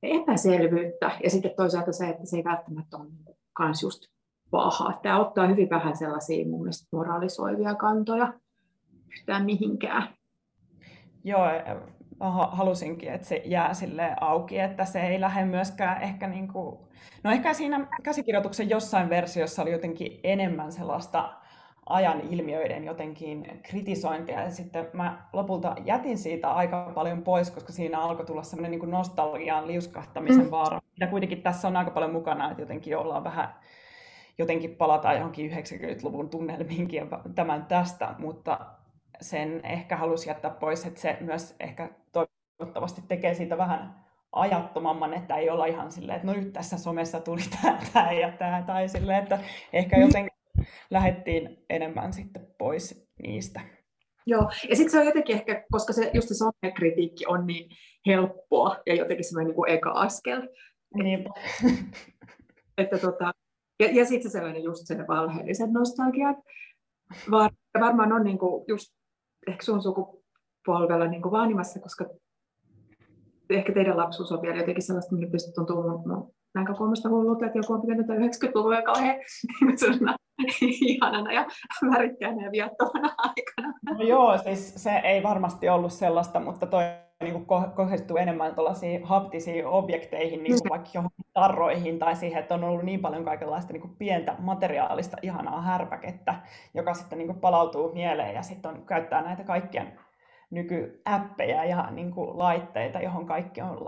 epäselvyyttä, 0.02 1.10
ja 1.24 1.30
sitten 1.30 1.52
toisaalta 1.56 1.92
se, 1.92 2.08
että 2.08 2.26
se 2.26 2.36
ei 2.36 2.44
välttämättä 2.44 2.96
ole 2.96 3.04
niin 3.04 3.36
kans 3.52 3.82
just 3.82 4.02
paha. 4.50 5.00
Tämä 5.02 5.20
ottaa 5.20 5.46
hyvin 5.46 5.70
vähän 5.70 5.96
sellaisia 5.96 6.46
mun 6.46 6.60
mielestä 6.60 6.88
moralisoivia 6.92 7.74
kantoja 7.74 8.32
yhtään 9.12 9.44
mihinkään. 9.44 10.08
Joo, 11.24 11.46
halusinkin, 12.50 13.12
että 13.12 13.26
se 13.26 13.42
jää 13.44 13.74
sille 13.74 14.16
auki, 14.20 14.58
että 14.58 14.84
se 14.84 15.00
ei 15.00 15.20
lähde 15.20 15.44
myöskään 15.44 16.02
ehkä 16.02 16.26
niin 16.26 16.48
kuin... 16.48 16.78
No 17.24 17.30
ehkä 17.30 17.54
siinä 17.54 17.88
käsikirjoituksen 18.02 18.70
jossain 18.70 19.08
versiossa 19.08 19.62
oli 19.62 19.72
jotenkin 19.72 20.20
enemmän 20.22 20.72
sellaista 20.72 21.37
ajan 21.88 22.20
ilmiöiden 22.20 22.84
jotenkin 22.84 23.60
kritisointia, 23.62 24.42
ja 24.42 24.50
sitten 24.50 24.86
mä 24.92 25.22
lopulta 25.32 25.76
jätin 25.84 26.18
siitä 26.18 26.50
aika 26.50 26.92
paljon 26.94 27.22
pois, 27.22 27.50
koska 27.50 27.72
siinä 27.72 28.00
alkoi 28.00 28.26
tulla 28.26 28.42
semmoinen 28.42 28.80
niin 28.80 28.90
nostalgian 28.90 29.66
liuskahtamisen 29.66 30.44
mm. 30.44 30.50
vaara, 30.50 30.80
mitä 30.92 31.06
kuitenkin 31.06 31.42
tässä 31.42 31.68
on 31.68 31.76
aika 31.76 31.90
paljon 31.90 32.12
mukana, 32.12 32.50
että 32.50 32.62
jotenkin 32.62 32.96
ollaan 32.96 33.24
vähän 33.24 33.54
jotenkin 34.38 34.76
palataan 34.76 35.16
johonkin 35.16 35.50
90-luvun 35.50 36.30
tunnelmiinkin 36.30 36.98
ja 36.98 37.20
tämän 37.34 37.66
tästä, 37.66 38.14
mutta 38.18 38.60
sen 39.20 39.60
ehkä 39.64 39.96
halusi 39.96 40.30
jättää 40.30 40.50
pois, 40.50 40.86
että 40.86 41.00
se 41.00 41.16
myös 41.20 41.56
ehkä 41.60 41.88
toivottavasti 42.12 43.02
tekee 43.08 43.34
siitä 43.34 43.58
vähän 43.58 44.04
ajattomamman, 44.32 45.14
että 45.14 45.36
ei 45.36 45.50
olla 45.50 45.66
ihan 45.66 45.92
silleen, 45.92 46.16
että 46.16 46.26
no 46.26 46.32
nyt 46.32 46.52
tässä 46.52 46.78
somessa 46.78 47.20
tuli 47.20 47.40
tämä, 47.62 47.78
tämä 47.92 48.12
ja 48.12 48.32
tämä, 48.32 48.62
tai 48.66 48.88
silleen, 48.88 49.22
että 49.22 49.38
ehkä 49.72 49.96
mm. 49.96 50.02
jotenkin 50.02 50.37
lähdettiin 50.90 51.64
enemmän 51.70 52.12
sitten 52.12 52.46
pois 52.58 53.08
niistä. 53.22 53.60
Joo, 54.26 54.50
ja 54.68 54.76
sitten 54.76 54.90
se 54.90 54.98
on 55.00 55.06
jotenkin 55.06 55.36
ehkä, 55.36 55.64
koska 55.72 55.92
se, 55.92 56.10
just 56.14 56.28
se 56.28 56.34
somekritiikki 56.34 57.26
on 57.26 57.46
niin 57.46 57.70
helppoa 58.06 58.76
ja 58.86 58.94
jotenkin 58.94 59.24
semmoinen 59.24 59.54
niin 59.56 59.78
eka 59.78 59.90
askel. 59.90 60.48
Niin. 60.94 61.24
että 62.78 62.98
tota, 62.98 63.32
ja, 63.80 63.86
ja 63.92 64.04
sitten 64.04 64.30
se 64.30 64.32
sellainen 64.32 64.62
just 64.62 64.86
se 64.86 65.06
valheellisen 65.08 65.72
nostalgiat. 65.72 66.36
Var, 67.30 67.50
varmaan 67.80 68.12
on 68.12 68.24
niin 68.24 68.38
kuin 68.38 68.64
just 68.68 68.94
ehkä 69.48 69.64
sun 69.64 69.82
sukupolvella 69.82 71.06
niin 71.06 71.22
kuin 71.22 71.32
vaanimassa, 71.32 71.80
koska 71.80 72.04
ehkä 73.50 73.72
teidän 73.72 73.96
lapsuus 73.96 74.32
on 74.32 74.42
vielä 74.42 74.58
jotenkin 74.58 74.82
sellaista, 74.82 75.14
mikä 75.14 75.26
tietysti 75.26 75.52
tuntuu 75.52 75.82
mun 75.82 76.34
näkökulmasta 76.54 77.08
hullulta, 77.08 77.46
että 77.46 77.58
joku 77.58 77.72
on 77.72 77.80
pitänyt 77.80 78.06
90-luvun 78.06 78.74
ja 78.74 78.82
kauhean 78.82 79.16
ihanana 80.86 81.32
ja 81.32 81.46
värikkäänä 81.90 82.44
ja 82.44 82.52
viattomana 82.52 83.14
aikana. 83.18 83.74
No 83.98 84.04
joo, 84.04 84.38
siis 84.38 84.74
se 84.74 85.00
ei 85.04 85.22
varmasti 85.22 85.68
ollut 85.68 85.92
sellaista, 85.92 86.40
mutta 86.40 86.66
toi 86.66 86.84
niin 87.22 87.46
kohdistuu 87.76 88.16
enemmän 88.16 88.54
tuollaisiin 88.54 89.04
haptisiin 89.04 89.66
objekteihin, 89.66 90.42
niin 90.42 90.52
kuin 90.52 90.64
mm. 90.64 90.70
vaikka 90.70 90.90
johonkin 90.94 91.24
tarroihin 91.32 91.98
tai 91.98 92.16
siihen, 92.16 92.40
että 92.40 92.54
on 92.54 92.64
ollut 92.64 92.82
niin 92.82 93.00
paljon 93.00 93.24
kaikenlaista 93.24 93.72
niin 93.72 93.80
kuin 93.80 93.96
pientä 93.98 94.34
materiaalista 94.38 95.16
ihanaa 95.22 95.62
härpäkettä, 95.62 96.34
joka 96.74 96.94
sitten 96.94 97.18
niin 97.18 97.26
kuin 97.26 97.40
palautuu 97.40 97.92
mieleen 97.94 98.34
ja 98.34 98.42
sitten 98.42 98.70
on, 98.70 98.86
käyttää 98.86 99.22
näitä 99.22 99.44
kaikkien 99.44 99.98
nykyäppejä 100.50 101.64
ja 101.64 101.90
niin 101.90 102.10
kuin 102.10 102.38
laitteita, 102.38 103.00
johon 103.00 103.26
kaikki 103.26 103.60
on 103.60 103.78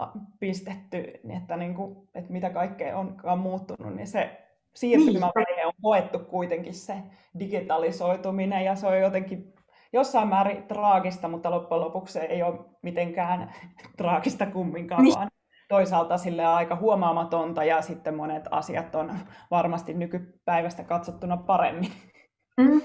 pistetty, 0.40 1.20
niin 1.24 1.38
että, 1.40 1.56
niin 1.56 1.74
kuin, 1.74 2.08
että 2.14 2.32
mitä 2.32 2.50
kaikkea 2.50 2.98
onkaan 2.98 3.38
muuttunut, 3.38 3.94
niin 3.94 4.06
se 4.06 4.40
siirtymävaihe 4.74 5.46
niin. 5.48 5.49
On 5.66 5.72
koettu 5.82 6.18
kuitenkin 6.18 6.74
se 6.74 6.94
digitalisoituminen 7.38 8.64
ja 8.64 8.74
se 8.76 8.86
on 8.86 8.98
jotenkin 8.98 9.54
jossain 9.92 10.28
määrin 10.28 10.62
traagista, 10.62 11.28
mutta 11.28 11.50
loppujen 11.50 11.80
lopuksi 11.80 12.12
se 12.12 12.20
ei 12.20 12.42
ole 12.42 12.58
mitenkään 12.82 13.54
traagista 13.98 14.46
kumminkaan, 14.46 15.02
niin. 15.02 15.14
vaan 15.14 15.28
toisaalta 15.68 16.18
sille 16.18 16.44
aika 16.46 16.76
huomaamatonta 16.76 17.64
ja 17.64 17.82
sitten 17.82 18.16
monet 18.16 18.44
asiat 18.50 18.94
on 18.94 19.12
varmasti 19.50 19.94
nykypäivästä 19.94 20.82
katsottuna 20.82 21.36
paremmin. 21.36 21.92
Mm. 22.60 22.80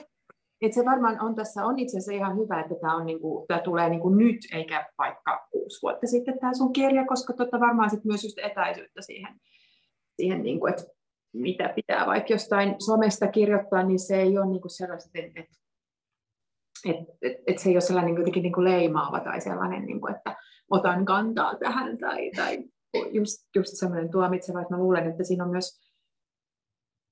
Et 0.61 0.73
se 0.73 0.85
varmaan 0.85 1.21
on 1.21 1.35
tässä 1.35 1.65
on 1.65 1.79
itse 1.79 1.97
asiassa 1.97 2.11
ihan 2.11 2.37
hyvä, 2.37 2.59
että 2.59 2.75
tämä, 2.81 2.95
on 2.95 3.05
niinku, 3.05 3.45
tämä 3.47 3.59
tulee 3.59 3.89
niinku 3.89 4.09
nyt 4.09 4.37
eikä 4.53 4.89
vaikka 4.97 5.47
kuusi 5.51 5.81
vuotta 5.81 6.07
sitten 6.07 6.39
tämä 6.39 6.53
sun 6.53 6.73
kirja, 6.73 7.05
koska 7.05 7.33
totta 7.33 7.59
varmaan 7.59 7.89
sit 7.89 8.05
myös 8.05 8.23
just 8.23 8.37
etäisyyttä 8.37 9.01
siihen, 9.01 9.35
siihen 10.15 10.43
niinku, 10.43 10.67
että 10.67 10.83
mitä 11.35 11.73
pitää 11.75 12.05
vaikka 12.05 12.33
jostain 12.33 12.75
somesta 12.85 13.27
kirjoittaa, 13.27 13.83
niin 13.83 13.99
se 13.99 14.21
ei 14.21 14.37
ole 14.37 14.45
niinku 14.45 14.69
sellaista, 14.69 15.09
että 15.13 15.39
et, 16.85 17.07
et, 17.21 17.37
et, 17.47 17.57
se 17.57 17.69
ei 17.69 17.75
ole 17.75 17.81
sellainen 17.81 18.15
jotenkin 18.15 18.43
niinku 18.43 18.63
leimaava 18.63 19.19
tai 19.19 19.41
sellainen, 19.41 19.85
niinku, 19.85 20.07
että 20.07 20.35
otan 20.69 21.05
kantaa 21.05 21.55
tähän 21.55 21.97
tai, 21.97 22.31
tai 22.31 22.63
just, 23.11 23.49
just 23.55 23.71
sellainen 23.73 24.11
tuomitseva, 24.11 24.61
että 24.61 24.73
mä 24.73 24.79
luulen, 24.79 25.09
että 25.09 25.23
siinä 25.23 25.43
on 25.43 25.51
myös, 25.51 25.91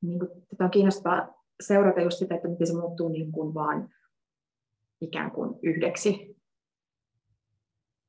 niin 0.01 0.19
kuin, 0.19 0.29
tätä 0.49 0.63
on 0.63 0.71
kiinnostavaa 0.71 1.43
seurata 1.63 2.01
just 2.01 2.17
sitä, 2.17 2.35
että 2.35 2.47
miten 2.47 2.67
se 2.67 2.73
muuttuu 2.73 3.09
niin 3.09 3.31
kuin 3.31 3.53
vaan 3.53 3.89
ikään 5.01 5.31
kuin 5.31 5.59
yhdeksi. 5.63 6.35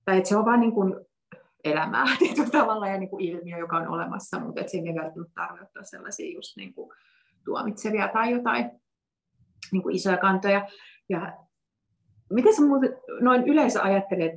Tai 0.04 0.16
että 0.16 0.28
se 0.28 0.36
on 0.36 0.44
vaan 0.44 0.60
niin 0.60 0.72
kuin 0.72 1.06
elämää 1.64 2.04
tietyllä 2.18 2.50
tavalla 2.50 2.88
ja 2.88 2.98
niin 2.98 3.10
kuin 3.10 3.24
ilmiö, 3.24 3.58
joka 3.58 3.76
on 3.76 3.88
olemassa, 3.88 4.40
mutta 4.40 4.60
että 4.60 4.70
siinä 4.70 4.90
ei 4.90 4.96
välttämättä 4.96 5.34
tarvitse 5.34 5.80
sellaisia 5.82 6.34
just 6.34 6.56
niin 6.56 6.74
kuin 6.74 6.90
tuomitsevia 7.44 8.08
tai 8.08 8.30
jotain 8.30 8.70
niin 9.72 9.82
kuin 9.82 9.96
isoja 9.96 10.16
kantoja. 10.16 10.68
Ja 11.08 11.38
miten 12.32 12.56
sä 12.56 12.62
muuten 12.62 12.96
noin 13.20 13.42
yleensä 13.48 13.82
ajattelet 13.82 14.34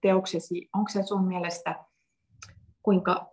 teoksesi, 0.00 0.68
onko 0.74 0.88
se 0.88 1.02
sun 1.02 1.28
mielestä, 1.28 1.84
kuinka 2.82 3.26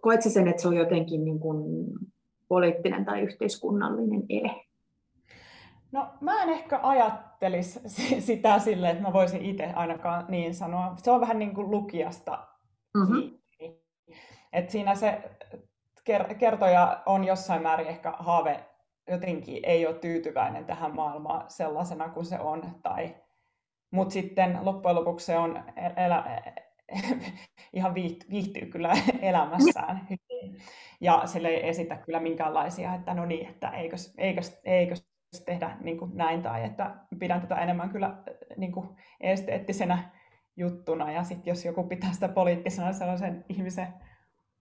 koet 0.00 0.22
sä 0.22 0.30
sen, 0.30 0.48
että 0.48 0.62
se 0.62 0.68
on 0.68 0.76
jotenkin 0.76 1.24
niin 1.24 1.40
kuin 1.40 1.86
poliittinen 2.48 3.04
tai 3.04 3.20
yhteiskunnallinen 3.20 4.22
ele? 4.28 4.64
No 5.94 6.08
mä 6.20 6.42
en 6.42 6.48
ehkä 6.48 6.80
ajattelisi 6.82 7.80
sitä 8.26 8.58
sille, 8.58 8.90
että 8.90 9.02
mä 9.02 9.12
voisin 9.12 9.42
itse 9.42 9.72
ainakaan 9.74 10.24
niin 10.28 10.54
sanoa. 10.54 10.94
Se 10.96 11.10
on 11.10 11.20
vähän 11.20 11.38
niin 11.38 11.54
kuin 11.54 11.70
lukijasta 11.70 12.46
mm-hmm. 12.94 13.38
Et 14.52 14.70
siinä 14.70 14.94
se 14.94 15.22
kertoja 16.38 17.02
on 17.06 17.24
jossain 17.24 17.62
määrin 17.62 17.86
ehkä 17.86 18.12
haave 18.18 18.64
jotenkin 19.10 19.64
ei 19.64 19.86
ole 19.86 19.94
tyytyväinen 19.94 20.64
tähän 20.64 20.94
maailmaan 20.94 21.44
sellaisena 21.48 22.08
kuin 22.08 22.26
se 22.26 22.38
on. 22.38 22.62
Tai, 22.82 23.14
mutta 23.90 24.12
sitten 24.12 24.58
loppujen 24.62 24.96
lopuksi 24.96 25.26
se 25.26 25.38
on 25.38 25.64
elä, 25.96 26.42
ihan 27.72 27.94
viihtyy 28.30 28.66
kyllä 28.66 28.92
elämässään 29.22 30.08
hyvin. 30.10 30.62
Ja 31.00 31.22
sille 31.26 31.48
ei 31.48 31.68
esitä 31.68 31.96
kyllä 31.96 32.20
minkäänlaisia, 32.20 32.94
että 32.94 33.14
no 33.14 33.24
niin, 33.24 33.48
että 33.48 33.70
eikös, 33.70 34.14
eikös, 34.18 34.60
eikös 34.64 35.13
tehdä 35.40 35.76
niin 35.80 35.98
kuin 35.98 36.16
näin, 36.16 36.42
tai 36.42 36.64
että 36.64 36.94
pidän 37.18 37.40
tätä 37.40 37.54
enemmän 37.54 37.90
kyllä 37.90 38.16
niin 38.56 38.72
kuin 38.72 38.88
esteettisenä 39.20 40.10
juttuna, 40.56 41.12
ja 41.12 41.24
sitten 41.24 41.50
jos 41.50 41.64
joku 41.64 41.84
pitää 41.84 42.12
sitä 42.12 42.28
poliittisena 42.28 42.92
sellaisen 42.92 43.44
ihmisen 43.48 43.88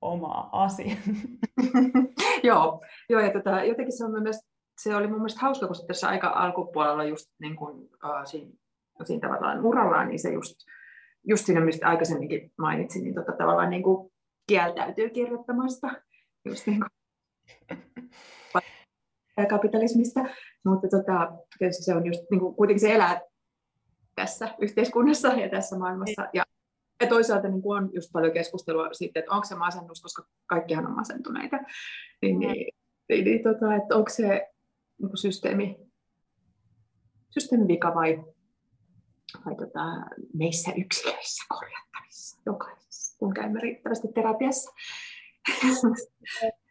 omaa 0.01 0.63
asiaa. 0.63 0.97
joo, 2.43 2.81
joo, 3.09 3.21
ja 3.21 3.31
tota, 3.31 3.63
jotenkin 3.63 3.97
se, 3.97 4.05
on 4.05 4.23
myös, 4.23 4.39
se 4.81 4.95
oli 4.95 5.07
mun 5.07 5.17
mielestä 5.17 5.41
hauska, 5.41 5.67
kun 5.67 5.75
tässä 5.87 6.07
aika 6.07 6.27
alkupuolella 6.27 7.03
just 7.03 7.29
niin 7.39 7.55
kuin, 7.55 7.77
uh, 7.83 8.25
siinä, 8.25 8.51
siinä 9.03 9.27
tavallaan 9.27 9.65
urallaan, 9.65 10.07
niin 10.07 10.19
se 10.19 10.31
just 10.31 10.55
just 11.23 11.45
siinä, 11.45 11.61
mistä 11.61 11.87
aikaisemminkin 11.87 12.51
mainitsin, 12.57 13.03
niin 13.03 13.15
tota, 13.15 13.31
tavallaan 13.31 13.69
niin 13.69 13.83
kuin 13.83 14.11
kieltäytyy 14.47 15.09
kirjoittamasta 15.09 15.87
just 16.45 16.67
niin 16.67 16.79
kuin 16.79 16.89
kapitalismista, 19.49 20.19
mutta 20.65 20.87
tota, 20.87 21.31
tietysti 21.57 21.83
se 21.83 21.95
on 21.95 22.05
just, 22.05 22.21
niin 22.31 22.39
kuin, 22.39 22.55
kuitenkin 22.55 22.81
se 22.81 22.93
elää 22.93 23.21
tässä 24.15 24.55
yhteiskunnassa 24.61 25.27
ja 25.27 25.49
tässä 25.49 25.77
maailmassa. 25.77 26.21
Niin. 26.21 26.29
Ja, 26.33 26.43
ja 27.01 27.07
toisaalta 27.07 27.47
niin 27.47 27.61
kuin 27.61 27.83
on 27.83 27.89
just 27.93 28.11
paljon 28.11 28.33
keskustelua 28.33 28.93
siitä, 28.93 29.19
että 29.19 29.31
onko 29.31 29.45
se 29.45 29.55
masennus, 29.55 30.01
koska 30.01 30.23
kaikkihan 30.45 30.87
on 30.87 30.95
masentuneita. 30.95 31.57
Niin, 32.21 32.39
niin, 32.39 32.73
niin, 33.09 33.25
niin 33.25 33.43
tota, 33.43 33.75
että 33.75 33.95
onko 33.95 34.09
se 34.09 34.27
niin 35.01 35.09
kuin 35.09 35.17
systeemi, 35.17 35.77
systeemi 37.29 37.67
vika 37.67 37.95
vai 37.95 38.23
vai 39.45 39.55
tota, 39.55 39.79
meissä 40.33 40.71
yksilöissä 40.77 41.43
korjattavissa 41.49 42.41
jokaisessa, 42.45 43.17
kun 43.19 43.33
käymme 43.33 43.59
riittävästi 43.59 44.07
terapiassa. 44.07 44.71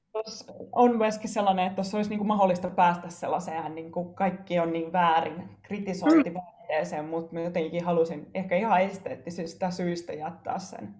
On 0.72 0.98
myöskin 0.98 1.30
sellainen, 1.30 1.66
että 1.66 1.80
jos 1.80 1.94
olisi 1.94 2.10
niin 2.10 2.18
kuin 2.18 2.28
mahdollista 2.28 2.70
päästä 2.70 3.08
sellaiseen, 3.08 3.74
niin 3.74 3.92
kuin 3.92 4.14
kaikki 4.14 4.58
on 4.58 4.72
niin 4.72 4.92
väärin, 4.92 5.58
kritisointivaiheeseen, 5.62 7.04
mm. 7.04 7.10
mutta 7.10 7.40
jotenkin 7.40 7.84
halusin 7.84 8.30
ehkä 8.34 8.56
ihan 8.56 8.80
esteettisistä 8.80 9.70
syistä 9.70 10.12
jättää 10.12 10.58
sen 10.58 10.94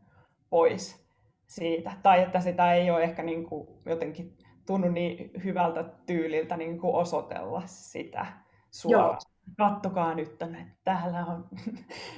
pois 0.51 1.07
siitä. 1.47 1.93
Tai 2.03 2.23
että 2.23 2.41
sitä 2.41 2.75
ei 2.75 2.91
ole 2.91 3.03
ehkä 3.03 3.23
niin 3.23 3.47
kuin 3.47 3.69
jotenkin 3.87 4.39
tunnu 4.67 4.89
niin 4.89 5.31
hyvältä 5.45 5.85
tyyliltä 6.07 6.57
niin 6.57 6.81
kuin 6.81 6.95
osoitella 6.95 7.63
sitä 7.67 8.27
suoraan. 8.71 9.09
Joo 9.09 9.33
kattokaa 9.57 10.15
nyt 10.15 10.39
tänne, 10.39 10.67
täällä 10.85 11.27
on 11.27 11.49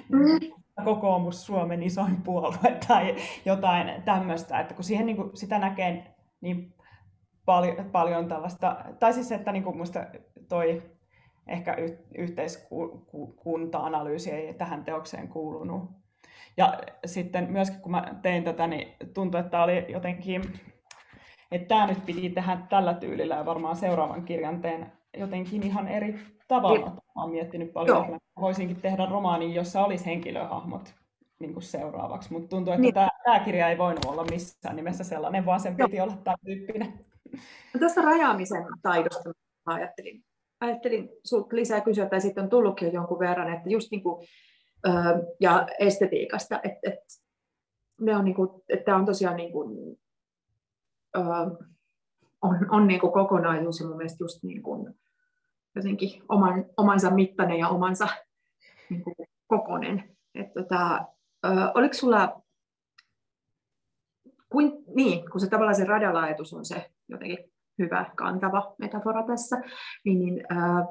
mm. 0.08 0.52
kokoomus 0.84 1.46
Suomen 1.46 1.82
isoin 1.82 2.22
puolue 2.22 2.78
tai 2.88 3.16
jotain 3.44 4.02
tämmöistä, 4.02 4.60
että 4.60 4.74
kun 4.74 4.84
siihen 4.84 5.06
niin 5.06 5.16
kuin, 5.16 5.36
sitä 5.36 5.58
näkee 5.58 6.14
niin 6.40 6.73
paljon, 7.44 7.90
paljon 7.92 8.28
tällaista, 8.28 8.76
tai 8.98 9.12
siis 9.12 9.32
että 9.32 9.52
niin 9.52 9.64
kuin 9.64 9.76
musta 9.76 10.04
toi 10.48 10.82
ehkä 11.46 11.74
y- 11.74 11.98
yhteiskunta-analyysi 12.18 14.30
ei 14.30 14.54
tähän 14.54 14.84
teokseen 14.84 15.28
kuulunut. 15.28 15.90
Ja 16.56 16.78
sitten 17.06 17.50
myöskin 17.50 17.80
kun 17.80 17.92
mä 17.92 18.14
tein 18.22 18.44
tätä, 18.44 18.66
niin 18.66 18.88
tuntui, 19.14 19.40
että 19.40 19.62
oli 19.62 19.86
jotenkin, 19.88 20.60
että 21.50 21.68
tämä 21.68 21.86
nyt 21.86 22.06
piti 22.06 22.30
tehdä 22.30 22.58
tällä 22.68 22.94
tyylillä 22.94 23.34
ja 23.34 23.46
varmaan 23.46 23.76
seuraavan 23.76 24.24
kirjan 24.24 24.60
teen 24.60 24.92
jotenkin 25.16 25.62
ihan 25.62 25.88
eri 25.88 26.18
tavalla. 26.48 26.90
Mä 26.90 27.22
oon 27.22 27.30
miettinyt 27.30 27.72
paljon, 27.72 27.96
Joo. 27.96 28.04
että 28.04 28.18
voisinkin 28.40 28.80
tehdä 28.80 29.06
romaanin, 29.06 29.54
jossa 29.54 29.84
olisi 29.84 30.06
henkilöhahmot 30.06 30.94
niin 31.38 31.52
kuin 31.52 31.62
seuraavaksi, 31.62 32.32
mutta 32.32 32.48
tuntuu, 32.48 32.72
että 32.72 32.82
niin. 32.82 32.94
tämä, 32.94 33.08
tämä 33.24 33.40
kirja 33.40 33.68
ei 33.68 33.78
voinut 33.78 34.04
olla 34.04 34.24
missään 34.24 34.76
nimessä 34.76 35.04
sellainen, 35.04 35.46
vaan 35.46 35.60
sen 35.60 35.76
piti 35.76 35.96
Joo. 35.96 36.06
olla 36.06 36.16
tämä 36.24 36.36
tyyppinen. 36.44 37.04
Tästä 37.80 38.02
rajaamisen 38.02 38.64
taidosta 38.82 39.32
ajattelin, 39.66 40.24
ajattelin 40.60 41.08
sinulta 41.24 41.56
lisää 41.56 41.80
kysyä, 41.80 42.08
tai 42.08 42.20
sitten 42.20 42.44
on 42.44 42.50
tullutkin 42.50 42.86
jo 42.86 42.92
jonkun 42.92 43.18
verran, 43.18 43.54
että 43.54 43.68
just 43.68 43.90
niin 43.90 44.02
kuin, 44.02 44.26
ja 45.40 45.66
estetiikasta, 45.78 46.60
että, 46.62 46.78
että 46.82 47.04
ne 48.00 48.16
on, 48.16 48.24
niin 48.24 48.34
kuin, 48.34 48.50
että 48.68 48.96
on 48.96 49.06
tosiaan 49.06 49.36
niin 49.36 49.52
kuin, 49.52 49.98
on, 52.42 52.70
on 52.70 52.86
niin 52.86 53.00
kuin 53.00 53.12
kokonaisuus 53.12 53.80
ja 53.80 53.86
mun 53.86 53.96
mielestä 53.96 54.24
just 54.24 54.42
niin 54.42 54.62
kuin, 54.62 54.94
jotenkin 55.74 56.22
oman, 56.28 56.64
omansa 56.76 57.10
mittainen 57.10 57.58
ja 57.58 57.68
omansa 57.68 58.08
niin 58.90 59.04
kuin, 59.04 59.14
kokonen. 59.46 60.16
Että, 60.34 60.62
tota, 60.62 61.04
oliko 61.74 61.94
sulla, 61.94 62.42
kuin, 64.48 64.84
niin, 64.94 65.30
kun 65.30 65.40
se 65.40 65.48
tavallaan 65.48 65.74
se 65.74 65.84
radalaajatus 65.84 66.54
on 66.54 66.64
se 66.64 66.90
jotenkin 67.08 67.38
hyvä 67.78 68.10
kantava 68.16 68.74
metafora 68.78 69.26
tässä, 69.26 69.56
niin, 70.04 70.18
niin 70.18 70.44
ää, 70.48 70.84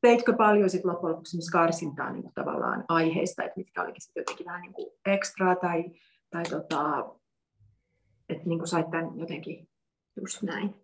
teitkö 0.00 0.32
paljon 0.36 0.70
sit 0.70 0.84
loppujen 0.84 1.12
lopuksi 1.12 1.50
karsintaa 1.52 2.12
niin 2.12 2.32
tavallaan 2.34 2.84
aiheista, 2.88 3.44
että 3.44 3.56
mitkä 3.56 3.82
olikin 3.82 4.02
sitten 4.02 4.20
jotenkin 4.20 4.46
vähän 4.46 4.62
niin 4.62 4.72
kuin 4.72 4.90
ekstra 5.06 5.56
tai, 5.56 5.84
tai 6.30 6.42
tota, 6.42 7.14
että 8.28 8.44
niin 8.44 8.58
kuin 8.58 8.68
sait 8.68 8.90
tämän 8.90 9.18
jotenkin 9.18 9.68
just 10.20 10.42
näin? 10.42 10.74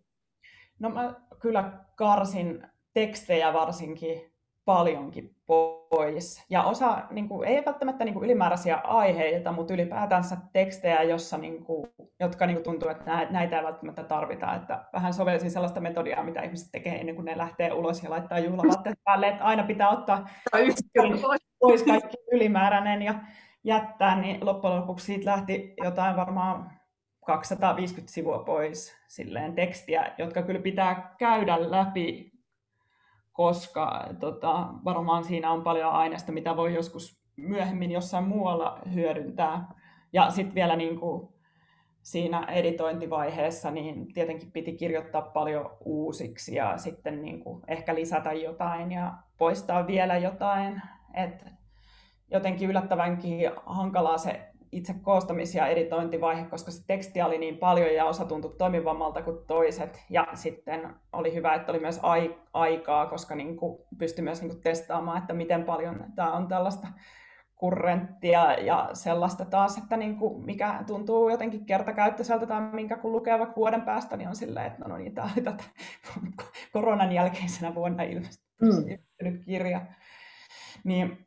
No 0.78 0.90
mä 0.90 1.14
kyllä 1.40 1.84
karsin 1.96 2.66
tekstejä 2.94 3.52
varsinkin 3.52 4.33
paljonkin 4.64 5.34
pois. 5.46 6.44
Ja 6.50 6.62
osa, 6.62 7.02
niin 7.10 7.28
kuin, 7.28 7.48
ei 7.48 7.64
välttämättä 7.66 8.04
niin 8.04 8.14
kuin 8.14 8.24
ylimääräisiä 8.24 8.76
aiheita, 8.76 9.52
mutta 9.52 9.74
ylipäätänsä 9.74 10.36
tekstejä, 10.52 11.02
jossa, 11.02 11.38
niin 11.38 11.64
kuin, 11.64 11.86
jotka 12.20 12.46
niin 12.46 12.56
kuin 12.56 12.64
tuntuu, 12.64 12.88
että 12.88 13.26
näitä 13.30 13.58
ei 13.58 13.64
välttämättä 13.64 14.04
tarvita. 14.04 14.54
Että 14.54 14.84
vähän 14.92 15.14
sovellisin 15.14 15.50
sellaista 15.50 15.80
metodiaa, 15.80 16.24
mitä 16.24 16.42
ihmiset 16.42 16.68
tekee 16.72 17.00
ennen 17.00 17.14
kuin 17.14 17.24
ne 17.24 17.38
lähtee 17.38 17.72
ulos 17.72 18.02
ja 18.02 18.10
laittaa 18.10 18.38
juhlavaatteet 18.38 18.98
päälle, 19.04 19.28
että 19.28 19.44
aina 19.44 19.62
pitää 19.62 19.88
ottaa 19.88 20.28
pois 21.58 21.82
kaikki 21.82 22.16
ylimääräinen 22.32 23.02
ja 23.02 23.14
jättää, 23.64 24.20
niin 24.20 24.46
loppujen 24.46 24.76
lopuksi 24.76 25.06
siitä 25.06 25.30
lähti 25.30 25.74
jotain 25.84 26.16
varmaan 26.16 26.70
250 27.26 28.12
sivua 28.12 28.38
pois 28.38 28.96
silleen 29.08 29.54
tekstiä, 29.54 30.14
jotka 30.18 30.42
kyllä 30.42 30.60
pitää 30.60 31.14
käydä 31.18 31.70
läpi 31.70 32.33
koska 33.34 34.06
tota, 34.20 34.68
varmaan 34.84 35.24
siinä 35.24 35.52
on 35.52 35.62
paljon 35.62 35.92
aineesta, 35.92 36.32
mitä 36.32 36.56
voi 36.56 36.74
joskus 36.74 37.24
myöhemmin 37.36 37.90
jossain 37.90 38.24
muualla 38.24 38.78
hyödyntää. 38.94 39.74
Ja 40.12 40.30
sitten 40.30 40.54
vielä 40.54 40.76
niin 40.76 41.00
kuin 41.00 41.28
siinä 42.02 42.44
editointivaiheessa 42.44 43.70
niin 43.70 44.12
tietenkin 44.12 44.52
piti 44.52 44.72
kirjoittaa 44.72 45.22
paljon 45.22 45.70
uusiksi 45.84 46.54
ja 46.54 46.78
sitten 46.78 47.22
niin 47.22 47.40
kuin 47.40 47.62
ehkä 47.68 47.94
lisätä 47.94 48.32
jotain 48.32 48.92
ja 48.92 49.14
poistaa 49.38 49.86
vielä 49.86 50.16
jotain. 50.18 50.82
Et 51.14 51.44
jotenkin 52.30 52.70
yllättävänkin 52.70 53.50
hankalaa 53.66 54.18
se 54.18 54.53
itse 54.76 54.94
koostamis- 55.02 55.54
ja 55.54 55.66
editointivaihe, 55.66 56.44
koska 56.44 56.70
se 56.70 56.86
teksti 56.86 57.22
oli 57.22 57.38
niin 57.38 57.56
paljon 57.56 57.94
ja 57.94 58.04
osa 58.04 58.24
tuntui 58.24 58.54
toimivammalta 58.58 59.22
kuin 59.22 59.38
toiset. 59.46 60.04
Ja 60.10 60.26
sitten 60.34 60.94
oli 61.12 61.34
hyvä, 61.34 61.54
että 61.54 61.72
oli 61.72 61.80
myös 61.80 62.00
ai- 62.02 62.38
aikaa, 62.52 63.06
koska 63.06 63.34
niin 63.34 63.56
kuin 63.56 63.78
pystyi 63.98 64.24
myös 64.24 64.40
niin 64.40 64.50
kuin 64.50 64.62
testaamaan, 64.62 65.18
että 65.18 65.32
miten 65.32 65.64
paljon 65.64 66.04
tämä 66.14 66.32
on 66.32 66.48
tällaista 66.48 66.88
kurrenttia 67.56 68.52
ja 68.52 68.90
sellaista 68.92 69.44
taas, 69.44 69.78
että 69.78 69.96
niin 69.96 70.16
kuin 70.16 70.44
mikä 70.44 70.84
tuntuu 70.86 71.28
jotenkin 71.28 71.66
kertakäyttöiseltä 71.66 72.46
tai 72.46 72.60
minkä 72.60 72.96
kun 72.96 73.12
lukee 73.12 73.38
vaikka 73.38 73.56
vuoden 73.56 73.82
päästä, 73.82 74.16
niin 74.16 74.28
on 74.28 74.36
silleen, 74.36 74.66
että 74.66 74.78
no, 74.78 74.88
no 74.88 74.96
niin, 74.96 75.14
tämä 75.14 75.30
oli 75.32 75.44
tätä 75.44 75.64
koronan 76.72 77.12
jälkeisenä 77.12 77.74
vuonna 77.74 78.02
ilmestynyt 78.02 79.00
mm. 79.22 79.44
kirja. 79.44 79.80
Niin 80.84 81.26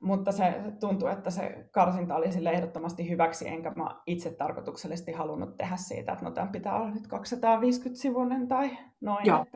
mutta 0.00 0.32
se 0.32 0.54
tuntuu, 0.80 1.08
että 1.08 1.30
se 1.30 1.68
karsinta 1.72 2.16
oli 2.16 2.32
sille 2.32 2.50
ehdottomasti 2.50 3.10
hyväksi, 3.10 3.48
enkä 3.48 3.70
mä 3.70 4.00
itse 4.06 4.30
tarkoituksellisesti 4.30 5.12
halunnut 5.12 5.56
tehdä 5.56 5.76
siitä, 5.76 6.12
että 6.12 6.24
no 6.24 6.30
tämän 6.30 6.52
pitää 6.52 6.76
olla 6.76 6.90
nyt 6.90 7.06
250-sivuinen 7.06 8.48
tai 8.48 8.78
noin. 9.00 9.26
Joo. 9.26 9.46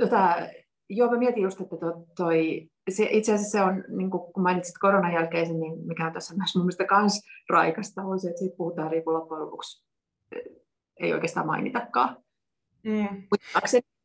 Tota, 0.00 0.36
joo, 0.88 1.10
mä 1.10 1.18
mietin 1.18 1.42
just, 1.42 1.60
että 1.60 1.76
to, 1.76 2.06
toi, 2.16 2.68
se, 2.90 3.08
itse 3.10 3.34
asiassa 3.34 3.58
se 3.58 3.64
on, 3.64 3.84
niin 3.96 4.10
kun 4.10 4.30
mainitsit 4.42 4.78
koronan 4.80 5.12
jälkeisen, 5.12 5.60
niin 5.60 5.86
mikä 5.86 6.06
on 6.06 6.12
tässä 6.12 6.34
myös 6.36 6.56
mun 6.56 6.64
mielestä 6.64 6.84
kans 6.84 7.22
raikasta, 7.50 8.02
on 8.02 8.20
se, 8.20 8.28
että 8.28 8.38
siitä 8.38 8.56
puhutaan 8.56 8.90
niin 8.90 9.02
loppujen 9.06 9.44
lopuksi 9.44 9.84
ei 11.00 11.12
oikeastaan 11.12 11.46
mainitakaan. 11.46 12.16
Mm. 12.84 13.22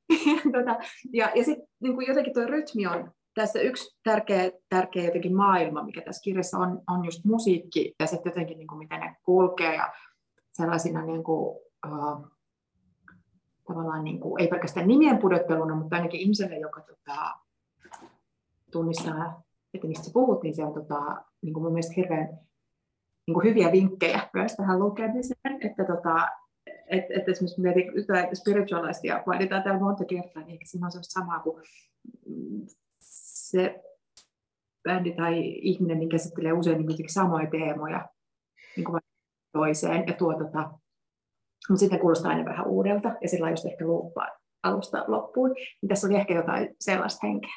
tota, 0.54 0.78
ja 1.14 1.32
ja 1.36 1.44
sitten 1.44 1.68
niin 1.80 2.08
jotenkin 2.08 2.34
tuo 2.34 2.46
rytmi 2.46 2.88
on 2.88 3.12
tässä 3.34 3.60
yksi 3.60 4.00
tärkeä, 4.04 4.52
tärkeä 4.70 5.04
jotenkin 5.04 5.36
maailma, 5.36 5.84
mikä 5.84 6.02
tässä 6.02 6.22
kirjassa 6.22 6.58
on, 6.58 6.82
on 6.88 7.06
just 7.06 7.26
musiikki 7.26 7.96
ja 8.00 8.08
sitten 8.08 8.30
jotenkin 8.30 8.58
niin 8.58 8.68
kuin 8.68 8.80
miten 8.80 9.00
ne 9.00 9.16
kulkee 9.24 9.76
ja 9.76 9.94
sellaisina 10.52 11.06
niin 11.06 11.24
kuin, 11.24 11.60
uh, 11.88 12.28
tavallaan 13.68 14.04
niin 14.04 14.20
kuin, 14.20 14.42
ei 14.42 14.48
pelkästään 14.48 14.88
nimien 14.88 15.18
pudotteluna, 15.18 15.76
mutta 15.76 15.96
ainakin 15.96 16.20
ihmiselle, 16.20 16.58
joka 16.58 16.82
tota, 16.82 17.36
tunnistaa, 18.72 19.44
että 19.74 19.88
mistä 19.88 20.06
sä 20.06 20.12
puhut, 20.14 20.44
niin 20.44 20.56
se 20.56 20.64
on 20.64 20.74
tota, 20.74 21.24
niin 21.42 21.54
kuin 21.54 21.64
mun 21.64 21.74
mielestä 21.74 21.94
hirveän 21.96 22.40
niin 23.28 23.34
kuin 23.34 23.44
hyviä 23.44 23.72
vinkkejä 23.72 24.30
myös 24.34 24.56
tähän 24.56 24.80
lukemiseen, 24.80 25.58
että 25.62 25.86
tota, 25.86 26.28
et, 26.88 27.06
et 27.10 27.30
esimerkiksi 27.30 27.62
mietin 27.62 27.92
spiritualistia, 28.34 29.24
mainitaan 29.26 29.64
täällä 29.64 29.80
monta 29.80 30.06
kertaa, 30.06 30.44
niin 30.44 30.60
siinä 30.64 30.88
on 30.88 30.92
se 30.92 31.00
samaa 31.02 31.40
kuin 31.40 31.64
se 33.52 33.82
bändi 34.84 35.12
tai 35.12 35.40
ihminen 35.48 36.00
niin 36.00 36.10
käsittelee 36.10 36.54
usein 36.54 36.86
niin 36.86 37.10
samoja 37.10 37.50
teemoja 37.50 38.10
niin 38.76 38.86
kuin 38.86 39.02
toiseen 39.52 40.04
ja 40.08 40.14
tuo 40.14 40.34
tota, 40.34 40.72
mutta 41.70 41.80
sitten 41.80 42.00
kuulostaa 42.00 42.32
aina 42.32 42.46
vähän 42.46 42.68
uudelta 42.68 43.16
ja 43.22 43.30
sillä 43.30 43.50
just 43.50 43.66
ehkä 43.66 43.86
luuppaa 43.86 44.28
alusta 44.64 45.06
loppuun. 45.08 45.50
Niin 45.52 45.90
tässä 45.90 46.08
oli 46.08 46.16
ehkä 46.16 46.34
jotain 46.34 46.76
sellaista 46.80 47.28
henkeä. 47.28 47.54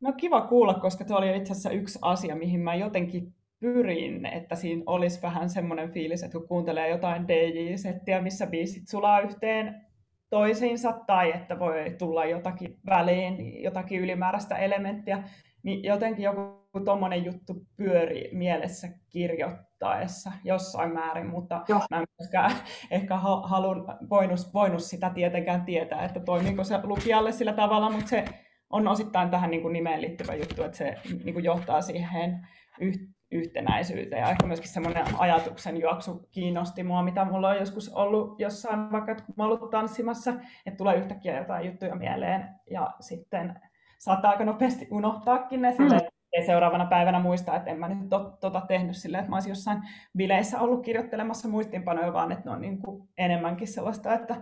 No 0.00 0.12
kiva 0.12 0.40
kuulla, 0.40 0.74
koska 0.74 1.04
tuo 1.04 1.16
oli 1.16 1.36
itse 1.36 1.52
asiassa 1.52 1.70
yksi 1.70 1.98
asia, 2.02 2.36
mihin 2.36 2.60
mä 2.60 2.74
jotenkin 2.74 3.34
pyrin, 3.60 4.26
että 4.26 4.54
siinä 4.54 4.82
olisi 4.86 5.22
vähän 5.22 5.50
semmoinen 5.50 5.92
fiilis, 5.92 6.22
että 6.22 6.38
kun 6.38 6.48
kuuntelee 6.48 6.88
jotain 6.88 7.28
DJ-settiä, 7.28 8.22
missä 8.22 8.46
biisit 8.46 8.88
sulaa 8.88 9.20
yhteen 9.20 9.87
toisiinsa 10.30 10.92
tai 11.06 11.32
että 11.32 11.58
voi 11.58 11.94
tulla 11.98 12.24
jotakin 12.24 12.78
väliin, 12.86 13.62
jotakin 13.62 14.00
ylimääräistä 14.00 14.56
elementtiä, 14.56 15.22
niin 15.62 15.84
jotenkin 15.84 16.22
joku 16.22 16.58
tuommoinen 16.84 17.24
juttu 17.24 17.66
pyöri 17.76 18.28
mielessä 18.32 18.88
kirjoittaessa 19.08 20.32
jossain 20.44 20.92
määrin, 20.92 21.26
mutta 21.26 21.64
Joo. 21.68 21.80
mä 21.90 21.98
en 21.98 22.06
myöskään 22.20 22.52
ehkä 22.90 23.16
halun, 23.42 23.86
voinut, 24.10 24.40
voinut 24.54 24.82
sitä 24.82 25.10
tietenkään 25.10 25.64
tietää, 25.64 26.04
että 26.04 26.20
toimiiko 26.20 26.64
se 26.64 26.80
lukijalle 26.82 27.32
sillä 27.32 27.52
tavalla, 27.52 27.90
mutta 27.90 28.08
se 28.08 28.24
on 28.70 28.88
osittain 28.88 29.30
tähän 29.30 29.50
niin 29.50 29.62
kuin 29.62 29.72
nimeen 29.72 30.00
liittyvä 30.00 30.34
juttu, 30.34 30.62
että 30.62 30.76
se 30.78 30.94
niin 31.24 31.34
kuin 31.34 31.44
johtaa 31.44 31.82
siihen 31.82 32.46
yhtenäisyyteen. 33.30 34.20
Ja 34.20 34.30
ehkä 34.30 34.46
myöskin 34.46 34.68
semmoinen 34.68 35.06
ajatuksen 35.18 35.80
juoksu 35.80 36.28
kiinnosti 36.30 36.82
mua, 36.82 37.02
mitä 37.02 37.24
mulla 37.24 37.48
on 37.48 37.56
joskus 37.56 37.88
ollut 37.88 38.40
jossain, 38.40 38.92
vaikka 38.92 39.14
kun 39.14 39.34
mä 39.36 39.44
ollut 39.44 39.70
tanssimassa, 39.70 40.34
että 40.66 40.76
tulee 40.76 40.96
yhtäkkiä 40.96 41.38
jotain 41.38 41.66
juttuja 41.66 41.94
mieleen 41.94 42.48
ja 42.70 42.94
sitten 43.00 43.60
saattaa 43.98 44.30
aika 44.30 44.44
nopeasti 44.44 44.88
unohtaakin 44.90 45.62
ne 45.62 45.72
silleen, 45.72 46.00
mm. 46.00 46.08
ei 46.32 46.46
seuraavana 46.46 46.86
päivänä 46.86 47.20
muista, 47.20 47.56
että 47.56 47.70
en 47.70 47.78
mä 47.78 47.88
nyt 47.88 48.08
tot, 48.08 48.40
tota 48.40 48.60
tehnyt 48.60 48.96
silleen, 48.96 49.20
että 49.20 49.30
mä 49.30 49.36
olisin 49.36 49.50
jossain 49.50 49.82
bileissä 50.16 50.60
ollut 50.60 50.84
kirjoittelemassa 50.84 51.48
muistinpanoja, 51.48 52.12
vaan 52.12 52.32
että 52.32 52.44
ne 52.44 52.50
on 52.50 52.60
niin 52.60 52.78
kuin 52.78 53.08
enemmänkin 53.18 53.68
sellaista, 53.68 54.14
että 54.14 54.36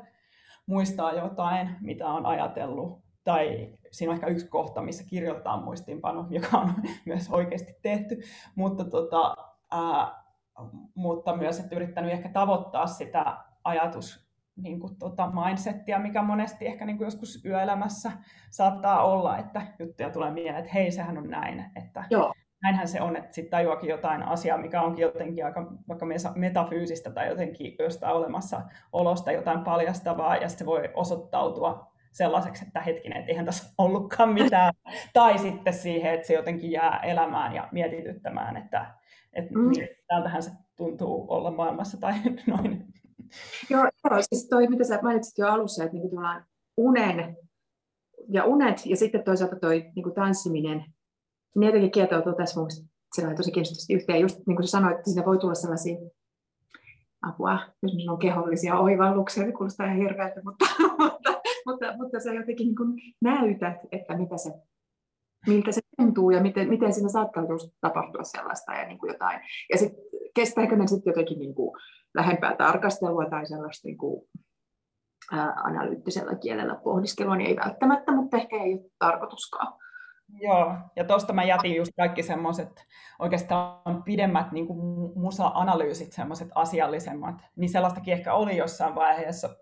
muistaa 0.66 1.12
jotain, 1.12 1.76
mitä 1.80 2.06
on 2.06 2.26
ajatellut 2.26 3.06
tai 3.24 3.72
siinä 3.92 4.10
on 4.10 4.14
ehkä 4.14 4.26
yksi 4.26 4.48
kohta, 4.48 4.82
missä 4.82 5.04
kirjoittaa 5.04 5.60
muistiinpano, 5.60 6.26
joka 6.40 6.58
on 6.58 6.74
myös 7.04 7.30
oikeasti 7.30 7.72
tehty, 7.82 8.20
mutta, 8.54 8.84
tota, 8.84 9.36
ää, 9.70 10.24
mutta 10.94 11.36
myös, 11.36 11.60
että 11.60 11.76
yrittänyt 11.76 12.12
ehkä 12.12 12.28
tavoittaa 12.28 12.86
sitä 12.86 13.36
ajatus 13.64 14.26
niin 14.56 14.80
kuin, 14.80 14.96
tota, 14.98 15.30
mindsettiä, 15.44 15.98
mikä 15.98 16.22
monesti 16.22 16.66
ehkä 16.66 16.86
niin 16.86 16.96
kuin 16.96 17.06
joskus 17.06 17.44
yöelämässä 17.44 18.12
saattaa 18.50 19.04
olla, 19.04 19.38
että 19.38 19.62
juttuja 19.78 20.10
tulee 20.10 20.30
mieleen, 20.30 20.56
että 20.56 20.72
hei, 20.74 20.90
sehän 20.90 21.18
on 21.18 21.30
näin, 21.30 21.64
että 21.76 22.04
Joo. 22.10 22.32
näinhän 22.62 22.88
se 22.88 23.00
on, 23.00 23.16
että 23.16 23.34
sitten 23.34 23.50
tajuakin 23.50 23.90
jotain 23.90 24.22
asiaa, 24.22 24.58
mikä 24.58 24.82
onkin 24.82 25.02
jotenkin 25.02 25.44
aika 25.44 25.72
vaikka 25.88 26.06
metafyysistä 26.34 27.10
tai 27.10 27.28
jotenkin 27.28 27.76
jostain 27.78 28.14
olemassa 28.14 28.62
olosta 28.92 29.32
jotain 29.32 29.64
paljastavaa, 29.64 30.36
ja 30.36 30.48
se 30.48 30.66
voi 30.66 30.90
osoittautua 30.94 31.95
sellaiseksi, 32.16 32.64
että 32.66 32.80
hetkinen, 32.80 33.18
että 33.18 33.30
eihän 33.30 33.46
tässä 33.46 33.74
ollutkaan 33.78 34.32
mitään. 34.32 34.74
tai 35.12 35.38
sitten 35.38 35.74
siihen, 35.74 36.14
että 36.14 36.26
se 36.26 36.34
jotenkin 36.34 36.70
jää 36.70 37.00
elämään 37.02 37.54
ja 37.54 37.68
mietityttämään, 37.72 38.56
että, 38.56 38.94
että 39.32 39.54
mm. 39.54 39.68
niin, 39.68 39.88
täältähän 40.06 40.42
se 40.42 40.50
tuntuu 40.76 41.26
olla 41.28 41.50
maailmassa 41.50 42.00
tai 42.00 42.14
noin. 42.46 42.86
Joo, 43.70 43.82
joo 43.82 44.22
siis 44.22 44.48
toi, 44.48 44.66
mitä 44.66 44.84
sä 44.84 44.98
mainitsit 45.02 45.38
jo 45.38 45.48
alussa, 45.48 45.84
että 45.84 45.96
niin 45.96 46.10
unen 46.76 47.36
ja 48.28 48.44
unet 48.44 48.86
ja 48.86 48.96
sitten 48.96 49.24
toisaalta 49.24 49.56
toi 49.56 49.92
niin 49.96 50.14
tanssiminen, 50.14 50.84
ne 51.56 51.66
jotenkin 51.66 51.90
kietoutuu 51.90 52.32
tässä 52.34 52.60
mun 52.60 52.68
mielestä 53.16 53.36
tosi 53.36 53.52
kiinnostavasti 53.52 53.94
yhteen. 53.94 54.20
Just 54.20 54.46
niin 54.46 54.56
kuin 54.56 54.66
sä 54.66 54.70
sanoit, 54.70 54.96
että 54.96 55.10
siinä 55.10 55.26
voi 55.26 55.38
tulla 55.38 55.54
sellaisia 55.54 55.96
apua, 57.22 57.58
jos 57.82 57.92
on 58.08 58.18
kehollisia 58.18 58.78
oivalluksia, 58.78 59.44
se 59.44 59.52
kuulostaa 59.52 59.86
ihan 59.86 59.98
hirveältä, 59.98 60.40
mutta, 60.44 60.64
mutta, 60.98 61.35
mutta, 61.66 61.96
mutta 61.96 62.20
sä 62.20 62.34
jotenkin 62.34 62.66
niin 62.66 63.14
näytät, 63.22 63.76
että 63.92 64.16
mitä 64.16 64.36
se, 64.36 64.50
miltä 65.46 65.72
se 65.72 65.80
tuntuu 65.96 66.30
ja 66.30 66.42
miten, 66.42 66.68
miten 66.68 66.92
siinä 66.92 67.08
saattaa 67.08 67.42
tapahtua 67.80 68.24
sellaista 68.24 68.74
ja 68.74 68.86
niin 68.86 68.98
kuin 68.98 69.12
jotain. 69.12 69.40
Ja 69.72 69.78
sitten 69.78 70.04
kestääkö 70.34 70.76
ne 70.76 70.86
sitten 70.86 71.10
jotenkin 71.10 71.38
niin 71.38 71.54
kuin 71.54 71.76
lähempää 72.14 72.56
tarkastelua 72.56 73.30
tai 73.30 73.46
sellaista 73.46 73.88
niin 73.88 73.98
kuin, 73.98 74.28
ää, 75.32 75.52
analyyttisellä 75.64 76.34
kielellä 76.34 76.74
pohdiskelua, 76.84 77.36
niin 77.36 77.50
ei 77.50 77.56
välttämättä, 77.56 78.12
mutta 78.12 78.36
ehkä 78.36 78.56
ei 78.56 78.72
ole 78.72 78.90
tarkoituskaan. 78.98 79.72
Joo, 80.40 80.74
ja 80.96 81.04
tuosta 81.04 81.32
mä 81.32 81.44
jätin 81.44 81.74
just 81.74 81.92
kaikki 81.96 82.22
semmoiset 82.22 82.86
oikeastaan 83.18 84.02
pidemmät 84.02 84.52
niin 84.52 84.66
kuin 84.66 84.78
musa-analyysit, 85.14 86.12
semmoiset 86.12 86.48
asiallisemmat, 86.54 87.34
niin 87.56 87.68
sellaistakin 87.68 88.14
ehkä 88.14 88.34
oli 88.34 88.56
jossain 88.56 88.94
vaiheessa, 88.94 89.56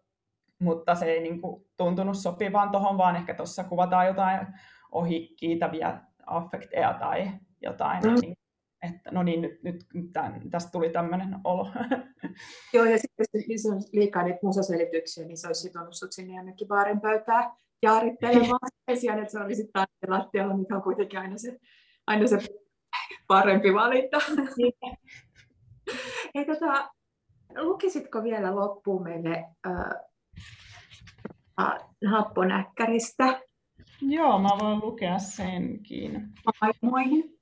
mutta 0.64 0.94
se 0.94 1.06
ei 1.06 1.22
niin 1.22 1.40
kuin 1.40 1.66
tuntunut 1.76 2.16
sopivaan 2.16 2.70
tuohon, 2.70 2.98
vaan 2.98 3.16
ehkä 3.16 3.34
tuossa 3.34 3.64
kuvataan 3.64 4.06
jotain 4.06 4.46
ohi 4.92 5.34
kiitäviä 5.36 6.00
affekteja 6.26 6.94
tai 7.00 7.30
jotain, 7.62 8.02
mm. 8.02 8.14
niin, 8.20 8.36
että 8.82 9.10
no 9.10 9.22
niin, 9.22 9.42
nyt, 9.42 9.62
nyt 9.62 9.86
tämän, 10.12 10.50
tästä 10.50 10.70
tuli 10.72 10.90
tämmöinen 10.90 11.36
olo. 11.44 11.68
Joo, 12.74 12.84
ja 12.84 12.98
sitten 12.98 13.42
jos 13.48 13.66
on 13.66 13.82
liikaa 13.92 14.22
niitä 14.22 14.38
musaselityksiä, 14.42 15.26
niin 15.26 15.36
se 15.36 15.46
olisi 15.46 15.62
sitonut 15.62 15.94
sut 15.94 16.12
sinne 16.12 16.36
jonnekin 16.36 16.68
baarin 16.68 17.00
pöytään 17.00 17.52
jaarittelemaan 17.82 18.58
sen 18.90 19.00
sijaan, 19.00 19.18
että 19.18 19.32
se 19.32 19.38
olisi 19.38 19.62
sitten 19.62 19.86
lattialla, 20.08 20.56
mikä 20.56 20.76
on 20.76 20.82
kuitenkin 20.82 21.18
aina 21.20 21.38
se, 21.38 21.58
aina 22.06 22.26
se 22.26 22.38
parempi 23.26 23.74
valinta. 23.74 24.18
Ei, 26.34 26.44
tota, 26.44 26.90
lukisitko 27.62 28.22
vielä 28.22 28.56
loppuun 28.56 29.02
meille 29.02 29.44
äh, 29.66 29.74
happonäkkäristä? 32.10 33.40
Joo, 34.00 34.38
mä 34.38 34.48
voin 34.60 34.80
lukea 34.82 35.18
senkin. 35.18 36.28
Maailmoihin. 36.60 37.38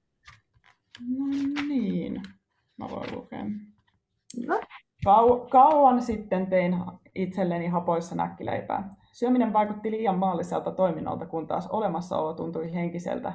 No 1.09 1.25
niin, 1.69 2.23
mä 2.77 2.89
voin 2.91 3.15
lukea. 3.15 3.45
No. 4.47 4.61
Kau- 5.07 5.49
kauan 5.51 6.03
sitten 6.03 6.47
tein 6.47 6.77
itselleni 7.15 7.67
hapoissa 7.67 8.15
näkkileipää. 8.15 8.95
Syöminen 9.13 9.53
vaikutti 9.53 9.91
liian 9.91 10.19
maalliselta 10.19 10.73
toiminnalta, 10.73 11.27
kun 11.27 11.47
taas 11.47 11.67
olemassaolo 11.67 12.35
tuntui 12.35 12.75
henkiseltä, 12.75 13.33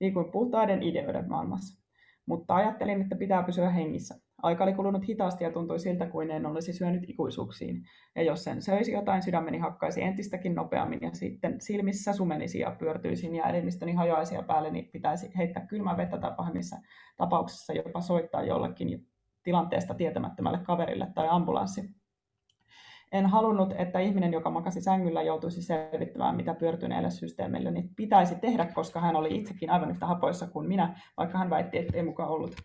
niin 0.00 0.14
kuin 0.14 0.30
puhtaiden 0.30 0.82
ideoiden 0.82 1.28
maailmassa. 1.28 1.84
Mutta 2.26 2.54
ajattelin, 2.54 3.02
että 3.02 3.16
pitää 3.16 3.42
pysyä 3.42 3.70
hengissä. 3.70 4.27
Aika 4.42 4.64
oli 4.64 4.72
kulunut 4.72 5.08
hitaasti 5.08 5.44
ja 5.44 5.52
tuntui 5.52 5.78
siltä, 5.78 6.06
kuin 6.06 6.30
en 6.30 6.46
olisi 6.46 6.72
syönyt 6.72 7.02
ikuisuuksiin. 7.08 7.84
Ja 8.16 8.22
jos 8.22 8.44
sen 8.44 8.62
söisi 8.62 8.92
jotain, 8.92 9.22
sydämeni 9.22 9.58
hakkaisi 9.58 10.02
entistäkin 10.02 10.54
nopeammin 10.54 10.98
ja 11.02 11.10
sitten 11.12 11.60
silmissä 11.60 12.12
sumenisi 12.12 12.58
ja 12.58 12.76
pyörtyisin 12.78 13.34
ja 13.34 13.44
elimistöni 13.44 13.92
hajoaisi 13.92 14.34
ja 14.34 14.42
päälle, 14.42 14.70
niin 14.70 14.90
pitäisi 14.92 15.30
heittää 15.36 15.66
kylmää 15.66 15.96
vettä 15.96 16.18
tai 16.18 16.32
pahimmissa 16.36 16.76
tapauksissa 17.16 17.72
jopa 17.72 18.00
soittaa 18.00 18.42
jollekin 18.42 19.06
tilanteesta 19.42 19.94
tietämättömälle 19.94 20.58
kaverille 20.58 21.08
tai 21.14 21.26
ambulanssi. 21.30 21.98
En 23.12 23.26
halunnut, 23.26 23.72
että 23.78 23.98
ihminen, 23.98 24.32
joka 24.32 24.50
makasi 24.50 24.80
sängyllä, 24.80 25.22
joutuisi 25.22 25.62
selvittämään, 25.62 26.36
mitä 26.36 26.54
pyörtyneelle 26.54 27.10
systeemille 27.10 27.70
niin 27.70 27.94
pitäisi 27.96 28.34
tehdä, 28.34 28.66
koska 28.66 29.00
hän 29.00 29.16
oli 29.16 29.36
itsekin 29.36 29.70
aivan 29.70 29.90
yhtä 29.90 30.06
hapoissa 30.06 30.46
kuin 30.46 30.68
minä, 30.68 31.00
vaikka 31.16 31.38
hän 31.38 31.50
väitti, 31.50 31.78
että 31.78 31.96
ei 31.96 32.02
mukaan 32.02 32.28
ollut. 32.28 32.56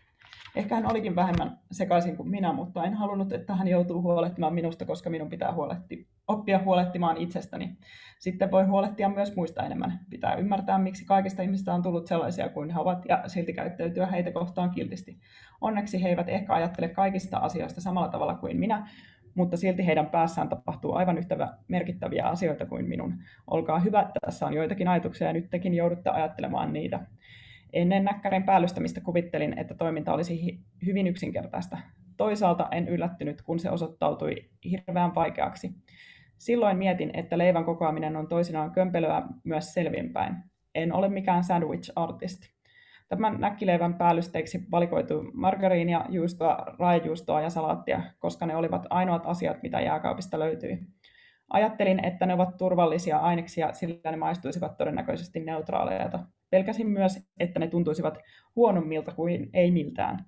Ehkä 0.56 0.74
hän 0.74 0.90
olikin 0.90 1.16
vähemmän 1.16 1.58
sekaisin 1.72 2.16
kuin 2.16 2.28
minä, 2.28 2.52
mutta 2.52 2.84
en 2.84 2.94
halunnut, 2.94 3.32
että 3.32 3.54
hän 3.54 3.68
joutuu 3.68 4.02
huolehtimaan 4.02 4.54
minusta, 4.54 4.84
koska 4.84 5.10
minun 5.10 5.30
pitää 5.30 5.52
huolehti, 5.52 6.08
oppia 6.28 6.58
huolehtimaan 6.58 7.16
itsestäni. 7.16 7.76
Sitten 8.18 8.50
voi 8.50 8.64
huolehtia 8.64 9.08
myös 9.08 9.36
muista 9.36 9.62
enemmän. 9.62 10.00
Pitää 10.10 10.34
ymmärtää, 10.34 10.78
miksi 10.78 11.04
kaikista 11.04 11.42
ihmistä 11.42 11.74
on 11.74 11.82
tullut 11.82 12.06
sellaisia 12.06 12.48
kuin 12.48 12.70
he 12.70 12.80
ovat 12.80 13.04
ja 13.08 13.22
silti 13.26 13.52
käyttäytyä 13.52 14.06
heitä 14.06 14.32
kohtaan 14.32 14.70
kiltisti. 14.70 15.18
Onneksi 15.60 16.02
he 16.02 16.08
eivät 16.08 16.28
ehkä 16.28 16.54
ajattele 16.54 16.88
kaikista 16.88 17.38
asioista 17.38 17.80
samalla 17.80 18.08
tavalla 18.08 18.34
kuin 18.34 18.56
minä, 18.56 18.88
mutta 19.34 19.56
silti 19.56 19.86
heidän 19.86 20.06
päässään 20.06 20.48
tapahtuu 20.48 20.92
aivan 20.94 21.18
yhtä 21.18 21.58
merkittäviä 21.68 22.26
asioita 22.26 22.66
kuin 22.66 22.88
minun. 22.88 23.14
Olkaa 23.46 23.78
hyvä, 23.78 24.10
tässä 24.26 24.46
on 24.46 24.54
joitakin 24.54 24.88
ajatuksia 24.88 25.26
ja 25.26 25.32
nyt 25.32 25.50
tekin 25.50 25.74
joudutte 25.74 26.10
ajattelemaan 26.10 26.72
niitä. 26.72 27.00
Ennen 27.74 28.04
näkkärin 28.04 28.42
päällystämistä 28.42 29.00
kuvittelin, 29.00 29.58
että 29.58 29.74
toiminta 29.74 30.14
olisi 30.14 30.60
hyvin 30.86 31.06
yksinkertaista. 31.06 31.78
Toisaalta 32.16 32.68
en 32.70 32.88
yllättynyt, 32.88 33.42
kun 33.42 33.58
se 33.58 33.70
osoittautui 33.70 34.34
hirveän 34.70 35.14
vaikeaksi. 35.14 35.70
Silloin 36.38 36.76
mietin, 36.78 37.10
että 37.14 37.38
leivän 37.38 37.64
kokoaminen 37.64 38.16
on 38.16 38.28
toisinaan 38.28 38.70
kömpelöä 38.70 39.22
myös 39.44 39.74
selvinpäin. 39.74 40.36
En 40.74 40.92
ole 40.92 41.08
mikään 41.08 41.44
sandwich-artisti. 41.44 42.54
Tämän 43.08 43.40
näkkileivän 43.40 43.94
päällysteiksi 43.94 44.66
valikoitui 44.70 45.30
margariinia, 45.32 46.04
juustoa, 46.08 46.66
raajuustoa 46.78 47.40
ja 47.40 47.50
salaattia, 47.50 48.02
koska 48.18 48.46
ne 48.46 48.56
olivat 48.56 48.86
ainoat 48.90 49.22
asiat, 49.26 49.62
mitä 49.62 49.80
jääkaapista 49.80 50.38
löytyi. 50.38 50.78
Ajattelin, 51.50 52.04
että 52.04 52.26
ne 52.26 52.34
ovat 52.34 52.56
turvallisia 52.56 53.18
aineksia, 53.18 53.72
sillä 53.72 54.10
ne 54.10 54.16
maistuisivat 54.16 54.76
todennäköisesti 54.76 55.40
neutraaleilta. 55.40 56.18
Pelkäsin 56.54 56.88
myös, 56.88 57.28
että 57.40 57.58
ne 57.58 57.66
tuntuisivat 57.66 58.18
huonommilta 58.56 59.12
kuin 59.12 59.50
ei 59.52 59.70
miltään. 59.70 60.18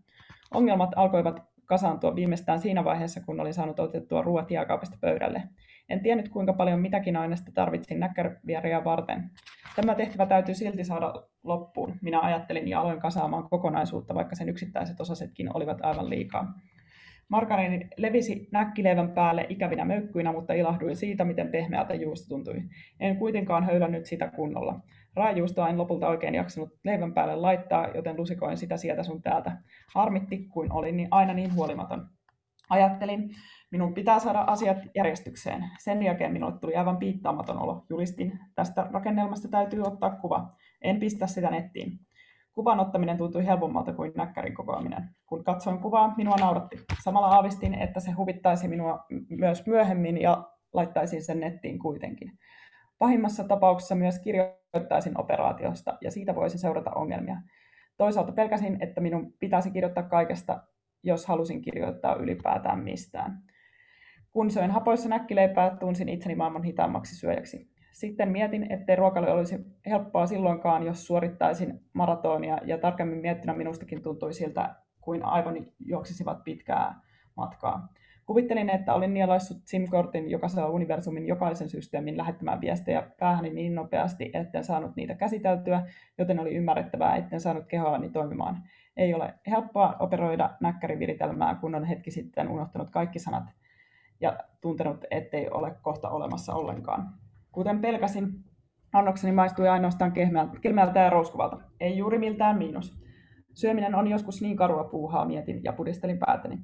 Ongelmat 0.55 0.91
alkoivat 0.97 1.43
kasaantua 1.65 2.15
viimeistään 2.15 2.61
siinä 2.61 2.85
vaiheessa, 2.85 3.21
kun 3.21 3.41
olin 3.41 3.55
saanut 3.55 3.81
otettua 3.81 4.23
ruoat 4.23 4.51
jääkaapista 4.51 4.97
pöydälle. 5.01 5.43
En 5.89 6.01
tiennyt, 6.03 6.29
kuinka 6.29 6.53
paljon 6.53 6.81
mitäkin 6.81 7.17
aineesta 7.17 7.53
tarvitsin 7.55 8.01
näkkärviereja 8.01 8.85
varten. 8.85 9.31
Tämä 9.77 9.95
tehtävä 9.95 10.27
täytyy 10.27 10.55
silti 10.55 10.85
saada 10.85 11.15
loppuun. 11.45 11.95
Minä 12.03 12.21
ajattelin 12.21 12.69
ja 12.69 12.81
aloin 12.81 13.01
kasaamaan 13.01 13.49
kokonaisuutta, 13.49 14.15
vaikka 14.15 14.37
sen 14.37 14.49
yksittäiset 14.49 15.01
osasetkin 15.01 15.57
olivat 15.57 15.79
aivan 15.83 16.11
liikaa. 16.11 16.55
Margariini 17.29 17.89
levisi 17.97 18.49
näkkileivän 18.53 19.11
päälle 19.11 19.47
ikävinä 19.49 19.85
möykkyinä, 19.85 20.33
mutta 20.33 20.53
ilahduin 20.53 20.97
siitä, 20.97 21.25
miten 21.25 21.49
pehmeältä 21.49 21.95
juusto 21.95 22.29
tuntui. 22.29 22.63
En 23.01 23.17
kuitenkaan 23.17 23.65
höylännyt 23.65 24.07
sitä 24.07 24.29
kunnolla. 24.29 24.81
Raajuustoa 25.17 25.69
en 25.69 25.79
lopulta 25.79 26.09
oikein 26.09 26.35
jaksanut 26.35 26.69
leivän 26.85 27.15
päälle 27.15 27.37
laittaa, 27.37 27.89
joten 27.95 28.17
lusikoin 28.17 28.57
sitä 28.57 28.77
sieltä 28.77 29.03
sun 29.03 29.23
täältä. 29.23 29.57
Harmitti, 29.95 30.39
kuin 30.39 30.73
olin 30.73 30.97
niin 30.97 31.09
aina 31.11 31.35
niin 31.35 31.55
huolimaton. 31.55 32.09
Ajattelin, 32.71 33.31
minun 33.71 33.95
pitää 33.95 34.19
saada 34.19 34.41
asiat 34.41 34.79
järjestykseen. 34.95 35.65
Sen 35.79 36.03
jälkeen 36.03 36.33
minulle 36.33 36.59
tuli 36.61 36.77
aivan 36.77 36.97
piittaamaton 36.97 37.59
olo. 37.59 37.87
Julistin, 37.91 38.39
tästä 38.55 38.89
rakennelmasta 38.93 39.49
täytyy 39.49 39.83
ottaa 39.83 40.11
kuva. 40.11 40.53
En 40.83 41.01
pistä 41.01 41.27
sitä 41.27 41.51
nettiin. 41.51 41.99
Kuvan 42.53 42.81
ottaminen 42.81 43.19
tuntui 43.19 43.47
helpommalta 43.47 43.93
kuin 43.93 44.13
näkkärin 44.17 44.55
kokoaminen. 44.55 45.11
Kun 45.27 45.45
katsoin 45.45 45.79
kuvaa, 45.79 46.15
minua 46.17 46.37
nauratti. 46.37 46.77
Samalla 47.05 47.29
aavistin, 47.29 47.75
että 47.75 48.01
se 48.01 48.11
huvittaisi 48.11 48.69
minua 48.69 49.05
myös 49.29 49.67
myöhemmin 49.67 50.21
ja 50.21 50.45
laittaisin 50.73 51.25
sen 51.25 51.41
nettiin 51.41 51.79
kuitenkin. 51.79 52.33
Pahimmassa 52.99 53.45
tapauksessa 53.45 53.95
myös 53.95 54.19
kirjoittaisin 54.19 55.21
operaatiosta 55.21 55.99
ja 56.01 56.11
siitä 56.11 56.35
voisi 56.35 56.59
seurata 56.59 56.91
ongelmia. 56.91 57.37
Toisaalta 57.97 58.33
pelkäsin, 58.33 58.79
että 58.81 59.01
minun 59.01 59.33
pitäisi 59.33 59.71
kirjoittaa 59.71 60.03
kaikesta, 60.03 60.63
jos 61.03 61.27
halusin 61.27 61.63
kirjoittaa 61.63 62.15
ylipäätään 62.15 62.79
mistään. 62.79 63.43
Kun 64.33 64.51
söin 64.51 64.71
hapoissa 64.71 65.09
näkkileipää, 65.09 65.77
tunsin 65.77 66.09
itseni 66.09 66.35
maailman 66.35 66.63
hitaammaksi 66.63 67.17
syöjäksi. 67.17 67.71
Sitten 67.93 68.29
mietin, 68.29 68.73
ettei 68.73 68.97
ruokailu 68.97 69.31
olisi 69.31 69.59
helppoa 69.87 70.27
silloinkaan, 70.27 70.83
jos 70.83 71.07
suorittaisin 71.07 71.81
maratonia, 71.93 72.59
ja 72.65 72.79
tarkemmin 72.79 73.19
miettynä 73.19 73.55
minustakin 73.55 74.03
tuntui 74.03 74.33
siltä, 74.33 74.75
kuin 75.01 75.25
aivoni 75.25 75.73
juoksisivat 75.85 76.45
pitkää 76.45 77.01
matkaa. 77.37 77.89
Kuvittelin, 78.27 78.71
että 78.71 78.95
olin 78.95 79.15
nielaissut 79.15 79.57
SIM-kortin, 79.65 80.31
joka 80.31 80.49
saa 80.49 80.69
universumin 80.69 81.27
jokaisen 81.27 81.69
systeemin 81.69 82.17
lähettämään 82.17 82.61
viestejä 82.61 83.03
päähäni 83.19 83.51
niin 83.51 83.75
nopeasti, 83.75 84.31
etten 84.35 84.65
saanut 84.65 84.97
niitä 84.97 85.15
käsiteltyä, 85.15 85.83
joten 86.19 86.41
oli 86.41 86.55
ymmärrettävää, 86.55 87.17
etten 87.17 87.41
saanut 87.41 87.67
kehoani 87.67 88.11
toimimaan. 88.11 88.63
Ei 88.97 89.15
ole 89.15 89.35
helppoa 89.47 89.97
operoida 89.99 90.51
näkkäriviritelmää, 90.61 91.55
kun 91.55 91.75
on 91.75 91.85
hetki 91.85 92.11
sitten 92.11 92.49
unohtanut 92.49 92.91
kaikki 92.91 93.19
sanat 93.19 93.45
ja 94.21 94.39
tuntenut, 94.61 95.05
ettei 95.11 95.51
ole 95.51 95.77
kohta 95.83 96.11
olemassa 96.11 96.55
ollenkaan. 96.55 97.09
Kuten 97.53 97.81
pelkäsin, 97.81 98.45
annokseni 98.93 99.33
maistui 99.33 99.69
ainoastaan 99.69 100.13
kelmeältä 100.61 101.01
ja 101.01 101.11
rouskuvalta, 101.11 101.61
ei 101.81 101.99
juuri 101.99 102.19
miltään 102.19 102.59
miinus. 102.59 103.03
Syöminen 103.55 103.95
on 103.95 104.09
joskus 104.09 104.43
niin 104.43 104.57
karua 104.57 104.85
puuhaa, 104.85 105.25
mietin 105.25 105.65
ja 105.65 105.73
pudistelin 105.73 106.19
päätäni. 106.19 106.59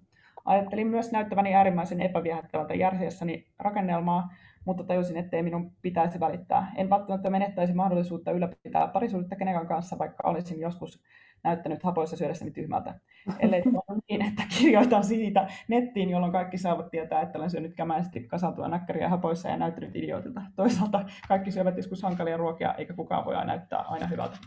Ajattelin 0.44 0.86
myös 0.86 1.12
näyttäväni 1.12 1.54
äärimmäisen 1.54 2.00
epäviehättävältä 2.00 2.74
järsiessäni 2.74 3.46
rakennelmaa, 3.58 4.28
mutta 4.64 4.84
tajusin, 4.84 5.16
ettei 5.16 5.42
minun 5.42 5.72
pitäisi 5.82 6.20
välittää. 6.20 6.72
En 6.76 6.90
välttämättä 6.90 7.30
menettäisi 7.30 7.74
mahdollisuutta 7.74 8.30
ylläpitää 8.30 8.88
parisuudetta 8.88 9.36
kenenkään 9.36 9.66
kanssa, 9.66 9.98
vaikka 9.98 10.28
olisin 10.28 10.60
joskus 10.60 11.02
näyttänyt 11.44 11.82
hapoissa 11.82 12.16
syödessäni 12.16 12.50
tyhmältä. 12.50 12.94
Ellei 13.38 13.62
niin, 14.08 14.22
että 14.22 14.42
kirjoitan 14.58 15.04
siitä 15.04 15.48
nettiin, 15.68 16.10
jolloin 16.10 16.32
kaikki 16.32 16.58
saavat 16.58 16.90
tietää, 16.90 17.20
että 17.20 17.38
olen 17.38 17.50
syönyt 17.50 17.74
kämäisesti 17.74 18.20
kasautua 18.20 18.68
näkkäriä 18.68 19.08
hapoissa 19.08 19.48
ja 19.48 19.56
näyttänyt 19.56 19.96
idiootilta. 19.96 20.42
Toisaalta 20.56 21.04
kaikki 21.28 21.50
syövät 21.50 21.76
joskus 21.76 22.02
hankalia 22.02 22.36
ruokia, 22.36 22.74
eikä 22.74 22.94
kukaan 22.94 23.24
voi 23.24 23.46
näyttää 23.46 23.78
aina 23.78 24.06
hyvältä. 24.06 24.38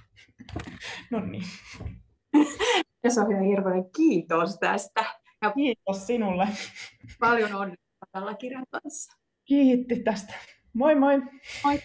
no 1.11 1.19
niin. 1.19 1.43
Ja 3.03 3.11
Sofia 3.11 3.41
Hirvonen, 3.41 3.85
kiitos 3.95 4.59
tästä. 4.59 5.24
Ja 5.41 5.51
kiitos 5.51 6.07
sinulle. 6.07 6.47
Paljon 7.19 7.53
onnea 7.53 7.75
tällä 8.11 8.33
kirjan 8.33 8.65
kanssa. 8.71 9.13
Kiitti 9.45 10.03
tästä. 10.03 10.33
Moi 10.73 10.95
moi. 10.95 11.21
Moi. 11.63 11.79